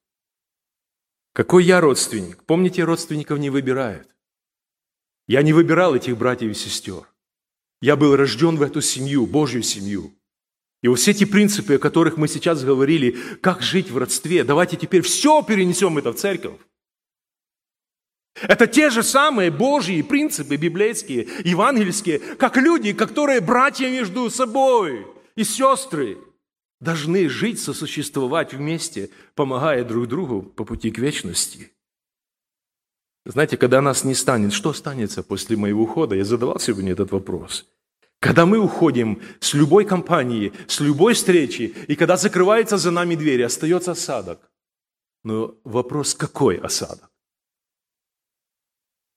Какой 1.32 1.64
я 1.64 1.80
родственник? 1.80 2.44
Помните, 2.44 2.84
родственников 2.84 3.38
не 3.38 3.48
выбирают. 3.48 4.06
Я 5.26 5.40
не 5.40 5.54
выбирал 5.54 5.94
этих 5.94 6.18
братьев 6.18 6.50
и 6.50 6.54
сестер. 6.54 7.10
Я 7.80 7.96
был 7.96 8.16
рожден 8.16 8.56
в 8.56 8.62
эту 8.62 8.82
семью, 8.82 9.24
Божью 9.24 9.62
семью. 9.62 10.14
И 10.82 10.88
вот 10.88 10.98
все 10.98 11.12
эти 11.12 11.24
принципы, 11.24 11.76
о 11.76 11.78
которых 11.78 12.18
мы 12.18 12.28
сейчас 12.28 12.62
говорили, 12.62 13.12
как 13.40 13.62
жить 13.62 13.90
в 13.90 13.96
родстве, 13.96 14.44
давайте 14.44 14.76
теперь 14.76 15.00
все 15.00 15.42
перенесем 15.42 15.96
это 15.96 16.12
в 16.12 16.16
церковь. 16.16 16.60
Это 18.42 18.66
те 18.66 18.90
же 18.90 19.02
самые 19.02 19.50
Божьи 19.50 20.02
принципы 20.02 20.56
библейские, 20.56 21.28
евангельские, 21.44 22.18
как 22.18 22.56
люди, 22.56 22.92
которые 22.92 23.40
братья 23.40 23.88
между 23.88 24.30
собой 24.30 25.06
и 25.34 25.44
сестры 25.44 26.18
должны 26.80 27.28
жить, 27.28 27.60
сосуществовать 27.60 28.54
вместе, 28.54 29.10
помогая 29.34 29.84
друг 29.84 30.06
другу 30.06 30.42
по 30.42 30.64
пути 30.64 30.90
к 30.90 30.98
вечности. 30.98 31.72
Знаете, 33.24 33.56
когда 33.56 33.82
нас 33.82 34.04
не 34.04 34.14
станет, 34.14 34.52
что 34.52 34.70
останется 34.70 35.22
после 35.22 35.56
моего 35.56 35.82
ухода? 35.82 36.14
Я 36.14 36.24
задавал 36.24 36.58
сегодня 36.60 36.92
этот 36.92 37.10
вопрос. 37.10 37.66
Когда 38.20 38.46
мы 38.46 38.58
уходим 38.58 39.20
с 39.40 39.54
любой 39.54 39.84
компании, 39.84 40.52
с 40.66 40.80
любой 40.80 41.14
встречи, 41.14 41.74
и 41.88 41.94
когда 41.94 42.16
закрывается 42.16 42.76
за 42.76 42.90
нами 42.90 43.14
дверь, 43.14 43.44
остается 43.44 43.92
осадок. 43.92 44.50
Но 45.24 45.54
вопрос, 45.64 46.14
какой 46.14 46.56
осадок? 46.56 47.10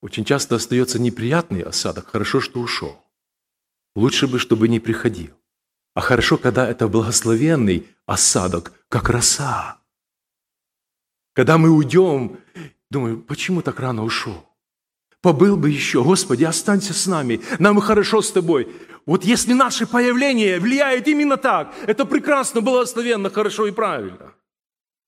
Очень 0.02 0.26
часто 0.26 0.56
остается 0.56 1.00
неприятный 1.00 1.62
осадок. 1.62 2.08
Хорошо, 2.08 2.42
что 2.42 2.60
ушел. 2.60 3.04
Лучше 3.96 4.28
бы, 4.28 4.40
чтобы 4.40 4.68
не 4.68 4.80
приходил. 4.80 5.34
А 5.94 6.02
хорошо, 6.02 6.38
когда 6.38 6.68
это 6.68 6.88
благословенный 6.88 7.88
осадок, 8.06 8.74
как 8.90 9.10
роса. 9.10 9.80
Когда 11.34 11.58
мы 11.58 11.70
уйдем, 11.70 12.40
думаю, 12.90 13.22
почему 13.22 13.62
так 13.62 13.80
рано 13.80 14.04
ушел? 14.04 14.48
Побыл 15.22 15.56
бы 15.56 15.70
еще, 15.70 16.04
Господи, 16.04 16.46
останься 16.46 16.94
с 16.94 17.06
нами, 17.06 17.42
нам 17.60 17.80
хорошо 17.80 18.22
с 18.22 18.32
Тобой. 18.32 18.74
Вот 19.06 19.24
если 19.24 19.54
наше 19.54 19.86
появление 19.86 20.60
влияет 20.60 21.08
именно 21.08 21.38
так, 21.38 21.76
это 21.86 22.06
прекрасно, 22.06 22.62
благословенно, 22.62 23.30
хорошо 23.30 23.68
и 23.68 23.72
правильно. 23.72 24.34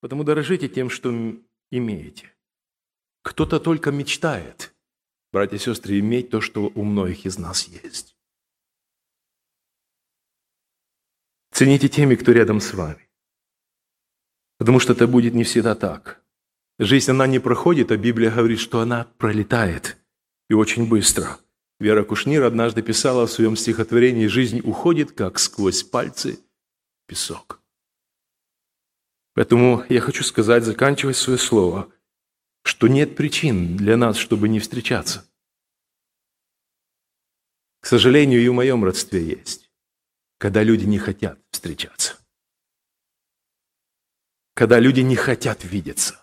Потому 0.01 0.23
дорожите 0.23 0.67
тем, 0.67 0.89
что 0.89 1.09
имеете. 1.71 2.31
Кто-то 3.23 3.59
только 3.59 3.91
мечтает, 3.91 4.72
братья 5.33 5.57
и 5.57 5.59
сестры, 5.59 5.99
иметь 5.99 6.29
то, 6.29 6.39
что 6.39 6.71
у 6.75 6.83
многих 6.83 7.25
из 7.25 7.37
нас 7.37 7.67
есть. 7.67 8.15
Цените 11.51 11.89
теми, 11.89 12.15
кто 12.15 12.31
рядом 12.31 12.61
с 12.61 12.73
вами. 12.73 13.09
Потому 14.59 14.79
что 14.79 14.93
это 14.93 15.07
будет 15.07 15.33
не 15.33 15.43
всегда 15.43 15.75
так. 15.75 16.23
Жизнь, 16.79 17.11
она 17.11 17.27
не 17.27 17.39
проходит, 17.39 17.91
а 17.91 17.97
Библия 17.97 18.31
говорит, 18.31 18.59
что 18.59 18.79
она 18.79 19.05
пролетает. 19.17 19.97
И 20.49 20.53
очень 20.53 20.87
быстро. 20.87 21.39
Вера 21.79 22.03
Кушнир 22.03 22.43
однажды 22.43 22.81
писала 22.81 23.27
в 23.27 23.31
своем 23.31 23.55
стихотворении 23.55 24.27
«Жизнь 24.27 24.61
уходит, 24.61 25.11
как 25.11 25.39
сквозь 25.39 25.83
пальцы 25.83 26.39
песок». 27.07 27.61
Поэтому 29.33 29.83
я 29.89 29.99
хочу 29.99 30.23
сказать, 30.23 30.63
заканчивая 30.63 31.13
свое 31.13 31.39
слово, 31.39 31.91
что 32.63 32.87
нет 32.87 33.15
причин 33.15 33.77
для 33.77 33.97
нас, 33.97 34.17
чтобы 34.17 34.49
не 34.49 34.59
встречаться. 34.59 35.29
К 37.81 37.85
сожалению, 37.85 38.41
и 38.41 38.47
в 38.47 38.53
моем 38.53 38.83
родстве 38.83 39.25
есть 39.25 39.63
когда 40.43 40.61
люди 40.61 40.83
не 40.83 40.97
хотят 40.97 41.39
встречаться. 41.51 42.17
Когда 44.55 44.77
люди 44.77 44.99
не 44.99 45.15
хотят 45.15 45.63
видеться. 45.63 46.21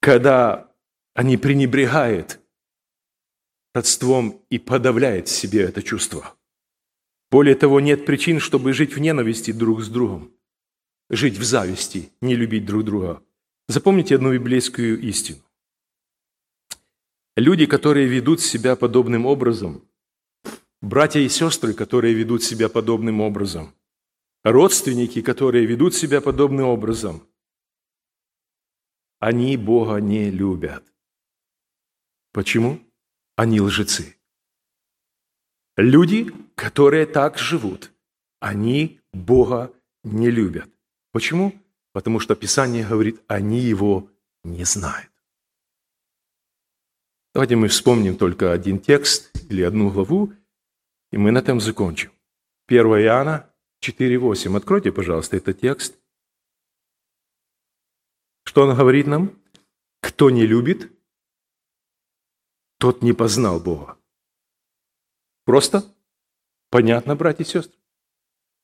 Когда 0.00 0.74
они 1.14 1.36
пренебрегают 1.36 2.40
родством 3.74 4.44
и 4.50 4.58
подавляют 4.58 5.28
в 5.28 5.36
себе 5.36 5.62
это 5.62 5.84
чувство. 5.84 6.36
Более 7.30 7.54
того, 7.54 7.78
нет 7.78 8.04
причин, 8.04 8.40
чтобы 8.40 8.72
жить 8.72 8.96
в 8.96 8.98
ненависти 8.98 9.52
друг 9.52 9.80
с 9.80 9.88
другом, 9.88 10.34
жить 11.08 11.38
в 11.38 11.44
зависти, 11.44 12.12
не 12.20 12.34
любить 12.34 12.66
друг 12.66 12.82
друга. 12.82 13.22
Запомните 13.68 14.14
одну 14.14 14.32
библейскую 14.32 15.00
истину. 15.00 15.42
Люди, 17.36 17.66
которые 17.66 18.06
ведут 18.06 18.40
себя 18.40 18.76
подобным 18.76 19.26
образом, 19.26 19.82
братья 20.80 21.18
и 21.18 21.28
сестры, 21.28 21.74
которые 21.74 22.14
ведут 22.14 22.44
себя 22.44 22.68
подобным 22.68 23.20
образом, 23.20 23.74
родственники, 24.44 25.20
которые 25.20 25.66
ведут 25.66 25.94
себя 25.96 26.20
подобным 26.20 26.66
образом, 26.66 27.26
они 29.18 29.56
Бога 29.56 29.96
не 29.96 30.30
любят. 30.30 30.84
Почему? 32.32 32.80
Они 33.34 33.60
лжецы. 33.60 34.16
Люди, 35.76 36.32
которые 36.54 37.04
так 37.06 37.36
живут, 37.36 37.90
они 38.38 39.00
Бога 39.12 39.72
не 40.04 40.30
любят. 40.30 40.70
Почему? 41.10 41.52
Потому 41.96 42.20
что 42.20 42.34
Писание 42.34 42.86
говорит, 42.86 43.22
они 43.26 43.58
Его 43.58 44.10
не 44.44 44.64
знают. 44.64 45.10
Давайте 47.32 47.56
мы 47.56 47.68
вспомним 47.68 48.18
только 48.18 48.52
один 48.52 48.78
текст 48.78 49.30
или 49.50 49.62
одну 49.62 49.90
главу 49.90 50.30
и 51.10 51.16
мы 51.16 51.30
на 51.30 51.38
этом 51.38 51.58
закончим. 51.58 52.12
1 52.66 52.86
Иоанна 52.86 53.50
4.8. 53.82 54.54
Откройте, 54.58 54.92
пожалуйста, 54.92 55.38
этот 55.38 55.58
текст. 55.58 55.98
Что 58.44 58.66
он 58.68 58.76
говорит 58.76 59.06
нам? 59.06 59.32
Кто 60.02 60.28
не 60.28 60.44
любит, 60.44 60.92
тот 62.78 63.00
не 63.00 63.14
познал 63.14 63.58
Бога. 63.58 63.96
Просто? 65.46 65.82
Понятно, 66.68 67.16
братья 67.16 67.42
и 67.44 67.46
сестры? 67.46 67.80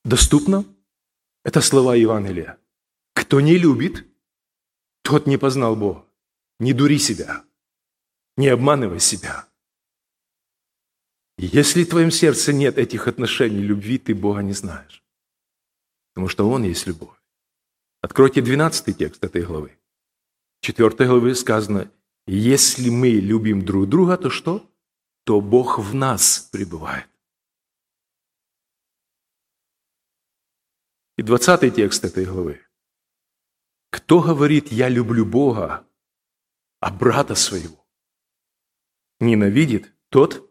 Доступно? 0.05 0.67
Это 1.45 1.63
слова 1.63 1.95
Евангелия. 1.95 2.59
Кто 3.33 3.41
не 3.41 3.57
любит, 3.57 4.07
тот 5.01 5.27
не 5.27 5.39
познал 5.39 5.75
Бога. 5.75 6.07
Не 6.61 6.75
дури 6.75 6.99
себя. 6.99 7.43
Не 8.37 8.49
обманывай 8.49 9.01
себя. 9.01 9.49
Если 11.39 11.85
в 11.85 11.89
твоем 11.89 12.11
сердце 12.11 12.53
нет 12.53 12.77
этих 12.77 13.09
отношений 13.09 13.63
любви, 13.63 13.97
ты 13.97 14.15
Бога 14.15 14.43
не 14.43 14.53
знаешь. 14.53 15.03
Потому 16.13 16.29
что 16.29 16.47
Он 16.47 16.65
есть 16.65 16.87
любовь. 16.87 17.17
Откройте 18.03 18.43
12 18.43 18.99
текст 18.99 19.25
этой 19.25 19.47
главы. 19.47 19.79
В 20.61 20.67
4 20.67 20.91
главе 20.91 21.35
сказано, 21.35 21.91
если 22.27 22.91
мы 22.91 23.13
любим 23.13 23.65
друг 23.65 23.89
друга, 23.89 24.19
то 24.19 24.29
что? 24.29 24.71
То 25.25 25.41
Бог 25.41 25.79
в 25.79 25.95
нас 25.95 26.51
пребывает. 26.53 27.09
И 31.17 31.23
20 31.23 31.75
текст 31.75 32.05
этой 32.05 32.27
главы. 32.27 32.61
Кто 33.93 34.23
говорит, 34.23 34.73
я 34.73 34.89
люблю 34.89 35.27
Бога, 35.27 35.87
а 36.81 36.91
брата 36.91 37.35
своего 37.35 37.87
ненавидит, 39.21 39.93
тот 40.09 40.51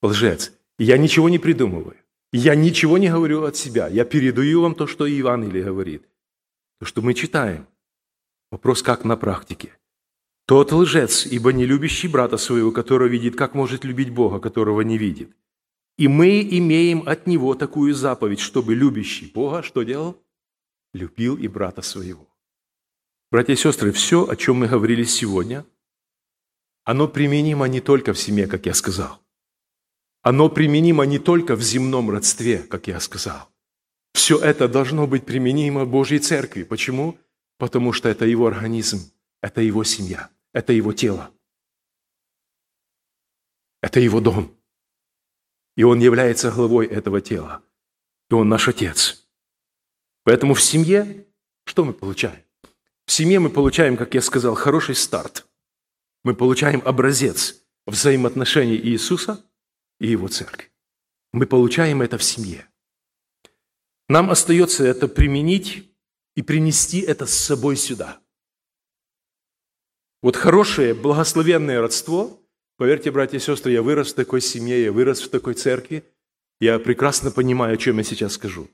лжец. 0.00 0.52
Я 0.78 0.96
ничего 0.96 1.28
не 1.28 1.40
придумываю. 1.40 1.96
Я 2.32 2.54
ничего 2.54 2.98
не 2.98 3.10
говорю 3.10 3.42
от 3.42 3.56
себя. 3.56 3.88
Я 3.88 4.04
передаю 4.04 4.60
вам 4.62 4.76
то, 4.76 4.86
что 4.86 5.06
Евангелие 5.06 5.64
говорит. 5.64 6.08
То, 6.78 6.86
что 6.86 7.02
мы 7.02 7.14
читаем. 7.14 7.66
Вопрос, 8.52 8.82
как 8.82 9.04
на 9.04 9.16
практике. 9.16 9.76
Тот 10.46 10.70
лжец, 10.70 11.26
ибо 11.26 11.52
не 11.52 11.66
любящий 11.66 12.06
брата 12.06 12.36
своего, 12.36 12.70
которого 12.70 13.08
видит, 13.08 13.34
как 13.34 13.54
может 13.54 13.84
любить 13.84 14.10
Бога, 14.10 14.38
которого 14.38 14.82
не 14.82 14.98
видит. 14.98 15.36
И 15.96 16.06
мы 16.06 16.42
имеем 16.42 17.02
от 17.08 17.26
него 17.26 17.54
такую 17.54 17.92
заповедь, 17.92 18.38
чтобы 18.38 18.76
любящий 18.76 19.26
Бога 19.26 19.64
что 19.64 19.82
делал? 19.82 20.22
Любил 20.92 21.36
и 21.36 21.48
брата 21.48 21.82
своего. 21.82 22.26
Братья 23.30 23.52
и 23.52 23.56
сестры, 23.56 23.92
все, 23.92 24.28
о 24.28 24.36
чем 24.36 24.56
мы 24.56 24.68
говорили 24.68 25.04
сегодня, 25.04 25.66
оно 26.84 27.08
применимо 27.08 27.66
не 27.66 27.80
только 27.80 28.14
в 28.14 28.18
семье, 28.18 28.46
как 28.46 28.66
я 28.66 28.74
сказал. 28.74 29.20
Оно 30.22 30.48
применимо 30.48 31.04
не 31.04 31.18
только 31.18 31.54
в 31.54 31.62
земном 31.62 32.10
родстве, 32.10 32.58
как 32.58 32.86
я 32.86 33.00
сказал. 33.00 33.50
Все 34.14 34.38
это 34.38 34.68
должно 34.68 35.06
быть 35.06 35.26
применимо 35.26 35.84
Божьей 35.84 36.18
Церкви. 36.18 36.64
Почему? 36.64 37.18
Потому 37.58 37.92
что 37.92 38.08
это 38.08 38.24
его 38.24 38.46
организм.– 38.46 39.12
это 39.40 39.60
Его 39.60 39.84
семья, 39.84 40.30
это 40.52 40.72
Его 40.72 40.92
тело, 40.92 41.32
это 43.80 44.00
Его 44.00 44.20
дом. 44.20 44.54
И 45.76 45.84
Он 45.84 46.00
является 46.00 46.50
главой 46.50 46.86
этого 46.86 47.20
тела. 47.20 47.62
И 48.30 48.34
Он 48.34 48.48
наш 48.48 48.66
Отец. 48.66 49.27
Поэтому 50.28 50.52
в 50.52 50.60
семье 50.60 51.24
что 51.64 51.86
мы 51.86 51.94
получаем? 51.94 52.42
В 53.06 53.12
семье 53.12 53.40
мы 53.40 53.48
получаем, 53.48 53.96
как 53.96 54.12
я 54.12 54.20
сказал, 54.20 54.54
хороший 54.54 54.94
старт. 54.94 55.48
Мы 56.22 56.34
получаем 56.34 56.82
образец 56.84 57.62
взаимоотношений 57.86 58.76
Иисуса 58.76 59.42
и 59.98 60.08
Его 60.08 60.28
церкви. 60.28 60.70
Мы 61.32 61.46
получаем 61.46 62.02
это 62.02 62.18
в 62.18 62.22
семье. 62.22 62.68
Нам 64.10 64.30
остается 64.30 64.84
это 64.84 65.08
применить 65.08 65.90
и 66.36 66.42
принести 66.42 67.00
это 67.00 67.24
с 67.24 67.32
собой 67.32 67.76
сюда. 67.76 68.20
Вот 70.20 70.36
хорошее, 70.36 70.92
благословенное 70.92 71.80
родство, 71.80 72.38
поверьте, 72.76 73.10
братья 73.10 73.38
и 73.38 73.40
сестры, 73.40 73.72
я 73.72 73.80
вырос 73.80 74.12
в 74.12 74.16
такой 74.16 74.42
семье, 74.42 74.84
я 74.84 74.92
вырос 74.92 75.22
в 75.22 75.30
такой 75.30 75.54
церкви, 75.54 76.04
я 76.60 76.78
прекрасно 76.78 77.30
понимаю, 77.30 77.76
о 77.76 77.78
чем 77.78 77.96
я 77.96 78.04
сейчас 78.04 78.34
скажу. 78.34 78.68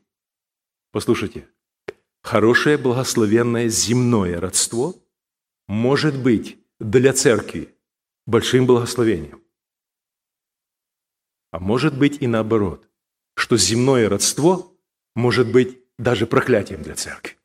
Послушайте, 0.94 1.48
хорошее, 2.22 2.78
благословенное 2.78 3.66
земное 3.66 4.40
родство 4.40 4.94
может 5.66 6.16
быть 6.16 6.56
для 6.78 7.12
церкви 7.12 7.76
большим 8.26 8.64
благословением. 8.64 9.42
А 11.50 11.58
может 11.58 11.98
быть 11.98 12.22
и 12.22 12.28
наоборот, 12.28 12.88
что 13.34 13.56
земное 13.56 14.08
родство 14.08 14.72
может 15.16 15.50
быть 15.50 15.82
даже 15.98 16.28
проклятием 16.28 16.84
для 16.84 16.94
церкви. 16.94 17.36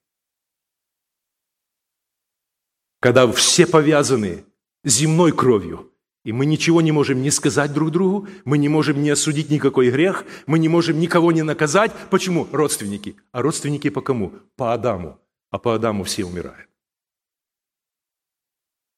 Когда 2.99 3.31
все 3.31 3.65
повязаны 3.65 4.45
земной 4.83 5.35
кровью, 5.35 5.91
и 6.29 6.31
мы 6.31 6.45
ничего 6.45 6.79
не 6.79 6.91
можем 6.91 7.23
не 7.23 7.31
сказать 7.31 7.73
друг 7.73 7.89
другу, 7.89 8.27
мы 8.45 8.59
не 8.59 8.69
можем 8.69 9.01
не 9.01 9.09
осудить 9.09 9.49
никакой 9.49 9.89
грех, 9.89 10.25
мы 10.45 10.59
не 10.59 10.69
можем 10.69 10.99
никого 10.99 11.31
не 11.31 11.41
наказать. 11.41 11.91
Почему? 12.11 12.47
Родственники. 12.51 13.15
А 13.31 13.41
родственники 13.41 13.89
по 13.89 14.01
кому? 14.01 14.33
По 14.55 14.73
Адаму. 14.73 15.19
А 15.49 15.57
по 15.57 15.73
Адаму 15.73 16.03
все 16.03 16.25
умирают. 16.25 16.69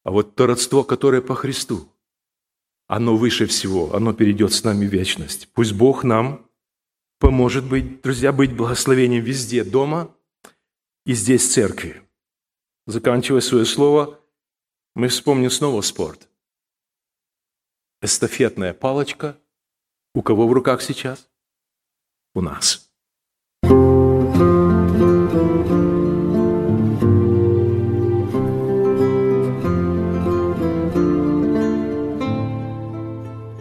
А 0.04 0.12
вот 0.12 0.36
то 0.36 0.46
родство, 0.46 0.84
которое 0.84 1.22
по 1.22 1.36
Христу, 1.36 1.88
оно 2.88 3.16
выше 3.16 3.46
всего, 3.46 3.96
оно 3.96 4.12
перейдет 4.12 4.52
с 4.52 4.66
нами 4.66 4.86
в 4.86 4.92
вечность. 4.92 5.48
Пусть 5.54 5.72
Бог 5.72 6.04
нам 6.04 6.46
поможет 7.18 7.64
быть, 7.64 8.02
друзья, 8.02 8.34
быть 8.34 8.54
благословением 8.54 9.24
везде, 9.24 9.64
дома 9.64 10.14
и 11.06 11.14
здесь, 11.14 11.48
в 11.48 11.52
церкви. 11.54 12.02
Заканчивая 12.88 13.40
свое 13.40 13.64
слово, 13.64 14.20
мы 14.96 15.08
вспомним 15.08 15.50
снова 15.50 15.80
спорт. 15.80 16.28
Эстафетная 18.04 18.74
палочка. 18.74 19.38
У 20.16 20.24
кого 20.24 20.48
в 20.48 20.54
руках 20.54 20.82
сейчас? 20.82 21.30
У 22.34 22.42
нас. 22.42 22.90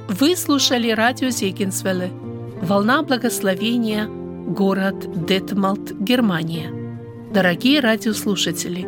Вы 0.09 0.37
слушали 0.37 0.91
радио 0.91 1.29
Зегенсвелле 1.29 2.09
«Волна 2.63 3.03
благословения», 3.03 4.07
город 4.07 5.27
Детмалт, 5.27 5.93
Германия. 5.93 6.73
Дорогие 7.31 7.81
радиослушатели, 7.81 8.87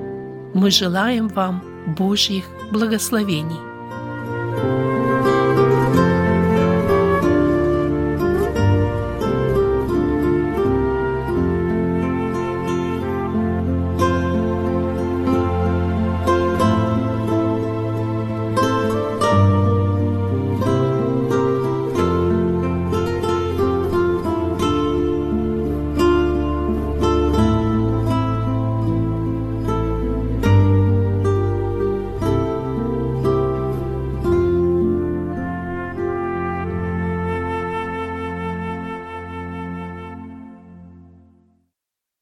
мы 0.55 0.71
желаем 0.71 1.29
вам 1.29 1.63
Божьих 1.99 2.47
благословений. 2.71 4.82